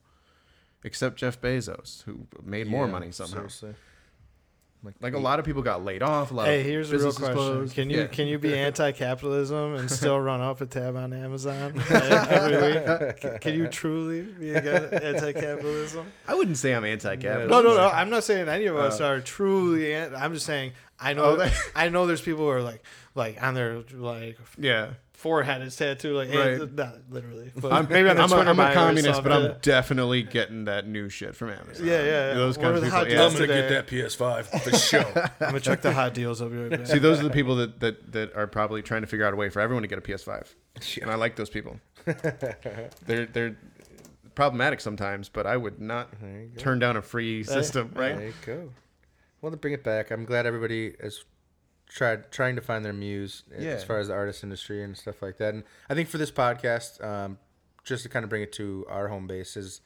except 0.85 1.17
jeff 1.17 1.41
bezos 1.41 2.03
who 2.05 2.27
made 2.45 2.67
more 2.67 2.87
money 2.89 3.11
somehow 3.13 3.35
Seriously. 3.49 3.75
like 5.01 5.15
a 5.15 5.19
lot 5.19 5.41
of 5.41 5.45
people 5.45 5.63
got 5.63 5.85
laid 5.85 6.01
off 6.03 6.31
a 6.31 6.35
lot 6.35 6.47
Hey, 6.47 6.61
of 6.61 6.67
here's 6.67 6.93
a 6.93 6.99
real 6.99 7.13
question: 7.13 7.35
closed. 7.35 7.75
Can 7.75 7.91
you 7.91 8.01
Yeah. 8.03 8.07
can 8.07 8.29
you 8.29 8.39
be 8.39 8.57
anti-capitalism 8.57 9.75
and 9.75 9.91
still 10.01 10.21
run 10.21 10.41
up 10.41 10.61
a 10.61 10.67
tab 10.67 10.95
on 10.95 11.13
Amazon 11.13 11.73
every 11.91 12.73
week? 12.73 13.17
Can- 13.21 13.39
Can 13.41 13.55
you 13.55 13.67
truly 13.67 14.23
be 14.23 14.55
anti-capitalism? 14.55 16.07
i 16.29 16.35
wouldn't 16.35 16.57
say 16.59 16.73
i'm 16.73 16.85
anti-capitalist 16.85 17.51
No, 17.51 17.63
no, 17.63 17.77
no. 17.77 17.89
I'm 17.89 18.11
not 18.11 18.23
saying 18.23 18.49
any 18.49 18.67
of 18.67 18.77
us 18.77 19.01
Uh, 19.01 19.07
are 19.07 19.21
truly. 19.21 19.93
An- 19.93 20.15
I'm 20.15 20.35
just 20.35 20.47
saying 20.47 20.73
I 21.01 21.13
know. 21.15 21.25
Oh, 21.25 21.37
that- 21.37 21.53
I 21.75 21.89
know 21.89 22.07
there's 22.07 22.23
people 22.23 22.45
who 22.45 22.51
are 22.51 22.63
like, 22.63 22.83
like 23.15 23.43
on 23.43 23.55
their 23.55 23.83
like 23.93 24.39
yeah 24.59 24.91
forehead 25.15 25.63
is 25.63 25.75
tattooed 25.75 26.15
like, 26.15 26.29
eh, 26.29 26.39
Right. 26.39 26.61
and- 26.61 26.77
not 26.77 26.95
literally, 27.11 27.51
but 27.57 27.73
I'm, 27.73 27.89
maybe 27.89 28.09
on 28.11 28.17
their 28.17 28.25
I'm, 28.25 28.31
a, 28.33 28.35
Twitter 28.35 28.51
I'm 28.51 28.61
a 28.61 28.75
communist, 28.75 29.23
but 29.23 29.33
I'm 29.33 29.43
something. 29.45 29.59
definitely 29.63 30.23
getting 30.23 30.65
that 30.67 30.87
new 30.87 31.09
shit 31.09 31.35
from 31.35 31.51
Amazon. 31.51 31.87
Yeah, 31.87 31.93
yeah, 32.03 32.05
yeah. 32.29 32.35
Those 32.35 32.59
What 32.59 32.65
kind 32.65 32.75
are 32.75 32.77
of 32.77 32.81
the 32.83 32.87
people. 32.89 32.99
hot 32.99 33.11
Yeah. 33.11 33.17
deals 33.17 33.35
today? 33.35 33.83
PS5 33.87 34.45
for 34.63 34.77
sure. 34.77 35.05
I'm 35.41 35.47
gonna 35.49 35.61
check 35.61 35.81
the 35.83 35.93
hot 35.93 36.13
deals. 36.15 36.43
I'll 36.43 36.49
be 36.51 36.57
right. 36.57 36.87
See, 36.87 36.99
those 36.99 37.21
are 37.21 37.25
the 37.25 37.31
people 37.31 37.57
that, 37.57 37.81
that, 37.81 38.13
that 38.13 38.35
are 38.37 38.47
probably 38.47 38.83
trying 38.83 39.01
to 39.03 39.07
figure 39.07 39.27
out 39.27 39.33
a 39.33 39.37
way 39.37 39.49
for 39.49 39.61
everyone 39.61 39.83
to 39.83 39.89
get 39.89 39.99
a 39.99 40.03
PS5, 40.03 40.55
and 41.03 41.11
I 41.11 41.15
like 41.15 41.37
those 41.37 41.51
people. 41.51 41.79
they're 43.07 43.27
they're 43.27 43.57
problematic 44.35 44.81
sometimes, 44.81 45.29
but 45.29 45.47
I 45.47 45.57
would 45.57 45.81
not 45.81 46.09
There 46.21 46.31
you 46.43 46.47
go. 46.49 46.61
turn 46.61 46.79
down 46.79 46.97
a 46.97 47.03
free 47.03 47.43
system, 47.43 47.91
right? 47.95 48.17
There 48.17 48.27
you 48.27 48.33
go. 48.45 48.71
Well, 49.47 49.53
to 49.53 49.57
bring 49.57 49.75
it 49.75 49.85
back, 49.85 50.11
I'm 50.11 50.25
glad 50.25 50.45
everybody 50.45 50.87
is 50.99 51.25
tried 51.89 52.33
trying 52.33 52.57
to 52.57 52.61
find 52.61 52.85
their 52.85 52.93
muse 52.93 53.45
Yeah. 53.57 53.69
as 53.75 53.85
far 53.85 54.01
as 54.01 54.09
the 54.09 54.13
artist 54.15 54.43
industry 54.43 54.83
and 54.83 54.97
stuff 54.99 55.23
like 55.23 55.37
that. 55.37 55.55
And 55.55 55.63
I 55.89 55.95
think 55.95 56.09
for 56.09 56.19
this 56.19 56.33
podcast, 56.33 57.01
um, 57.01 57.39
just 57.85 58.03
to 58.03 58.09
kind 58.09 58.25
of 58.25 58.29
bring 58.29 58.43
it 58.43 58.51
to 58.55 58.85
our 58.89 59.07
home 59.07 59.29
base, 59.29 59.57
is 59.57 59.83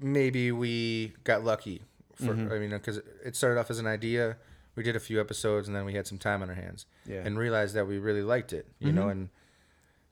maybe 0.00 0.50
we 0.50 1.12
got 1.24 1.44
lucky. 1.44 1.82
For 2.14 2.32
Mm-hmm. 2.32 2.52
I 2.54 2.58
mean, 2.58 2.70
because 2.70 3.02
it 3.22 3.36
started 3.36 3.60
off 3.60 3.70
as 3.70 3.78
an 3.80 3.86
idea. 3.86 4.38
We 4.76 4.82
did 4.82 4.96
a 4.96 5.00
few 5.00 5.20
episodes, 5.20 5.68
and 5.68 5.76
then 5.76 5.84
we 5.84 5.92
had 5.92 6.06
some 6.06 6.16
time 6.16 6.40
on 6.42 6.48
our 6.48 6.54
hands, 6.56 6.86
Yeah. 7.04 7.20
and 7.22 7.38
realized 7.38 7.74
that 7.74 7.86
we 7.86 7.98
really 7.98 8.22
liked 8.22 8.54
it. 8.54 8.66
You 8.78 8.92
know, 8.92 9.08
Mhm. 9.08 9.10
and 9.10 9.28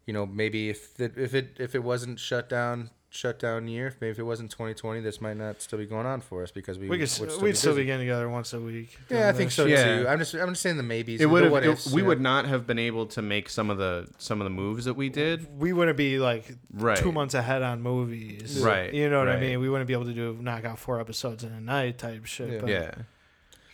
you 0.05 0.12
know 0.12 0.27
maybe 0.27 0.69
if 0.69 1.01
it, 1.01 1.17
if 1.17 1.33
it 1.33 1.57
if 1.59 1.75
it 1.75 1.83
wasn't 1.83 2.21
shut 2.21 2.51
down 2.51 2.91
shut 3.14 3.38
down 3.38 3.68
year, 3.68 3.88
if 3.88 4.01
maybe 4.01 4.11
if 4.11 4.18
it 4.18 4.22
wasn't 4.22 4.51
2020, 4.51 5.01
this 5.01 5.20
might 5.20 5.37
not 5.37 5.61
still 5.61 5.79
be 5.79 5.85
going 5.85 6.07
on 6.07 6.20
for 6.22 6.42
us 6.42 6.51
because 6.51 6.79
we 6.79 6.88
We 6.88 6.96
could, 6.96 7.01
would 7.03 7.09
still 7.11 7.40
we'd 7.42 7.51
be 7.51 7.55
still 7.57 7.72
busy. 7.72 7.83
be 7.83 7.87
getting 7.87 8.07
together 8.07 8.29
once 8.29 8.53
a 8.55 8.61
week. 8.61 8.96
Yeah, 9.11 9.29
I 9.29 9.33
think 9.33 9.48
this 9.48 9.55
so. 9.55 9.66
Yeah. 9.66 9.98
too. 10.03 10.09
I'm 10.09 10.18
just 10.18 10.35
I'm 10.35 10.48
just 10.48 10.62
saying 10.62 10.79
the 10.79 10.83
maybes. 10.83 11.20
It 11.20 11.27
would 11.27 11.42
have. 11.44 11.53
what 11.53 11.62
it- 11.64 11.87
we 11.92 11.96
you 11.96 12.03
know? 12.03 12.09
would 12.09 12.20
not 12.22 12.46
have 12.46 12.66
been 12.66 12.79
able 12.79 13.05
to 13.07 13.20
make 13.22 13.48
some 13.51 13.68
of 13.70 13.77
the 13.79 14.09
some 14.18 14.40
of 14.40 14.44
the 14.44 14.51
moves 14.51 14.87
that 14.87 14.94
we 14.94 15.11
did. 15.11 15.46
We 15.61 15.72
wouldn't 15.72 15.96
be 15.98 16.18
like 16.18 16.55
Right. 16.72 16.96
two 16.96 17.12
months 17.12 17.35
ahead 17.35 17.61
on 17.62 17.83
movies. 17.83 18.59
Right, 18.61 18.92
You 18.92 19.11
know 19.11 19.18
what 19.18 19.29
I 19.29 19.38
mean? 19.38 19.61
We 19.61 19.68
wouldn't 19.68 19.87
be 19.88 19.92
able 19.94 20.07
to 20.07 20.14
do 20.14 20.37
knock 20.40 20.64
out 20.64 20.79
four 20.79 20.98
episodes 20.98 21.44
in 21.44 21.53
a 21.53 21.61
night 21.61 21.98
type 21.98 22.25
shit. 22.25 22.51
Yeah. 22.51 22.59
But 22.61 22.68
Yeah. 22.70 22.90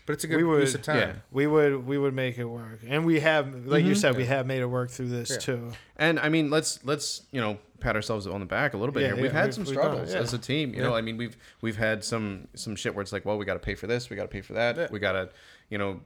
But 0.09 0.15
it's 0.15 0.25
a 0.25 0.27
good 0.27 0.39
we 0.39 0.45
would- 0.45 0.61
use 0.63 0.75
of 0.75 0.81
time. 0.81 0.97
yeah. 0.97 1.13
We 1.31 1.47
would 1.47 1.87
we 1.87 1.99
would 1.99 2.15
make 2.15 2.39
it 2.39 2.47
work, 2.47 2.81
and 2.89 3.05
we 3.05 3.21
have, 3.21 3.67
like 3.67 3.85
you 3.85 3.93
Mhm. 3.93 3.97
said, 3.99 4.17
we 4.17 4.25
have 4.25 4.47
made 4.47 4.61
it 4.63 4.67
work 4.67 4.89
through 4.89 5.09
this 5.11 5.29
Yeah. 5.33 5.37
too. 5.37 5.73
And 5.97 6.19
I 6.19 6.31
mean, 6.31 6.49
let's 6.49 6.83
let's 6.83 7.27
you 7.31 7.43
know 7.43 7.59
pat 7.81 7.95
ourselves 7.95 8.27
on 8.27 8.41
the 8.41 8.47
back 8.47 8.73
a 8.73 8.79
little 8.79 8.95
bit 8.95 9.03
Yeah, 9.03 9.13
here. 9.15 9.23
we've 9.25 9.33
had 9.33 9.43
we've- 9.49 9.53
some 9.53 9.65
we've 9.67 9.75
done 9.75 9.85
it, 9.85 9.89
struggles 10.09 10.15
yeah. 10.15 10.21
as 10.21 10.33
a 10.33 10.39
team. 10.39 10.71
You 10.71 10.77
Yeah. 10.81 10.89
know, 10.89 10.95
I 10.95 11.03
mean, 11.03 11.19
we've 11.19 11.37
we've 11.61 11.77
had 11.77 12.03
some 12.03 12.49
some 12.55 12.75
shit 12.75 12.95
where 12.95 13.03
it's 13.03 13.13
like, 13.13 13.27
well, 13.27 13.37
we 13.37 13.45
got 13.45 13.53
to 13.53 13.59
pay 13.61 13.75
for 13.75 13.87
this, 13.87 14.09
we 14.09 14.17
got 14.17 14.23
to 14.23 14.29
pay 14.29 14.41
for 14.41 14.55
that, 14.55 14.79
Yeah. 14.79 14.89
we 14.91 14.99
got 14.99 15.13
to, 15.13 15.29
you 15.69 15.77
know, 15.77 16.01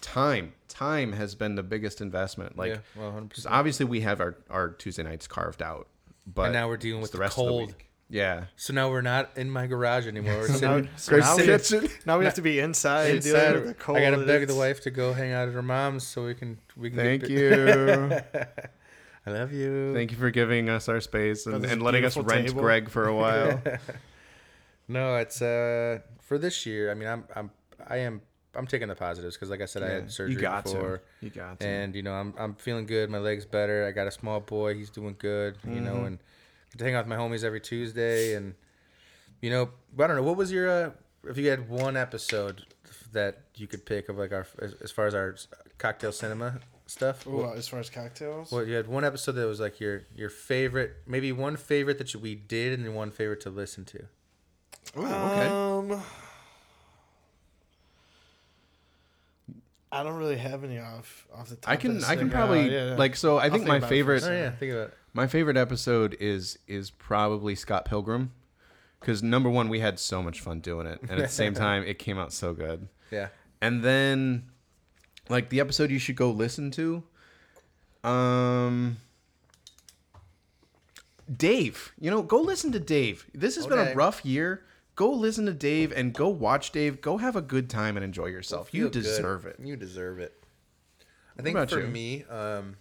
time. 0.00 0.54
Time 0.68 1.12
has 1.12 1.34
been 1.34 1.54
the 1.54 1.62
biggest 1.62 2.00
investment. 2.00 2.56
Like, 2.56 2.70
yeah, 2.72 2.78
well, 2.96 3.10
100%. 3.12 3.52
obviously 3.52 3.84
we 3.84 4.00
have 4.00 4.22
our 4.22 4.36
our 4.48 4.70
Tuesday 4.70 5.02
nights 5.02 5.26
carved 5.26 5.60
out, 5.60 5.86
but 6.26 6.44
and 6.44 6.54
now 6.54 6.66
we're 6.66 6.78
dealing 6.78 7.02
with 7.02 7.10
the, 7.12 7.18
the 7.18 7.20
rest 7.20 7.36
cold. 7.36 7.74
Yeah. 8.10 8.44
So 8.56 8.72
now 8.74 8.90
we're 8.90 9.00
not 9.00 9.30
in 9.36 9.50
my 9.50 9.66
garage 9.66 10.06
anymore. 10.06 10.40
We're 10.40 10.48
So 10.58 10.80
now, 10.80 10.86
sitting. 10.96 10.96
so 10.96 11.16
now, 11.16 11.36
we, 11.36 11.44
kitchen. 11.46 11.88
now 12.06 12.18
we 12.18 12.24
have 12.26 12.34
to 12.34 12.42
be 12.42 12.60
inside. 12.60 13.16
Inside, 13.16 13.52
dealing 13.52 13.66
the 13.68 13.74
cold. 13.74 13.98
I 13.98 14.02
gotta 14.10 14.24
beg 14.26 14.46
the 14.46 14.54
wife 14.54 14.80
to 14.82 14.90
go 14.90 15.12
hang 15.12 15.32
out 15.32 15.48
at 15.48 15.54
her 15.54 15.62
mom's 15.62 16.06
so 16.06 16.24
we 16.26 16.34
can 16.34 16.58
we 16.76 16.90
can. 16.90 16.98
Thank 16.98 17.22
get, 17.22 17.30
you. 17.30 18.20
I 19.26 19.30
love 19.30 19.52
you. 19.54 19.94
Thank 19.94 20.10
you 20.12 20.18
for 20.18 20.30
giving 20.30 20.68
us 20.68 20.86
our 20.88 21.00
space 21.00 21.46
and, 21.46 21.64
and 21.64 21.82
letting 21.82 22.04
us 22.04 22.14
rent 22.16 22.48
table. 22.48 22.60
Greg 22.60 22.90
for 22.90 23.08
a 23.08 23.14
while. 23.16 23.58
No, 24.88 25.16
it's 25.16 25.40
uh 25.40 26.00
for 26.20 26.38
this 26.38 26.66
year. 26.66 26.90
I 26.90 26.94
mean, 26.94 27.08
I'm 27.08 27.24
I'm 27.34 27.50
I 27.88 27.96
am 27.98 28.20
I'm 28.54 28.66
taking 28.66 28.86
the 28.88 28.94
positives 28.94 29.34
because, 29.36 29.50
like 29.50 29.62
I 29.62 29.64
said, 29.64 29.82
I 29.82 29.90
had 29.90 30.12
surgery 30.12 30.34
you 30.34 30.40
got 30.40 30.64
before. 30.64 30.98
to. 31.20 31.24
You 31.24 31.30
got 31.30 31.58
to. 31.60 31.66
and 31.66 31.94
you 31.96 32.02
know 32.02 32.12
I'm 32.12 32.34
I'm 32.38 32.54
feeling 32.54 32.86
good. 32.86 33.08
My 33.10 33.18
legs 33.18 33.44
better. 33.46 33.86
I 33.86 33.92
got 33.92 34.06
a 34.06 34.10
small 34.10 34.40
boy. 34.40 34.74
He's 34.74 34.90
doing 34.90 35.16
good. 35.18 35.56
You 35.66 35.80
know, 35.80 35.94
Mhm. 35.94 36.06
and 36.06 36.18
get 36.18 36.24
to 36.78 36.84
hang 36.84 36.94
out 36.94 37.06
with 37.06 37.08
my 37.08 37.16
homies 37.16 37.44
every 37.44 37.60
Tuesday. 37.60 38.34
And 38.34 38.54
you 39.40 39.50
know, 39.50 39.70
I 39.98 40.06
don't 40.06 40.16
know. 40.16 40.22
What 40.22 40.36
was 40.36 40.50
your 40.52 40.68
uh, 40.68 40.90
if 41.28 41.36
you 41.38 41.48
had 41.50 41.68
one 41.68 41.96
episode 41.96 42.62
that 43.12 43.42
you 43.54 43.66
could 43.66 43.86
pick 43.86 44.08
of 44.08 44.18
like 44.18 44.32
our 44.32 44.46
as, 44.60 44.74
as 44.82 44.90
far 44.90 45.06
as 45.06 45.14
our 45.14 45.36
cocktail 45.78 46.12
cinema 46.12 46.60
stuff? 46.86 47.26
Ooh, 47.26 47.46
as 47.52 47.68
far 47.68 47.80
as 47.80 47.90
cocktails, 47.90 48.50
Well, 48.52 48.66
you 48.66 48.74
had 48.74 48.86
one 48.88 49.04
episode 49.04 49.32
that 49.32 49.46
was 49.46 49.60
like 49.60 49.80
your 49.80 50.02
your 50.14 50.30
favorite, 50.30 50.96
maybe 51.06 51.32
one 51.32 51.56
favorite 51.56 51.98
that 51.98 52.12
you, 52.14 52.20
we 52.20 52.34
did, 52.34 52.72
and 52.72 52.84
then 52.86 52.94
one 52.94 53.10
favorite 53.10 53.40
to 53.42 53.50
listen 53.50 53.84
to. 53.86 53.98
Ooh, 54.98 55.06
okay. 55.06 55.46
Um, 55.46 56.02
I 59.90 60.02
don't 60.02 60.16
really 60.16 60.36
have 60.36 60.64
any 60.64 60.78
off 60.78 61.26
off 61.32 61.48
the 61.48 61.56
top. 61.56 61.70
I 61.70 61.76
can 61.76 61.98
of 61.98 62.04
I 62.04 62.16
can 62.16 62.28
probably 62.28 62.60
Uh, 62.76 62.86
yeah. 62.90 62.94
like 62.96 63.14
so 63.14 63.38
I 63.38 63.42
think 63.42 63.54
think 63.64 63.68
my 63.68 63.76
about 63.76 63.86
it 63.86 63.88
for 63.88 63.94
a 63.94 63.96
favorite 63.96 64.24
Oh 64.24 64.32
yeah, 64.32 64.50
think 64.50 64.72
about 64.72 64.88
it. 64.88 64.94
My 65.14 65.26
favorite 65.26 65.56
episode 65.56 66.16
is 66.20 66.58
is 66.66 66.90
probably 66.90 67.54
Scott 67.54 67.84
Pilgrim 67.86 68.32
cuz 69.00 69.22
number 69.22 69.48
1 69.48 69.68
we 69.68 69.80
had 69.80 69.98
so 69.98 70.22
much 70.22 70.40
fun 70.40 70.60
doing 70.60 70.86
it 70.86 71.00
and 71.02 71.12
at 71.12 71.18
the 71.18 71.28
same 71.28 71.54
time 71.66 71.82
it 71.84 71.98
came 71.98 72.18
out 72.18 72.32
so 72.32 72.52
good. 72.52 72.88
Yeah, 73.10 73.28
And 73.62 73.82
then 73.82 74.50
like 75.28 75.48
the 75.50 75.60
episode 75.60 75.90
you 75.90 75.98
should 75.98 76.16
go 76.16 76.30
listen 76.30 76.70
to 76.72 77.04
um 78.02 78.98
Dave, 81.34 81.94
you 81.98 82.10
know, 82.10 82.22
go 82.22 82.40
listen 82.40 82.70
to 82.72 82.80
Dave. 82.80 83.26
This 83.32 83.56
has 83.56 83.66
been 83.66 83.78
Okay. 83.78 83.92
a 83.92 83.94
rough 83.94 84.24
year. 84.26 84.64
Go 84.94 85.10
listen 85.10 85.46
to 85.46 85.54
Dave 85.54 85.90
and 85.90 86.12
go 86.12 86.28
watch 86.28 86.70
Dave. 86.70 87.00
Go 87.00 87.16
have 87.16 87.34
a 87.34 87.40
good 87.40 87.70
time 87.70 87.96
and 87.96 88.04
enjoy 88.04 88.26
yourself. 88.26 88.72
You 88.74 88.82
Feel 88.84 88.90
good. 88.90 89.02
deserve 89.02 89.46
it. 89.46 89.56
You 89.58 89.76
deserve 89.76 90.18
it. 90.20 90.44
I 91.38 91.42
think 91.42 91.56
about 91.56 91.70
for 91.70 91.80
you? 91.80 91.86
me, 91.88 92.24
um, 92.24 92.76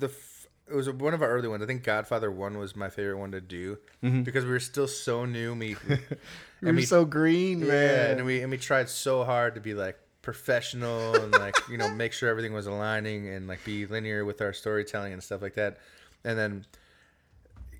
the 0.00 0.06
f- 0.08 0.46
it 0.68 0.74
was 0.74 0.88
one 0.90 1.14
of 1.14 1.22
our 1.22 1.28
early 1.28 1.48
ones. 1.48 1.62
I 1.62 1.66
think 1.66 1.82
Godfather 1.82 2.30
One 2.30 2.56
was 2.58 2.76
my 2.76 2.90
favorite 2.90 3.18
one 3.18 3.32
to 3.32 3.40
do 3.40 3.78
because 4.02 4.44
we 4.44 4.50
were 4.50 4.60
still 4.60 4.86
so 4.88 5.24
new. 5.24 5.54
We, 5.54 5.76
You're 6.62 6.74
we- 6.74 6.82
so 6.82 7.04
green, 7.04 7.60
yeah, 7.60 7.66
man. 7.66 8.10
and 8.18 8.26
we 8.26 8.40
and 8.42 8.50
we 8.50 8.58
tried 8.58 8.88
so 8.88 9.24
hard 9.24 9.54
to 9.56 9.60
be 9.60 9.74
like 9.74 9.98
professional 10.22 11.14
and 11.16 11.32
like 11.32 11.56
you 11.70 11.78
know 11.78 11.88
make 11.88 12.12
sure 12.12 12.28
everything 12.28 12.52
was 12.52 12.66
aligning 12.66 13.28
and 13.28 13.48
like 13.48 13.64
be 13.64 13.86
linear 13.86 14.24
with 14.24 14.40
our 14.42 14.52
storytelling 14.52 15.12
and 15.12 15.22
stuff 15.22 15.40
like 15.42 15.54
that. 15.54 15.78
and 16.24 16.38
then 16.38 16.66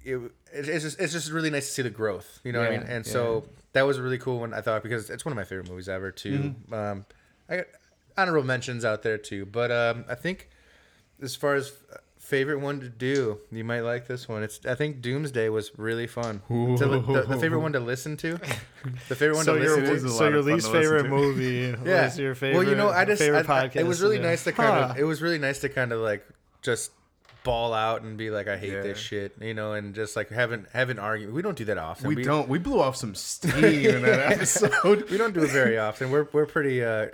it, 0.05 0.19
it's 0.53 0.83
just 0.83 0.99
it's 0.99 1.13
just 1.13 1.31
really 1.31 1.51
nice 1.51 1.67
to 1.69 1.73
see 1.75 1.83
the 1.83 1.91
growth. 1.91 2.41
You 2.45 2.53
know 2.53 2.61
what 2.61 2.69
I 2.69 2.79
mean? 2.79 2.87
And 2.89 3.07
yeah. 3.07 3.13
so 3.13 3.45
that 3.73 3.83
was 3.83 3.99
a 3.99 4.03
really 4.03 4.19
cool 4.19 4.41
one 4.41 4.55
I 4.55 4.63
thought 4.63 4.83
because 4.83 5.11
it's 5.11 5.25
one 5.25 5.33
of 5.33 5.37
my 5.37 5.45
favorite 5.45 5.69
movies 5.69 5.89
ever 5.89 6.11
too. 6.11 6.39
Mm-hmm. 6.39 6.75
Um, 6.75 7.05
I 7.49 7.57
got 7.59 7.67
honorable 8.17 8.47
mentions 8.47 8.85
out 8.85 9.03
there 9.03 9.19
too, 9.19 9.47
but 9.47 9.71
um, 9.71 10.05
I 10.09 10.15
think 10.15 10.49
as 11.23 11.37
far 11.37 11.55
as 11.55 11.73
favorite 12.31 12.61
one 12.61 12.81
to 12.81 12.89
do, 12.89 13.39
you 13.51 13.65
might 13.65 13.81
like 13.81 14.07
this 14.07 14.29
one. 14.29 14.43
It's 14.43 14.61
I 14.65 14.75
think 14.77 15.01
Doomsday 15.03 15.49
was 15.49 15.73
really 15.77 16.07
fun. 16.07 16.43
To 16.49 16.77
the, 16.77 17.25
the 17.29 17.37
favorite 17.39 17.61
one 17.61 17.73
to 17.75 17.81
listen 17.81 18.17
to, 18.19 18.39
the 19.09 19.17
favorite 19.17 19.37
one 19.37 19.45
So 19.45 19.59
to 19.59 19.61
listen 19.65 19.85
to. 20.05 20.09
so 20.11 20.29
your 20.29 20.43
least 20.43 20.71
favorite 20.71 21.09
movie 21.09 21.75
Yeah. 21.85 22.05
was 22.05 22.19
your 22.19 22.35
favorite. 22.35 22.59
well, 22.59 22.69
you 22.69 22.77
know, 22.77 22.89
I 22.91 23.05
just 23.05 23.21
favorite 23.21 23.49
I- 23.51 23.65
I- 23.65 23.69
podcast. 23.69 23.77
it 23.77 23.87
was 23.87 24.01
really 24.01 24.19
do. 24.19 24.23
nice 24.23 24.45
to 24.45 24.53
kind 24.53 24.71
Huh. 24.85 24.91
of 24.93 24.99
it 24.99 25.05
was 25.05 25.21
really 25.21 25.39
nice 25.39 25.59
to 25.61 25.69
kind 25.69 25.93
of 25.93 26.01
like 26.01 26.25
just 26.63 26.93
ball 27.43 27.73
out 27.73 28.03
and 28.03 28.19
be 28.19 28.29
like 28.31 28.49
I 28.49 28.59
hate 28.59 28.73
Yeah. 28.75 28.83
this 28.83 28.99
shit, 28.99 29.33
you 29.41 29.55
know, 29.55 29.73
and 29.73 29.95
just 29.95 30.15
like 30.15 30.29
have 30.29 30.53
an 30.53 30.67
have 30.73 30.91
an 30.91 30.99
argument. 30.99 31.35
We 31.35 31.43
don't 31.43 31.57
do 31.57 31.65
that 31.67 31.79
often. 31.79 32.07
We 32.09 32.23
don't. 32.23 32.49
We 32.49 32.59
blew 32.59 32.81
off 32.81 32.97
some 32.97 33.15
steam 33.15 33.65
in 33.65 34.03
that 34.03 34.33
episode. 34.35 35.11
We 35.11 35.17
don't 35.17 35.33
do 35.35 35.43
it 35.43 35.51
very 35.51 35.79
often. 35.87 36.11
We're 36.11 36.29
we're 36.33 36.47
pretty 36.47 36.85
uh, 36.85 37.07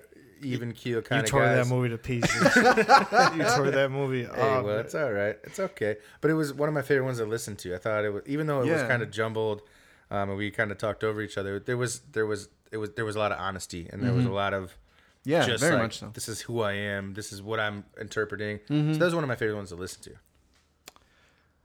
even 0.43 0.73
keel 0.73 1.03
kind 1.03 1.21
You 1.21 1.25
of 1.25 1.31
tore 1.31 1.45
guys. 1.45 1.69
that 1.69 1.75
movie 1.75 1.89
to 1.91 1.99
pieces. 1.99 2.57
you 2.57 3.45
tore 3.57 3.71
that 3.71 3.89
movie 3.91 4.25
Hey, 4.25 4.31
up. 4.57 4.65
well, 4.65 4.79
it's 4.79 4.95
all 4.95 5.13
right. 5.13 5.37
It's 5.45 5.59
okay. 5.59 5.97
But 6.21 6.31
it 6.31 6.35
was 6.35 6.53
one 6.53 6.69
of 6.69 6.75
my 6.75 6.83
favorite 6.83 7.05
ones 7.05 7.19
to 7.19 7.25
listen 7.25 7.57
to. 7.57 7.75
I 7.75 7.79
thought 7.79 8.05
it 8.05 8.11
was, 8.13 8.23
even 8.27 8.47
though 8.47 8.63
it 8.63 8.71
was 8.71 8.83
kind 8.83 9.03
of 9.03 9.11
jumbled, 9.11 9.63
um, 10.11 10.29
and 10.31 10.39
we 10.39 10.51
kind 10.51 10.71
of 10.71 10.79
talked 10.79 11.03
over 11.05 11.21
each 11.23 11.37
other. 11.39 11.59
There 11.59 11.77
was, 11.77 12.01
there 12.13 12.27
was, 12.27 12.49
it 12.71 12.77
was, 12.77 12.91
there 12.91 13.05
was 13.05 13.17
a 13.17 13.19
lot 13.19 13.33
of 13.33 13.39
honesty, 13.39 13.89
and 13.93 14.03
there 14.03 14.13
was 14.13 14.25
a 14.27 14.31
lot 14.33 14.55
of, 14.55 14.77
Mm-hmm. 15.27 15.33
Yeah, 15.33 15.45
just 15.45 15.61
very 15.61 15.73
like, 15.75 15.83
much 15.83 15.99
so. 15.99 16.11
This 16.15 16.29
is 16.29 16.41
who 16.43 16.61
I 16.63 16.75
am. 16.75 17.15
This 17.15 17.33
is 17.33 17.43
what 17.43 17.59
I'm 17.59 17.85
interpreting. 18.01 18.59
Mm-hmm. 18.71 18.93
So 18.93 18.99
that 19.01 19.05
was 19.07 19.15
one 19.17 19.25
of 19.25 19.29
my 19.29 19.35
favorite 19.35 19.57
ones 19.57 19.71
to 19.71 19.75
listen 19.75 20.01
to. 20.05 20.13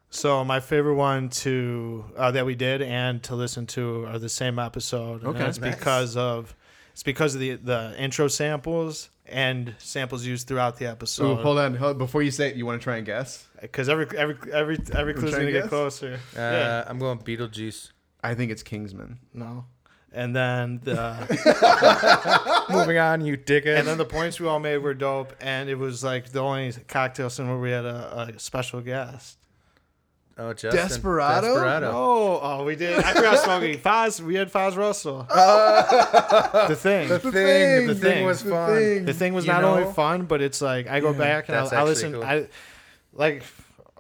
So 0.10 0.44
my 0.44 0.60
favorite 0.60 0.96
one 0.96 1.30
to 1.30 2.06
uh, 2.18 2.32
that 2.32 2.46
we 2.46 2.56
did 2.56 2.82
and 2.82 3.22
to 3.24 3.36
listen 3.36 3.68
to 3.68 4.06
are 4.08 4.20
the 4.20 4.30
same 4.30 4.60
episode. 4.60 5.24
Okay. 5.24 5.28
and 5.38 5.38
that's 5.48 5.60
Nice. 5.60 5.76
because 5.76 6.18
of 6.18 6.56
it's 6.92 7.04
because 7.04 7.34
of 7.36 7.42
the 7.42 7.56
the 7.56 7.96
intro 7.98 8.28
samples 8.28 9.10
and 9.26 9.76
samples 9.78 10.26
used 10.26 10.48
throughout 10.48 10.78
the 10.78 10.86
Ooh, 10.86 10.90
episode. 10.90 11.42
hold 11.42 11.58
on. 11.60 11.76
Hold, 11.76 11.98
before 11.98 12.22
you 12.22 12.32
say 12.32 12.50
it, 12.50 12.56
you 12.56 12.66
want 12.66 12.82
to 12.82 12.84
try 12.84 12.98
and 12.98 13.06
guess? 13.06 13.48
Because 13.62 13.88
every 13.90 14.06
every 14.18 14.36
every 14.52 14.78
every 14.94 15.14
clue's 15.14 15.32
gonna 15.32 15.44
and 15.46 15.52
get 15.54 15.62
guess? 15.64 15.70
closer. 15.70 16.16
Uh, 16.36 16.40
yeah. 16.40 16.84
I'm 16.88 17.00
going 17.00 17.20
Beetlejuice. 17.20 17.92
I 18.24 18.36
think 18.36 18.52
it's 18.52 18.64
Kingsman. 18.64 19.20
No. 19.34 19.66
And 20.14 20.36
then 20.36 20.82
the 20.84 22.66
Moving 22.70 22.98
on, 22.98 23.22
you 23.22 23.38
dickhead. 23.38 23.80
and 23.80 23.88
then 23.88 23.98
the 23.98 24.04
points 24.06 24.40
we 24.42 24.48
all 24.48 24.60
made 24.60 24.80
were 24.80 24.94
dope, 24.94 25.34
and 25.40 25.70
it 25.70 25.76
was 25.76 26.04
like 26.04 26.32
the 26.34 26.40
only 26.42 26.74
cocktail 26.90 27.30
scene 27.30 27.48
where 27.48 27.58
we 27.58 27.72
had 27.72 27.86
a, 27.86 28.34
a 28.36 28.40
special 28.40 28.82
guest. 28.82 29.38
Oh, 30.50 30.54
Justin. 30.54 30.88
Desperado? 30.88 31.48
Desperado. 31.48 31.92
Oh, 31.94 32.40
oh, 32.42 32.64
we 32.64 32.76
did. 32.76 32.98
I 33.00 33.14
forgot 33.14 33.40
smoking. 33.40 33.78
Foz, 33.84 34.20
we 34.22 34.36
had 34.36 34.52
Foz 34.52 34.76
Russell. 34.76 35.24
the 35.30 36.76
thing. 36.76 37.08
The 37.10 37.20
thing, 37.20 37.32
thing, 37.32 37.88
the 37.88 37.94
the 37.94 38.00
thing 38.00 38.14
thing, 38.14 38.26
was 38.26 38.44
the 38.44 38.50
fun. 38.52 38.76
thing. 38.76 39.06
The 39.06 39.14
thing 39.14 39.34
was 39.34 39.46
You 39.46 39.54
not 39.54 39.62
know? 39.62 39.76
only 39.76 39.94
fun, 39.94 40.26
but 40.26 40.42
it's 40.42 40.62
like 40.62 40.88
I 40.88 41.00
go 41.00 41.14
back 41.14 41.50
and 41.50 41.58
I, 41.58 41.66
I 41.82 41.84
listen. 41.84 42.14
cool. 42.14 42.24
I 42.24 42.48
like 43.14 43.44
uh, 43.44 43.46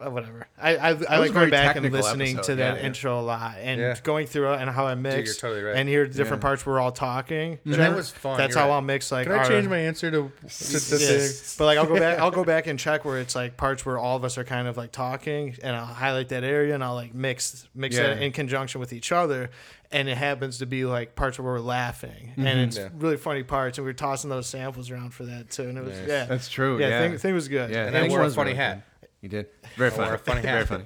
Uh, 0.06 0.10
whatever. 0.10 0.48
I 0.60 0.76
I, 0.76 0.90
I 0.90 0.94
was 0.94 1.02
like 1.08 1.34
going 1.34 1.50
back 1.50 1.76
and 1.76 1.92
listening 1.92 2.36
episode, 2.38 2.54
to 2.54 2.56
that 2.56 2.76
yeah, 2.76 2.82
yeah. 2.82 2.86
intro 2.88 3.20
a 3.20 3.22
lot 3.22 3.56
and 3.60 3.80
Yeah. 3.80 3.96
going 4.04 4.28
through 4.28 4.54
it 4.54 4.62
and 4.62 4.70
how 4.70 4.88
I 4.88 4.96
mix. 4.96 5.26
you're 5.28 5.36
totally 5.36 5.62
right. 5.64 5.76
And 5.76 5.88
hear 5.88 6.06
different 6.08 6.42
Yeah. 6.42 6.48
parts 6.48 6.66
where 6.66 6.76
we're 6.76 6.82
all 6.82 6.92
talking. 6.92 7.60
And 7.66 7.74
that 7.76 7.96
was 7.96 8.10
fun. 8.12 8.38
That's 8.38 8.56
You're 8.56 8.62
how 8.64 8.70
right. 8.70 8.76
I'll 8.76 8.82
mix 8.82 9.12
like. 9.12 9.28
Can 9.28 9.36
I 9.36 9.40
our- 9.40 9.48
change 9.48 9.68
my 9.68 9.78
answer 9.78 10.10
to, 10.12 10.18
to 10.42 10.48
the 10.48 10.98
Yes. 11.00 11.56
But 11.58 11.66
like 11.66 11.78
I'll 11.78 11.86
go 11.86 12.00
back 12.00 12.20
I'll 12.20 12.32
go 12.32 12.44
back 12.54 12.68
and 12.68 12.78
check 12.80 13.06
where 13.06 13.20
it's 13.20 13.36
like 13.36 13.58
parts 13.58 13.86
where 13.86 13.98
all 13.98 14.18
of 14.18 14.24
us 14.24 14.38
are 14.38 14.44
kind 14.44 14.68
of 14.68 14.78
like 14.78 14.92
talking 14.92 15.56
and 15.64 15.76
I'll 15.76 15.86
highlight 15.86 16.30
that 16.30 16.44
area 16.44 16.74
and 16.74 16.84
I'll 16.84 16.96
like 16.96 17.14
mix 17.14 17.68
mix 17.76 17.96
Yeah. 17.96 18.08
that 18.08 18.22
in 18.22 18.32
conjunction 18.32 18.80
with 18.82 18.94
each 18.94 19.12
other 19.12 19.50
and 19.94 20.08
it 20.08 20.16
happens 20.18 20.60
to 20.60 20.66
be 20.66 20.86
like 20.86 21.16
parts 21.16 21.38
where 21.38 21.52
we're 21.52 21.60
laughing 21.60 22.32
and 22.38 22.46
mm-hmm. 22.46 22.60
it's 22.60 22.78
Yeah. 22.78 22.90
really 22.98 23.18
funny 23.18 23.44
parts 23.44 23.78
and 23.78 23.84
we 23.86 23.92
are 23.92 23.94
tossing 23.94 24.30
those 24.30 24.48
samples 24.48 24.90
around 24.90 25.14
for 25.14 25.26
that 25.26 25.50
too 25.50 25.64
and 25.64 25.78
it 25.78 25.84
was 25.84 25.98
Nice. 26.00 26.08
yeah 26.08 26.26
That's 26.26 26.48
true. 26.50 26.80
yeah, 26.80 26.88
Yeah, 26.90 27.00
Thing, 27.10 27.18
thing 27.18 27.34
was 27.34 27.48
good 27.50 27.70
Yeah, 27.72 27.88
And 27.88 27.98
I 27.98 28.02
that 28.02 28.10
wore 28.10 28.22
a 28.24 28.30
funny 28.30 28.52
really 28.52 28.58
hat. 28.64 28.84
Good. 29.22 29.26
You 29.26 29.30
did. 29.30 29.48
Very 29.78 29.92
I 29.92 29.94
funny. 29.94 30.06
wore 30.08 30.16
a 30.16 30.20
funny 30.20 30.42
Very 30.44 30.66
funny. 30.66 30.86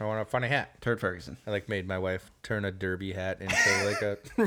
I 0.00 0.04
want 0.04 0.20
a 0.20 0.24
funny 0.24 0.48
hat. 0.48 0.80
Turd 0.80 1.00
Ferguson. 1.00 1.36
I 1.46 1.50
like 1.50 1.68
made 1.68 1.86
my 1.86 1.98
wife 1.98 2.30
turn 2.42 2.64
a 2.64 2.72
derby 2.72 3.12
hat 3.12 3.40
into 3.40 3.84
like 3.86 4.02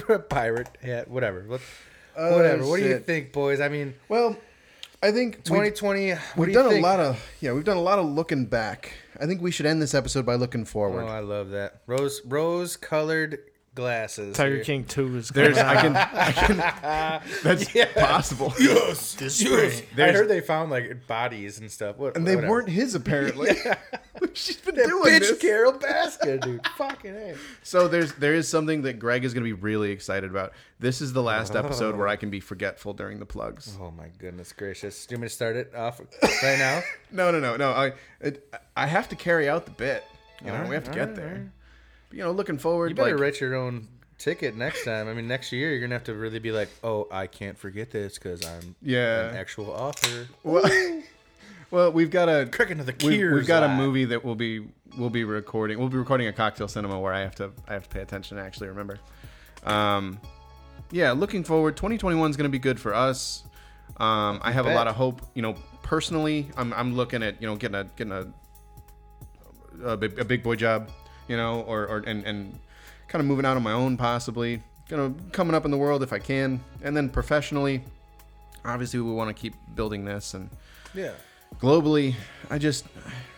a, 0.10 0.20
pirate 0.30 0.68
hat. 0.82 1.08
Whatever. 1.10 1.44
What, 1.48 1.62
Oh, 2.16 2.38
whatever. 2.38 2.68
What 2.68 2.80
do 2.80 2.86
you 2.86 3.00
think, 3.00 3.32
boys? 3.34 3.60
I 3.60 3.70
mean, 3.70 3.96
Well, 4.08 4.38
I 5.02 5.12
think 5.12 5.38
we've, 5.38 5.44
2020. 5.46 6.12
What 6.12 6.20
we've 6.38 6.46
do 6.48 6.52
you 6.52 6.60
done 6.60 6.70
think? 6.70 6.86
a 6.86 6.88
lot 6.88 7.00
of 7.00 7.20
yeah, 7.42 7.54
we've 7.54 7.64
done 7.64 7.78
a 7.78 7.82
lot 7.82 7.98
of 8.00 8.06
looking 8.06 8.46
back. 8.46 8.94
I 9.20 9.26
think 9.26 9.42
we 9.42 9.50
should 9.52 9.66
end 9.66 9.82
this 9.82 9.94
episode 9.96 10.26
by 10.26 10.36
looking 10.36 10.64
forward. 10.66 11.04
Oh, 11.06 11.08
I 11.08 11.20
love 11.22 11.50
that. 11.52 11.82
Rose, 11.88 12.22
rose-colored 12.26 13.40
glasses. 13.76 14.36
Tiger 14.36 14.56
here. 14.56 14.64
King 14.64 14.84
2 14.86 15.18
is 15.18 15.30
There's 15.30 15.58
coming 15.58 15.96
I 15.96 16.00
out 16.00 16.32
can 16.32 16.60
I 17.22 17.22
can 17.22 17.44
that's 17.44 17.74
yeah. 17.76 17.86
possible. 17.96 18.54
Yes. 18.60 19.16
this 19.16 19.42
yes. 19.44 19.82
I 19.98 20.12
heard 20.12 20.28
they 20.30 20.42
found 20.42 20.72
like 20.72 21.08
bodies 21.08 21.60
and 21.60 21.72
stuff. 21.72 21.98
What, 21.98 22.16
And 22.16 22.26
they 22.28 22.36
whatever. 22.36 22.52
weren't 22.52 22.70
his 22.70 22.96
apparently. 22.96 23.52
She's 24.34 24.58
been 24.58 24.76
That 24.76 24.88
doing 24.88 25.04
bitch 25.14 25.20
this. 25.20 25.40
Carole 25.40 25.74
Baskin, 25.74 26.42
dude. 26.42 26.68
Fucking 26.78 27.16
a. 27.16 27.36
So 27.64 27.88
there's 27.88 28.14
there 28.14 28.34
is 28.34 28.48
something 28.48 28.84
that 28.84 29.00
Greg 29.00 29.26
is 29.26 29.34
going 29.34 29.44
to 29.44 29.56
be 29.56 29.62
really 29.62 29.92
excited 29.92 30.30
about. 30.30 30.54
This 30.80 31.02
is 31.02 31.14
the 31.14 31.24
last 31.24 31.56
episode 31.56 31.96
where 31.96 32.08
I 32.08 32.16
can 32.16 32.30
be 32.30 32.40
forgetful 32.40 32.94
during 32.94 33.20
the 33.20 33.26
plugs. 33.26 33.78
Oh 33.82 33.92
my 33.92 34.08
goodness 34.20 34.54
gracious! 34.54 35.06
Do 35.06 35.14
you 35.14 35.18
want 35.18 35.22
me 35.24 35.28
to 35.30 35.34
start 35.34 35.56
it 35.56 35.74
off 35.76 36.00
right 36.44 36.58
now? 36.60 36.82
No, 37.12 37.32
no, 37.32 37.40
no, 37.40 37.56
no. 37.58 37.72
I 37.72 37.94
it, 38.22 38.54
I 38.76 38.88
have 38.88 39.10
to 39.10 39.16
carry 39.16 39.48
out 39.50 39.66
the 39.66 39.72
bit. 39.72 40.04
You 40.42 40.48
know, 40.48 40.54
Alright, 40.56 40.70
we 40.70 40.76
have 40.76 40.84
to 40.86 40.92
get 40.92 41.10
alright, 41.10 41.16
there. 41.16 41.52
You 42.14 42.20
know, 42.24 42.32
looking 42.32 42.58
forward. 42.58 42.90
You 42.90 42.96
better 42.96 43.12
like, 43.12 43.22
write 43.22 43.42
your 43.42 43.56
own 43.56 43.88
ticket 44.18 44.56
next 44.56 44.86
time. 44.86 45.08
I 45.08 45.14
mean, 45.14 45.28
next 45.28 45.52
year 45.52 45.72
you're 45.72 45.82
gonna 45.82 45.96
have 45.96 46.04
to 46.06 46.14
really 46.14 46.40
be 46.40 46.52
like, 46.52 46.70
oh, 46.84 47.08
I 47.12 47.28
can't 47.28 47.58
forget 47.58 47.92
this 47.92 48.18
because 48.18 48.46
I'm 48.46 48.76
Yeah. 48.82 49.30
an 49.30 49.36
actual 49.36 49.70
author. 49.72 50.28
Well, 50.44 50.70
well, 51.72 51.92
we've 51.92 52.12
got 52.12 52.30
a 52.30 52.46
Cracking 52.52 52.78
to 52.78 52.84
the 52.84 52.96
we've, 53.06 53.32
we've 53.32 53.48
got 53.48 53.64
a 53.64 53.68
movie 53.70 54.06
that 54.06 54.24
we'll 54.24 54.36
be 54.36 54.66
we'll 54.98 55.10
be 55.10 55.24
recording. 55.24 55.80
We'll 55.80 55.90
be 55.90 55.98
recording 55.98 56.28
a 56.28 56.34
cocktail 56.34 56.68
cinema 56.68 57.00
where 57.00 57.14
I 57.14 57.22
have 57.22 57.36
to 57.36 57.52
I 57.68 57.74
have 57.74 57.84
to 57.84 57.90
pay 57.90 58.02
attention 58.02 58.38
to 58.38 58.44
actually 58.44 58.68
remember. 58.70 59.00
Um, 59.64 60.20
yeah, 60.92 61.12
looking 61.14 61.44
forward. 61.44 61.76
2021 61.76 62.30
is 62.30 62.38
going 62.38 62.50
to 62.50 62.52
be 62.52 62.60
good 62.60 62.80
for 62.80 62.94
us. 62.94 63.44
Um, 63.98 64.40
I 64.44 64.52
have 64.52 64.66
a 64.68 64.74
lot 64.74 64.88
of 64.88 64.96
hope. 64.96 65.22
You 65.34 65.42
know, 65.42 65.56
personally, 65.82 66.50
I'm, 66.56 66.74
I'm 66.74 66.96
looking 66.96 67.24
at 67.24 67.42
you 67.42 67.48
know 67.48 67.56
getting 67.56 67.76
a 67.76 67.84
getting 67.96 68.14
a 68.14 68.28
a 69.84 69.98
big, 69.98 70.20
a 70.20 70.26
big 70.26 70.44
boy 70.44 70.56
job, 70.56 70.90
you 71.28 71.38
know, 71.38 71.62
or, 71.62 71.88
or 71.88 71.98
and 72.00 72.26
and 72.26 72.60
kind 73.08 73.22
of 73.22 73.26
moving 73.28 73.46
out 73.46 73.58
on 73.58 73.64
my 73.64 73.74
own 73.74 73.98
possibly. 73.98 74.62
You 74.90 74.98
know, 74.98 75.16
coming 75.32 75.56
up 75.56 75.66
in 75.66 75.72
the 75.72 75.78
world 75.78 76.04
if 76.04 76.12
I 76.14 76.20
can, 76.20 76.60
and 76.84 76.96
then 76.96 77.10
professionally, 77.10 77.82
obviously 78.66 79.00
we 79.00 79.12
want 79.12 79.36
to 79.36 79.40
keep 79.42 79.56
building 79.76 80.06
this 80.06 80.34
and 80.34 80.50
Yeah. 80.94 81.12
globally. 81.60 82.16
I 82.50 82.58
just 82.58 82.86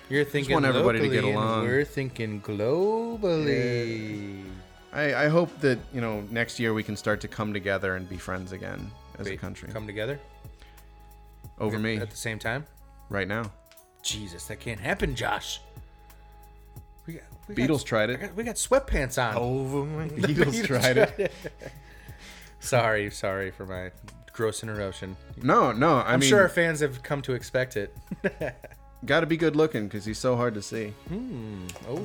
You're 0.10 0.26
thinking 0.26 0.54
want 0.54 0.66
everybody 0.66 1.00
to 1.02 1.10
get 1.10 1.24
along. 1.24 1.64
We're 1.66 1.86
thinking 1.86 2.42
globally. 2.42 4.44
I, 4.92 5.26
I 5.26 5.28
hope 5.28 5.60
that 5.62 5.78
you 5.94 6.02
know 6.02 6.22
next 6.32 6.60
year 6.60 6.74
we 6.74 6.84
can 6.84 6.98
start 6.98 7.22
to 7.22 7.28
come 7.28 7.54
together 7.54 7.96
and 7.96 8.10
be 8.10 8.18
friends 8.18 8.52
again 8.52 8.90
as 9.20 9.28
a 9.28 9.38
country. 9.38 9.70
come 9.72 9.86
together 9.86 10.20
Over 11.60 11.78
me 11.80 11.98
at 11.98 12.10
the 12.10 12.18
same 12.18 12.40
time. 12.40 12.66
right 13.10 13.28
now. 13.28 13.52
Jesus, 14.02 14.46
that 14.48 14.60
can't 14.60 14.80
happen, 14.80 15.16
Josh. 15.16 15.62
We 17.08 17.14
got, 17.16 17.24
we 17.48 17.56
Beatles 17.56 17.80
got, 17.80 17.86
tried 17.86 18.10
it. 18.10 18.22
got- 18.22 18.36
we 18.36 18.44
got 18.44 18.56
sweatpants 18.56 19.22
on. 19.22 19.36
over 19.36 19.86
me. 19.86 20.10
Beatles 20.22 20.66
tried 20.66 20.98
it. 20.98 21.32
Sorry, 22.60 23.12
sorry 23.12 23.52
for 23.52 23.66
my 23.68 23.92
gross 24.34 24.64
interruption. 24.64 25.16
No, 25.42 25.72
no. 25.72 25.98
I 25.98 26.14
I'm 26.14 26.20
mean, 26.20 26.30
sure 26.30 26.42
our 26.42 26.50
fans 26.50 26.80
have 26.80 27.04
come 27.04 27.22
to 27.24 27.34
expect 27.34 27.78
it. 27.78 27.96
got 29.06 29.20
to 29.20 29.28
be 29.28 29.38
good 29.38 29.56
looking 29.56 29.88
because 29.88 30.04
he's 30.04 30.18
so 30.18 30.36
hard 30.36 30.56
to 30.56 30.64
see. 30.64 30.92
Oh, 31.88 31.96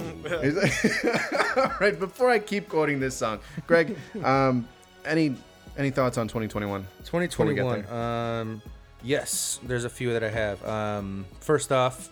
All 1.57 1.73
right, 1.81 1.99
before 1.99 2.29
I 2.31 2.39
keep 2.39 2.69
quoting 2.69 3.01
this 3.01 3.17
song, 3.17 3.41
Greg, 3.67 3.97
um, 4.23 4.69
any 5.07 5.35
any 5.79 5.91
thoughts 5.91 6.19
on 6.19 6.29
2021? 6.29 6.87
Before 7.03 7.21
we 7.21 7.27
get 7.27 7.33
2021. 7.33 7.91
Um, 7.91 8.63
yes, 9.03 9.61
there's 9.63 9.85
a 9.85 9.91
few 9.91 10.13
that 10.13 10.23
I 10.23 10.29
have. 10.29 10.63
Um, 10.67 11.25
first 11.41 11.73
off, 11.73 12.11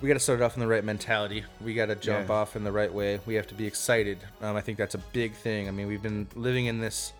we 0.00 0.08
got 0.08 0.14
to 0.14 0.20
start 0.20 0.40
off 0.42 0.54
in 0.54 0.60
the 0.60 0.66
right 0.66 0.84
mentality. 0.84 1.44
We 1.60 1.72
got 1.74 1.86
to 1.86 1.94
jump 1.94 2.28
Yeah. 2.28 2.34
off 2.34 2.56
in 2.56 2.64
the 2.64 2.72
right 2.72 2.92
way. 2.92 3.20
We 3.26 3.34
have 3.34 3.46
to 3.48 3.54
be 3.54 3.66
excited. 3.66 4.18
Um, 4.42 4.56
I 4.56 4.60
think 4.60 4.76
that's 4.78 4.94
a 4.94 4.98
big 5.12 5.32
thing. 5.34 5.68
I 5.68 5.70
mean, 5.70 5.86
we've 5.86 6.02
been 6.02 6.26
living 6.34 6.66
in 6.66 6.80
this 6.80 7.12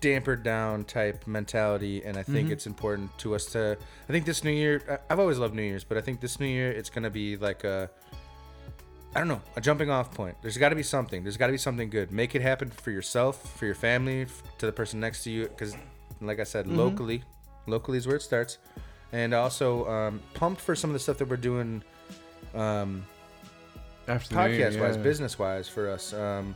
dampered 0.00 0.42
down 0.44 0.84
type 0.84 1.26
mentality, 1.26 2.04
and 2.04 2.16
I 2.16 2.22
think 2.22 2.46
Mm-hmm. 2.46 2.52
it's 2.52 2.66
important 2.66 3.16
to 3.18 3.34
us 3.34 3.46
to. 3.46 3.76
I 4.08 4.12
think 4.12 4.26
this 4.26 4.44
new 4.44 4.50
year, 4.52 5.00
I've 5.10 5.18
always 5.18 5.38
loved 5.38 5.54
New 5.54 5.62
Year's, 5.62 5.84
but 5.84 5.96
I 5.98 6.00
think 6.00 6.20
this 6.20 6.38
new 6.38 6.46
year 6.46 6.70
it's 6.70 6.90
gonna 6.90 7.10
be 7.10 7.36
like 7.36 7.64
a. 7.64 7.90
I 9.14 9.20
don't 9.20 9.28
know, 9.28 9.40
a 9.56 9.60
jumping 9.60 9.88
off 9.90 10.12
point. 10.14 10.36
There's 10.42 10.58
got 10.58 10.68
to 10.68 10.76
be 10.76 10.82
something. 10.82 11.22
There's 11.22 11.38
got 11.38 11.46
to 11.46 11.52
be 11.52 11.58
something 11.58 11.88
good. 11.88 12.12
Make 12.12 12.34
it 12.34 12.42
happen 12.42 12.68
for 12.70 12.90
yourself, 12.90 13.56
for 13.58 13.64
your 13.64 13.74
family, 13.74 14.22
f- 14.22 14.42
to 14.58 14.66
the 14.66 14.72
person 14.72 15.00
next 15.00 15.24
to 15.24 15.30
you. 15.30 15.48
Because, 15.48 15.74
like 16.20 16.38
I 16.38 16.44
said, 16.44 16.66
Mm-hmm. 16.66 16.76
locally, 16.76 17.22
locally 17.66 17.96
is 17.96 18.06
where 18.06 18.16
it 18.16 18.22
starts. 18.22 18.58
And 19.12 19.32
also, 19.32 19.88
um, 19.88 20.20
pumped 20.34 20.60
for 20.60 20.74
some 20.76 20.90
of 20.90 20.94
the 20.94 21.00
stuff 21.00 21.16
that 21.18 21.28
we're 21.28 21.36
doing 21.36 21.82
um, 22.54 23.04
After 24.06 24.34
podcast 24.34 24.78
wise, 24.80 24.96
yeah. 24.96 25.02
business 25.02 25.38
wise 25.38 25.68
for 25.68 25.88
us. 25.90 26.12
Um, 26.12 26.54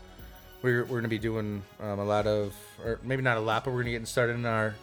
we're 0.62 0.84
we're 0.84 0.98
gonna 0.98 1.09
be 1.09 1.18
doing 1.18 1.62
um, 1.80 1.98
a 1.98 2.05
lot 2.05 2.26
of, 2.26 2.55
or 2.84 3.00
maybe 3.03 3.22
not 3.22 3.36
a 3.36 3.40
lot, 3.40 3.64
but 3.64 3.72
we're 3.72 3.82
gonna 3.82 3.98
get 3.98 4.07
started 4.07 4.34
in 4.34 4.46
our 4.46 4.74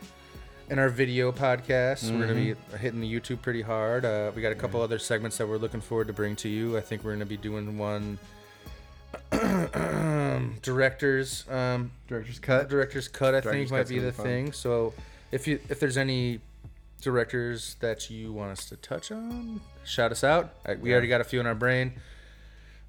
in 0.70 0.78
our 0.80 0.90
video 0.90 1.32
podcast. 1.32 2.12
We're 2.12 2.22
gonna 2.28 2.34
be 2.34 2.56
hitting 2.78 3.02
the 3.02 3.12
YouTube 3.12 3.42
pretty 3.42 3.62
hard. 3.62 4.04
Uh, 4.04 4.32
we 4.36 4.42
got 4.42 4.52
a 4.52 4.56
couple 4.56 4.82
other 4.82 5.00
segments 5.00 5.38
that 5.38 5.48
we're 5.48 5.58
looking 5.58 5.80
forward 5.82 6.08
to 6.08 6.14
bring 6.14 6.36
to 6.38 6.50
you. 6.50 6.76
I 6.78 6.82
think 6.82 7.04
we're 7.04 7.14
gonna 7.14 7.26
be 7.26 7.38
doing 7.38 7.78
one 7.78 8.20
directors 10.62 11.46
um, 11.50 11.92
Director's 12.08 12.40
cut. 12.40 12.70
director's 12.70 13.08
cut. 13.08 13.36
I 13.36 13.40
Director's 13.42 13.70
think 13.70 13.72
might 13.72 13.88
be 13.88 14.00
the 14.00 14.12
fun. 14.12 14.26
thing. 14.26 14.52
So 14.52 14.94
if 15.32 15.48
you 15.48 15.60
if 15.70 15.80
there's 15.80 15.98
any 15.98 16.40
directors 17.02 17.76
that 17.80 18.10
you 18.10 18.32
want 18.32 18.52
us 18.52 18.66
to 18.70 18.76
touch 18.78 19.12
on, 19.12 19.62
shout 19.86 20.12
us 20.12 20.24
out. 20.24 20.52
We 20.82 20.90
Yeah. 20.90 20.94
already 20.96 21.08
got 21.08 21.22
a 21.22 21.24
few 21.26 21.40
in 21.40 21.46
our 21.48 21.56
brain. 21.56 21.94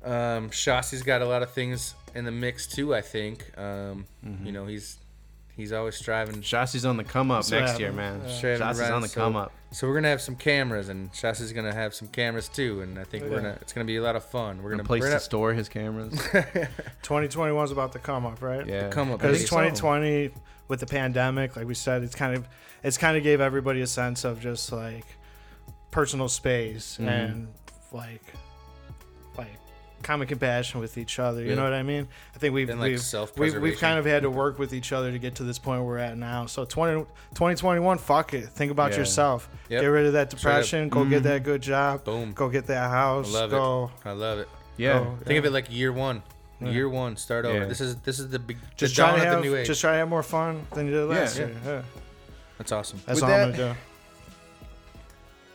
Um, 0.04 0.50
Shassi's 0.50 1.02
got 1.02 1.20
a 1.22 1.26
lot 1.26 1.42
of 1.42 1.50
things 1.50 1.94
in 2.14 2.24
the 2.24 2.30
mix 2.32 2.66
too. 2.66 2.94
I 2.94 3.00
think. 3.02 3.46
Um, 3.58 4.06
Mm-hmm. 4.24 4.46
You 4.46 4.52
know, 4.52 4.66
he's 4.66 4.96
he's 5.56 5.72
always 5.72 5.94
striving. 5.96 6.40
Shassi's 6.42 6.84
on 6.86 6.96
the 6.96 7.04
come 7.04 7.30
up 7.30 7.48
next 7.50 7.78
year, 7.78 7.92
man. 7.92 8.22
yeah. 8.26 8.32
striving 8.36 8.58
Shassi's 8.66 8.80
around, 8.80 8.92
on 8.92 9.02
the 9.02 9.08
so- 9.08 9.20
come 9.20 9.36
up. 9.36 9.52
So 9.72 9.86
we're 9.86 9.94
gonna 9.94 10.08
have 10.08 10.20
some 10.20 10.34
cameras, 10.34 10.88
and 10.88 11.12
Shassi's 11.12 11.52
gonna 11.52 11.72
have 11.72 11.94
some 11.94 12.08
cameras 12.08 12.48
too. 12.48 12.80
And 12.80 12.98
I 12.98 13.04
think 13.04 13.24
we're 13.24 13.36
gonna 13.36 13.56
it's 13.60 13.72
gonna 13.72 13.84
be 13.84 13.96
a 13.98 14.02
lot 14.02 14.16
of 14.16 14.24
fun. 14.24 14.56
We're 14.58 14.64
We're 14.64 14.70
gonna 14.70 14.76
gonna 14.78 14.86
place 14.88 15.00
we're 15.02 15.06
to 15.06 15.10
gonna 15.12 15.20
store 15.20 15.52
his 15.54 15.68
cameras. 15.68 16.12
2021 17.02 17.64
is 17.64 17.70
about 17.70 17.92
to 17.92 17.98
come 17.98 18.26
up, 18.26 18.42
right? 18.42 18.66
yeah. 18.66 18.88
come 18.88 19.12
up. 19.12 19.20
Because 19.20 19.38
baby. 19.38 19.48
2020 19.48 20.30
with 20.70 20.80
the 20.80 20.86
pandemic, 20.86 21.56
like 21.56 21.66
we 21.66 21.74
said, 21.74 22.02
it's 22.02 22.14
kind 22.14 22.34
of 22.34 22.48
it's 22.82 22.96
kind 22.96 23.16
of 23.18 23.22
gave 23.22 23.40
everybody 23.42 23.82
a 23.82 23.86
sense 23.86 24.24
of 24.24 24.40
just 24.40 24.72
like 24.72 25.04
personal 25.90 26.28
space 26.28 26.96
Mhm. 26.98 27.08
and 27.08 27.48
like 27.92 28.22
like 29.36 29.48
common 30.02 30.26
compassion 30.28 30.80
with 30.80 30.96
each 30.96 31.18
other. 31.18 31.42
You 31.42 31.50
Yeah. 31.50 31.54
know 31.56 31.64
what 31.64 31.74
I 31.74 31.82
mean? 31.82 32.06
I 32.34 32.38
think 32.38 32.54
we've 32.54 32.70
And, 32.70 32.80
like, 32.80 32.92
we've, 33.36 33.36
we've 33.36 33.60
we've 33.60 33.78
kind 33.78 33.98
of 33.98 34.06
had 34.06 34.22
to 34.22 34.30
work 34.30 34.58
with 34.58 34.72
each 34.72 34.92
other 34.92 35.10
to 35.10 35.18
get 35.18 35.34
to 35.36 35.42
this 35.44 35.58
point 35.58 35.82
we're 35.82 35.98
at 35.98 36.16
now. 36.16 36.46
So 36.46 36.64
20, 36.64 37.04
2021, 37.34 37.98
fuck 37.98 38.32
it. 38.32 38.46
Think 38.48 38.70
about 38.70 38.92
Yeah. 38.92 38.98
yourself. 38.98 39.50
Yep. 39.68 39.82
Get 39.82 39.86
rid 39.88 40.06
of 40.06 40.12
that 40.14 40.30
depression. 40.30 40.88
Go 40.88 41.04
get 41.04 41.20
Mhm. 41.20 41.24
that 41.24 41.42
good 41.42 41.60
job. 41.62 42.04
Boom. 42.04 42.32
Go 42.32 42.48
get 42.48 42.66
that 42.68 42.88
house. 42.90 43.28
I 43.34 43.40
love 43.40 43.52
it. 43.52 43.56
go. 43.56 43.90
I 44.04 44.12
love 44.12 44.38
it. 44.38 44.48
Yeah. 44.78 45.00
go- 45.00 45.18
Think 45.24 45.38
of 45.40 45.44
it 45.44 45.50
like 45.52 45.70
year 45.70 45.92
one. 45.92 46.22
Yeah. 46.60 46.70
Year 46.70 46.88
one, 46.88 47.16
start 47.16 47.44
over. 47.46 47.58
Yeah. 47.60 47.64
This 47.66 47.80
is 47.80 47.96
this 47.96 48.18
is 48.18 48.28
the 48.28 48.38
big 48.38 48.58
Just 48.76 48.94
the 48.94 49.02
try 49.02 49.10
dawn 49.12 49.18
to 49.20 49.22
of 49.26 49.32
have 49.32 49.42
the 49.42 49.48
new 49.48 49.56
age. 49.56 49.66
just 49.66 49.80
try 49.80 49.92
to 49.92 49.98
have 49.98 50.08
more 50.08 50.22
fun 50.22 50.66
than 50.74 50.86
you 50.86 50.92
did 50.92 51.04
last 51.06 51.38
Yeah. 51.38 51.46
year. 51.46 51.56
Yeah. 51.64 51.82
That's 52.58 52.72
awesome. 52.72 53.00
That's 53.06 53.20
With 53.20 53.30
all 53.30 53.36
I'm 53.36 53.50
that- 53.52 53.56
gonna 53.58 53.72
do. 53.74 53.78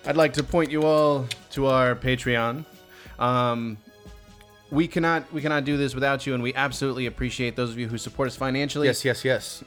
I'd 0.10 0.18
like 0.18 0.34
to 0.34 0.43
point 0.43 0.72
you 0.72 0.84
all 0.84 1.28
to 1.51 1.68
our 1.68 1.95
Patreon. 1.95 2.66
Um, 3.20 3.78
we 4.72 4.88
cannot 4.88 5.32
we 5.34 5.41
cannot 5.41 5.64
do 5.66 5.78
this 5.78 5.93
without 5.95 6.26
you, 6.28 6.34
and 6.34 6.43
we 6.43 6.53
absolutely 6.53 7.06
appreciate 7.06 7.56
those 7.56 7.70
of 7.72 7.78
you 7.80 7.88
who 7.88 7.97
support 7.97 8.28
us 8.28 8.36
financially. 8.36 8.88
Yes, 8.88 9.06
yes, 9.06 9.24
yes. 9.26 9.64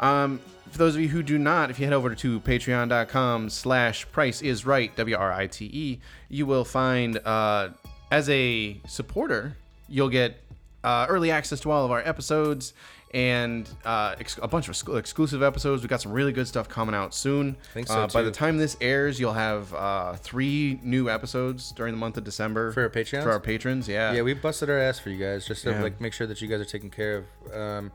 Um, 0.00 0.40
for 0.70 0.78
those 0.78 0.94
of 0.94 1.00
you 1.02 1.08
who 1.08 1.22
do 1.22 1.36
not, 1.38 1.70
if 1.70 1.78
you 1.78 1.84
head 1.86 1.92
over 1.92 2.14
to 2.14 2.40
patreon.com 2.40 3.50
slash 3.50 4.10
price 4.12 4.40
is 4.40 4.64
right, 4.64 4.94
W-R-I-T-E, 4.96 5.98
you 6.28 6.46
will 6.46 6.64
find, 6.64 7.18
uh, 7.18 7.70
as 8.10 8.30
a 8.30 8.80
supporter, 8.86 9.56
you'll 9.88 10.08
get 10.08 10.40
uh, 10.84 11.06
early 11.08 11.30
access 11.30 11.60
to 11.60 11.70
all 11.70 11.84
of 11.84 11.90
our 11.90 12.00
episodes 12.00 12.72
and 13.12 13.68
uh, 13.84 14.14
ex- 14.20 14.38
a 14.40 14.46
bunch 14.46 14.66
of 14.68 14.70
exc- 14.70 14.88
exclusive 14.88 15.42
episodes. 15.42 15.82
We've 15.82 15.90
got 15.90 16.00
some 16.00 16.12
really 16.12 16.32
good 16.32 16.46
stuff 16.46 16.68
coming 16.68 16.94
out 16.94 17.12
soon. 17.12 17.56
think 17.74 17.88
so, 17.88 17.94
uh, 18.02 18.06
By 18.06 18.20
too. 18.20 18.26
the 18.26 18.30
time 18.30 18.56
this 18.58 18.76
airs, 18.80 19.18
you'll 19.18 19.32
have 19.32 19.74
uh, 19.74 20.14
three 20.14 20.78
new 20.84 21.10
episodes 21.10 21.72
during 21.72 21.92
the 21.92 21.98
month 21.98 22.16
of 22.16 22.24
December. 22.24 22.70
For 22.72 22.82
our 22.84 22.88
Patreons? 22.90 23.24
For 23.24 23.32
our 23.32 23.40
patrons, 23.40 23.88
yeah. 23.88 24.12
Yeah, 24.12 24.22
we 24.22 24.34
busted 24.34 24.70
our 24.70 24.78
ass 24.78 25.00
for 25.00 25.10
you 25.10 25.18
guys 25.18 25.44
just 25.46 25.64
to 25.64 25.70
Yeah. 25.70 25.82
like 25.82 26.00
make 26.00 26.12
sure 26.12 26.26
that 26.28 26.40
you 26.40 26.46
guys 26.46 26.60
are 26.60 26.64
taken 26.64 26.88
care 26.88 27.24
of. 27.46 27.52
Um, 27.54 27.92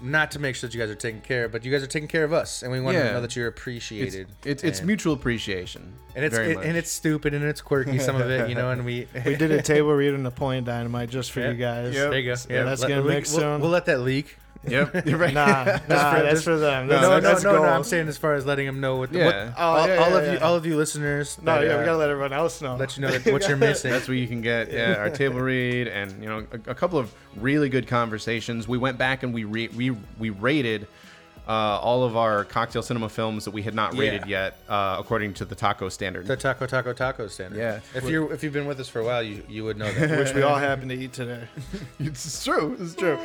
not 0.00 0.30
to 0.32 0.38
make 0.38 0.54
sure 0.56 0.68
that 0.68 0.74
you 0.74 0.80
guys 0.80 0.90
are 0.90 0.94
taken 0.94 1.20
care 1.20 1.44
of, 1.46 1.52
but 1.52 1.64
you 1.64 1.72
guys 1.72 1.82
are 1.82 1.86
taking 1.86 2.08
care 2.08 2.24
of 2.24 2.32
us, 2.32 2.62
and 2.62 2.70
we 2.70 2.80
want 2.80 2.96
Yeah. 2.96 3.04
to 3.04 3.12
know 3.14 3.20
that 3.22 3.34
you're 3.36 3.46
appreciated. 3.46 4.28
it's, 4.44 4.62
it's 4.62 4.78
and, 4.80 4.86
mutual 4.86 5.14
appreciation. 5.14 5.94
and 6.14 6.24
it's 6.24 6.36
it, 6.36 6.58
and 6.58 6.76
it's 6.76 6.90
stupid 6.90 7.32
and 7.34 7.44
it's 7.44 7.60
quirky 7.60 7.98
some 7.98 8.16
of 8.16 8.28
it, 8.30 8.48
you 8.48 8.54
know. 8.54 8.70
And 8.70 8.84
we 8.84 9.06
We 9.24 9.36
did 9.36 9.50
a 9.50 9.62
table 9.62 9.92
read 9.94 10.12
of 10.14 10.20
Napoleon 10.20 10.64
Dynamite 10.64 11.10
just 11.10 11.32
for 11.32 11.40
Yeah. 11.40 11.50
you 11.50 11.54
guys. 11.56 11.94
Yep. 11.94 12.10
there 12.10 12.18
you 12.20 12.34
go. 12.34 12.40
Yeah, 12.50 12.62
that's 12.64 12.82
let- 12.82 12.88
gonna 12.88 13.02
we- 13.02 13.08
mix 13.08 13.30
we'll, 13.32 13.40
soon. 13.40 13.60
We'll 13.60 13.70
let 13.70 13.86
that 13.86 14.00
leak. 14.00 14.36
Yep, 14.66 15.06
you're 15.06 15.18
right. 15.18 15.34
Nah, 15.34 15.64
nah, 15.64 15.78
that's, 15.88 16.40
for- 16.42 16.52
for, 16.54 16.58
them. 16.58 16.86
No, 16.86 16.92
That's, 16.94 17.02
no, 17.02 17.10
no, 17.14 17.20
that's 17.20 17.42
no, 17.44 17.52
no. 17.52 17.58
gold. 17.58 17.68
I'm 17.70 17.84
saying 17.84 18.08
as 18.08 18.16
far 18.18 18.34
as 18.34 18.46
letting 18.46 18.66
them 18.66 18.80
know 18.80 18.96
what, 18.96 19.12
Yeah. 19.12 19.26
what 19.26 19.54
Oh, 19.58 19.62
all, 19.62 19.88
yeah, 19.88 19.96
all 19.96 20.10
yeah, 20.10 20.16
of 20.18 20.32
you, 20.32 20.38
all 20.40 20.54
of 20.56 20.66
you 20.66 20.76
listeners. 20.76 21.38
No, 21.42 21.54
that, 21.54 21.66
yeah, 21.66 21.74
uh, 21.74 21.78
we 21.80 21.84
gotta 21.84 21.98
let 21.98 22.10
everyone 22.10 22.32
else 22.32 22.60
know. 22.62 22.76
let 22.76 22.96
you 22.96 23.02
know 23.02 23.10
that 23.16 23.32
what 23.32 23.46
you're 23.48 23.56
missing. 23.68 23.90
That's 23.90 24.08
where 24.08 24.16
you 24.16 24.26
can 24.28 24.40
get 24.40 24.72
yeah 24.72 24.94
our 24.94 25.10
table 25.10 25.40
read 25.40 25.88
and 25.88 26.22
you 26.22 26.28
know 26.28 26.46
a, 26.52 26.70
a 26.70 26.74
couple 26.74 26.98
of 26.98 27.12
really 27.36 27.68
good 27.68 27.86
conversations. 27.86 28.66
We 28.68 28.78
went 28.78 28.98
back 28.98 29.22
and 29.22 29.32
we 29.34 29.44
re, 29.44 29.68
we 29.68 29.90
we 30.18 30.30
rated 30.30 30.86
uh, 31.46 31.50
all 31.52 32.04
of 32.04 32.16
our 32.16 32.42
cocktail 32.44 32.82
cinema 32.82 33.06
films 33.10 33.44
that 33.44 33.50
we 33.50 33.60
had 33.60 33.74
not 33.74 33.92
rated 33.98 34.22
Yeah. 34.26 34.44
yet 34.44 34.58
uh, 34.66 34.96
according 34.98 35.34
to 35.34 35.44
the 35.44 35.54
taco 35.54 35.90
standard. 35.90 36.26
the 36.26 36.36
taco 36.36 36.64
taco 36.66 36.94
taco 36.94 37.26
standard. 37.28 37.58
Yeah. 37.58 37.80
If 37.94 38.08
you 38.08 38.30
if 38.30 38.42
you've 38.42 38.54
been 38.54 38.64
with 38.66 38.80
us 38.80 38.88
for 38.88 39.00
a 39.00 39.04
while, 39.04 39.22
you 39.22 39.42
you 39.48 39.62
would 39.64 39.76
know 39.76 39.92
that. 39.92 40.18
which 40.18 40.32
we 40.34 40.40
all 40.42 40.56
happen 40.56 40.88
to 40.88 40.94
eat 40.94 41.12
today. 41.12 41.42
it's 41.98 42.42
true. 42.44 42.76
It's 42.80 42.94
true. 42.94 43.18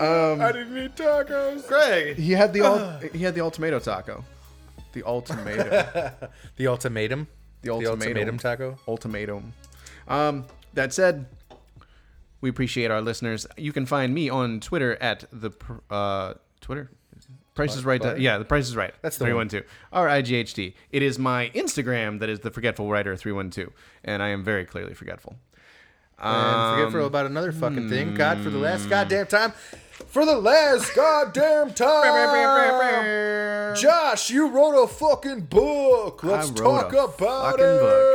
Um, 0.00 0.40
I 0.40 0.52
didn't 0.52 0.76
eat 0.78 0.94
tacos. 0.96 1.66
Greg. 1.68 2.16
he 2.16 2.32
had 2.32 2.52
the 2.52 2.62
ul- 2.62 2.98
he 3.12 3.24
had 3.24 3.34
the 3.34 3.40
all 3.40 3.50
tomato 3.50 3.78
taco, 3.78 4.24
the 4.92 5.02
ultimatum, 5.04 6.12
the 6.56 6.66
ultimatum. 6.66 7.26
the 7.62 7.68
The 7.68 7.72
ultimatum, 7.72 7.98
ultimatum 8.00 8.38
taco. 8.38 8.78
ultimatum. 8.88 9.52
Um, 10.08 10.44
that 10.74 10.92
said, 10.92 11.26
we 12.40 12.50
appreciate 12.50 12.90
our 12.90 13.00
listeners. 13.00 13.46
You 13.56 13.72
can 13.72 13.86
find 13.86 14.14
me 14.14 14.28
on 14.28 14.60
Twitter 14.60 14.96
at 15.00 15.24
the 15.32 15.50
pr- 15.50 15.72
uh, 15.90 16.34
Twitter. 16.60 16.90
Price 17.54 17.74
is 17.74 17.86
right. 17.86 18.00
Butter? 18.02 18.18
yeah, 18.20 18.36
the 18.36 18.44
price 18.44 18.68
is 18.68 18.76
right. 18.76 18.92
That's 19.00 19.16
the 19.16 19.24
three 19.24 19.32
one. 19.32 19.40
one 19.40 19.48
two. 19.48 19.62
R 19.90 20.10
I 20.10 20.20
G 20.20 20.36
H 20.36 20.52
T. 20.52 20.74
It 20.90 21.02
is 21.02 21.18
my 21.18 21.50
Instagram 21.54 22.18
that 22.20 22.28
is 22.28 22.40
the 22.40 22.50
forgetful 22.50 22.90
writer 22.90 23.16
three 23.16 23.32
one 23.32 23.48
two, 23.48 23.72
and 24.04 24.22
I 24.22 24.28
am 24.28 24.44
very 24.44 24.66
clearly 24.66 24.92
forgetful. 24.92 25.36
And 26.18 26.76
forget 26.78 26.92
for 26.92 27.00
Um, 27.00 27.06
about 27.06 27.26
another 27.26 27.52
fucking 27.52 27.88
thing. 27.90 28.14
God, 28.14 28.38
for 28.40 28.48
the 28.50 28.58
last 28.58 28.88
goddamn 28.88 29.26
time. 29.26 29.52
For 30.08 30.24
the 30.24 30.36
last 30.36 30.94
goddamn 30.94 31.74
time. 31.74 31.84
Josh, 33.76 34.30
you 34.30 34.48
wrote 34.48 34.82
a 34.82 34.86
fucking 34.86 35.40
book. 35.42 36.24
Let's 36.24 36.48
talk 36.50 36.92
a 36.94 37.04
about 37.04 37.18
fucking 37.18 37.64
it. 37.66 38.12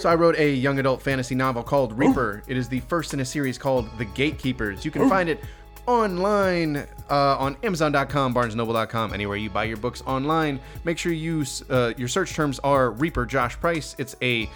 So 0.00 0.10
I 0.10 0.14
wrote 0.16 0.36
a 0.38 0.50
young 0.52 0.78
adult 0.78 1.00
fantasy 1.00 1.34
novel 1.34 1.62
called 1.62 1.98
Reaper. 1.98 2.42
It 2.46 2.58
is 2.58 2.68
the 2.68 2.80
first 2.80 3.14
in 3.14 3.20
a 3.20 3.24
series 3.24 3.56
called 3.56 3.88
The 3.96 4.04
Gatekeepers. 4.04 4.84
You 4.84 4.90
can 4.90 5.08
find 5.08 5.30
it 5.30 5.40
online 5.86 6.76
uh, 7.10 7.38
on 7.38 7.56
Amazon.com, 7.62 8.34
BarnesNoble.com, 8.34 9.14
anywhere 9.14 9.38
you 9.38 9.48
buy 9.48 9.64
your 9.64 9.78
books 9.78 10.02
online. 10.06 10.60
Make 10.84 10.98
sure 10.98 11.12
you 11.12 11.46
uh, 11.70 11.94
your 11.96 12.08
search 12.08 12.34
terms 12.34 12.58
are 12.58 12.90
Reaper 12.90 13.24
Josh 13.24 13.58
Price. 13.58 13.96
It's 13.98 14.14
a 14.20 14.50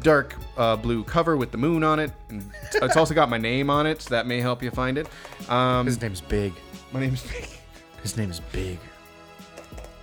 dark 0.00 0.36
uh, 0.56 0.76
blue 0.76 1.04
cover 1.04 1.36
with 1.36 1.50
the 1.50 1.58
moon 1.58 1.82
on 1.84 1.98
it. 1.98 2.12
And 2.28 2.50
it's 2.74 2.96
also 2.96 3.14
got 3.14 3.28
my 3.28 3.38
name 3.38 3.70
on 3.70 3.86
it, 3.86 4.02
so 4.02 4.10
that 4.10 4.26
may 4.26 4.40
help 4.40 4.62
you 4.62 4.70
find 4.70 4.98
it. 4.98 5.08
Um, 5.48 5.86
His 5.86 6.00
name's 6.00 6.20
Big. 6.20 6.52
my 6.92 7.00
name's 7.00 7.22
Big 7.26 7.48
His 8.02 8.16
name's 8.16 8.40
Big. 8.40 8.78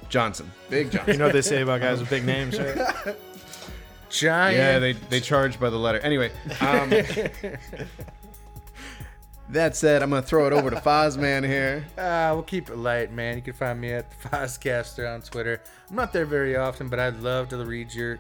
Johnson. 0.10 0.52
Big 0.70 0.92
Johnson. 0.92 1.14
You 1.14 1.20
know 1.20 1.26
what 1.26 1.34
they 1.34 1.42
say 1.42 1.62
about 1.62 1.82
guys 1.82 2.00
with 2.00 2.10
big 2.10 2.26
names, 2.26 2.60
right? 2.60 2.76
Giant. 4.10 4.58
Yeah, 4.58 4.80
they, 4.80 4.92
they 4.94 5.22
charge 5.22 5.58
by 5.58 5.70
the 5.70 5.78
letter. 5.78 6.00
Anyway, 6.00 6.32
um, 6.60 6.90
that 9.50 9.76
said, 9.78 10.04
I'm 10.04 10.10
gonna 10.10 10.22
throw 10.22 10.48
it 10.48 10.54
over 10.54 10.70
to 10.70 10.76
Fozman 10.78 11.46
here. 11.46 11.86
Uh, 11.98 12.32
we'll 12.34 12.44
keep 12.44 12.70
it 12.70 12.76
light, 12.76 13.14
man. 13.14 13.38
You 13.38 13.42
can 13.42 13.54
find 13.54 13.80
me 13.80 13.94
at 13.94 14.10
the 14.10 14.28
Fozcaster 14.30 15.14
on 15.14 15.22
Twitter. 15.22 15.62
I'm 15.90 15.96
not 15.96 16.12
there 16.12 16.26
very 16.26 16.58
often, 16.58 16.90
but 16.90 17.00
I'd 17.00 17.22
love 17.22 17.48
to 17.50 17.58
read 17.64 17.94
your 17.94 18.20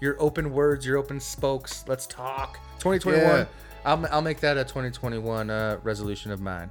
your 0.00 0.16
open 0.20 0.52
words, 0.52 0.84
your 0.86 0.96
open 0.96 1.20
spokes. 1.20 1.84
Let's 1.88 2.06
talk. 2.06 2.58
2021. 2.80 3.22
Yeah. 3.22 3.44
I'll, 3.84 4.06
I'll 4.10 4.22
make 4.22 4.40
that 4.40 4.56
a 4.58 4.64
2021 4.64 5.50
uh, 5.50 5.78
resolution 5.82 6.30
of 6.32 6.40
mine. 6.40 6.68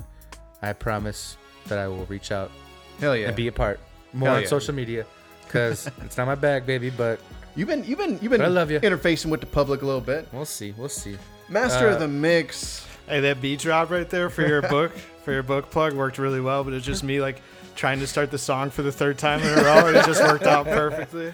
I 0.61 0.73
promise 0.73 1.37
that 1.67 1.77
I 1.77 1.87
will 1.87 2.05
reach 2.05 2.31
out 2.31 2.51
Hell 2.99 3.15
yeah! 3.15 3.27
and 3.27 3.35
be 3.35 3.47
a 3.47 3.51
part 3.51 3.79
more 4.13 4.29
Hell 4.29 4.35
on 4.37 4.41
yeah. 4.43 4.47
social 4.49 4.73
media 4.73 5.05
because 5.45 5.87
it's 6.01 6.17
not 6.17 6.25
my 6.27 6.35
bag, 6.35 6.65
baby. 6.65 6.89
But 6.89 7.19
You've 7.55 7.67
been 7.67 7.83
you've 7.85 7.97
been 7.97 8.19
you've 8.21 8.31
been 8.31 8.41
I 8.41 8.47
love 8.47 8.69
you. 8.69 8.79
interfacing 8.79 9.27
with 9.31 9.39
the 9.39 9.47
public 9.47 9.81
a 9.81 9.85
little 9.85 10.01
bit. 10.01 10.27
we'll 10.31 10.45
see. 10.45 10.73
We'll 10.77 10.89
see. 10.89 11.17
Master 11.49 11.89
Uh, 11.89 11.93
of 11.93 11.99
the 11.99 12.07
mix. 12.07 12.85
Hey, 13.07 13.21
that 13.21 13.41
beat 13.41 13.59
drop 13.61 13.89
right 13.89 14.07
there 14.09 14.29
for 14.29 14.45
your 14.45 14.61
book, 14.61 14.91
for 15.23 15.31
your 15.31 15.41
book 15.43 15.71
plug 15.71 15.93
worked 15.93 16.17
really 16.19 16.41
well, 16.41 16.63
but 16.63 16.73
it's 16.73 16.85
just 16.85 17.03
me 17.03 17.21
like 17.21 17.41
trying 17.75 17.99
to 17.99 18.07
start 18.07 18.31
the 18.31 18.37
song 18.37 18.69
for 18.69 18.81
the 18.81 18.91
third 18.91 19.17
time 19.17 19.39
in 19.41 19.47
a 19.57 19.63
row, 19.63 19.87
and 19.87 19.95
it 19.95 20.05
just 20.05 20.21
worked 20.21 20.43
out 20.45 20.65
perfectly. 20.81 21.33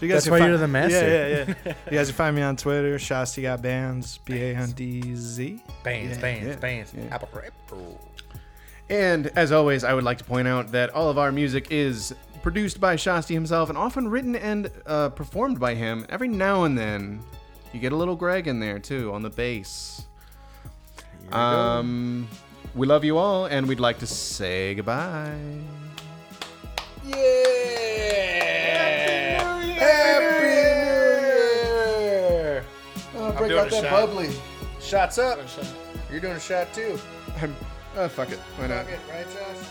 You 0.00 0.08
That's 0.08 0.28
why 0.28 0.38
find- 0.40 0.50
you're 0.50 0.58
the 0.58 0.68
master. 0.68 0.96
Yeah, 1.08 1.26
yeah, 1.46 1.54
yeah. 1.66 1.74
you 1.90 1.98
guys 1.98 2.08
can 2.08 2.16
find 2.16 2.36
me 2.36 2.42
on 2.42 2.56
Twitter, 2.56 2.96
Shasti 2.98 3.42
Got 3.42 3.62
Bands, 3.62 4.18
B 4.18 4.34
A 4.34 4.54
N 4.54 4.70
D 4.72 5.14
Z. 5.16 5.62
Bands, 5.82 6.16
Yeah, 6.16 6.20
bands, 6.22 6.46
yeah, 6.46 6.56
bands. 6.56 6.94
yeah. 6.96 7.14
Apple 7.14 7.28
grape. 7.32 7.52
And 8.88 9.26
as 9.36 9.52
always, 9.52 9.82
I 9.84 9.94
would 9.94 10.04
like 10.04 10.18
to 10.18 10.24
point 10.24 10.46
out 10.46 10.70
that 10.72 10.90
all 10.90 11.08
of 11.08 11.18
our 11.18 11.32
music 11.32 11.68
is 11.70 12.14
produced 12.42 12.80
by 12.80 12.94
Shasti 12.96 13.34
himself, 13.34 13.68
and 13.68 13.76
often 13.78 14.06
written 14.08 14.36
and 14.36 14.70
uh, 14.86 15.08
performed 15.08 15.58
by 15.58 15.74
him. 15.74 16.06
Every 16.08 16.28
now 16.28 16.64
and 16.64 16.76
then, 16.78 17.20
you 17.72 17.80
get 17.80 17.92
a 17.92 17.96
little 17.96 18.14
Greg 18.16 18.46
in 18.46 18.60
there 18.60 18.78
too 18.78 19.12
on 19.12 19.22
the 19.22 19.30
bass. 19.30 20.04
Um, 21.32 22.28
we 22.76 22.86
love 22.86 23.02
you 23.04 23.16
all, 23.18 23.46
and 23.46 23.66
we'd 23.66 23.80
like 23.80 23.98
to 24.00 24.06
say 24.06 24.74
goodbye. 24.74 25.34
Yeah! 27.04 28.52
Happy 29.78 30.46
New 30.84 32.02
Year! 32.04 32.64
Oh, 33.16 33.32
break 33.32 33.50
doing 33.50 33.60
out 33.60 33.66
a 33.68 33.70
that 33.70 33.82
shot. 33.82 33.90
bubbly. 33.90 34.30
Shots 34.80 35.18
up. 35.18 35.46
Shot. 35.48 35.66
You're 36.10 36.20
doing 36.20 36.34
a 36.36 36.40
shot 36.40 36.72
too. 36.72 36.98
I'm, 37.40 37.54
uh, 37.96 38.08
fuck 38.08 38.30
it. 38.30 38.38
Why 38.56 38.66
not? 38.68 38.86
Fuck 38.86 38.94
it, 38.94 39.00
right, 39.10 39.26
Josh? 39.26 39.66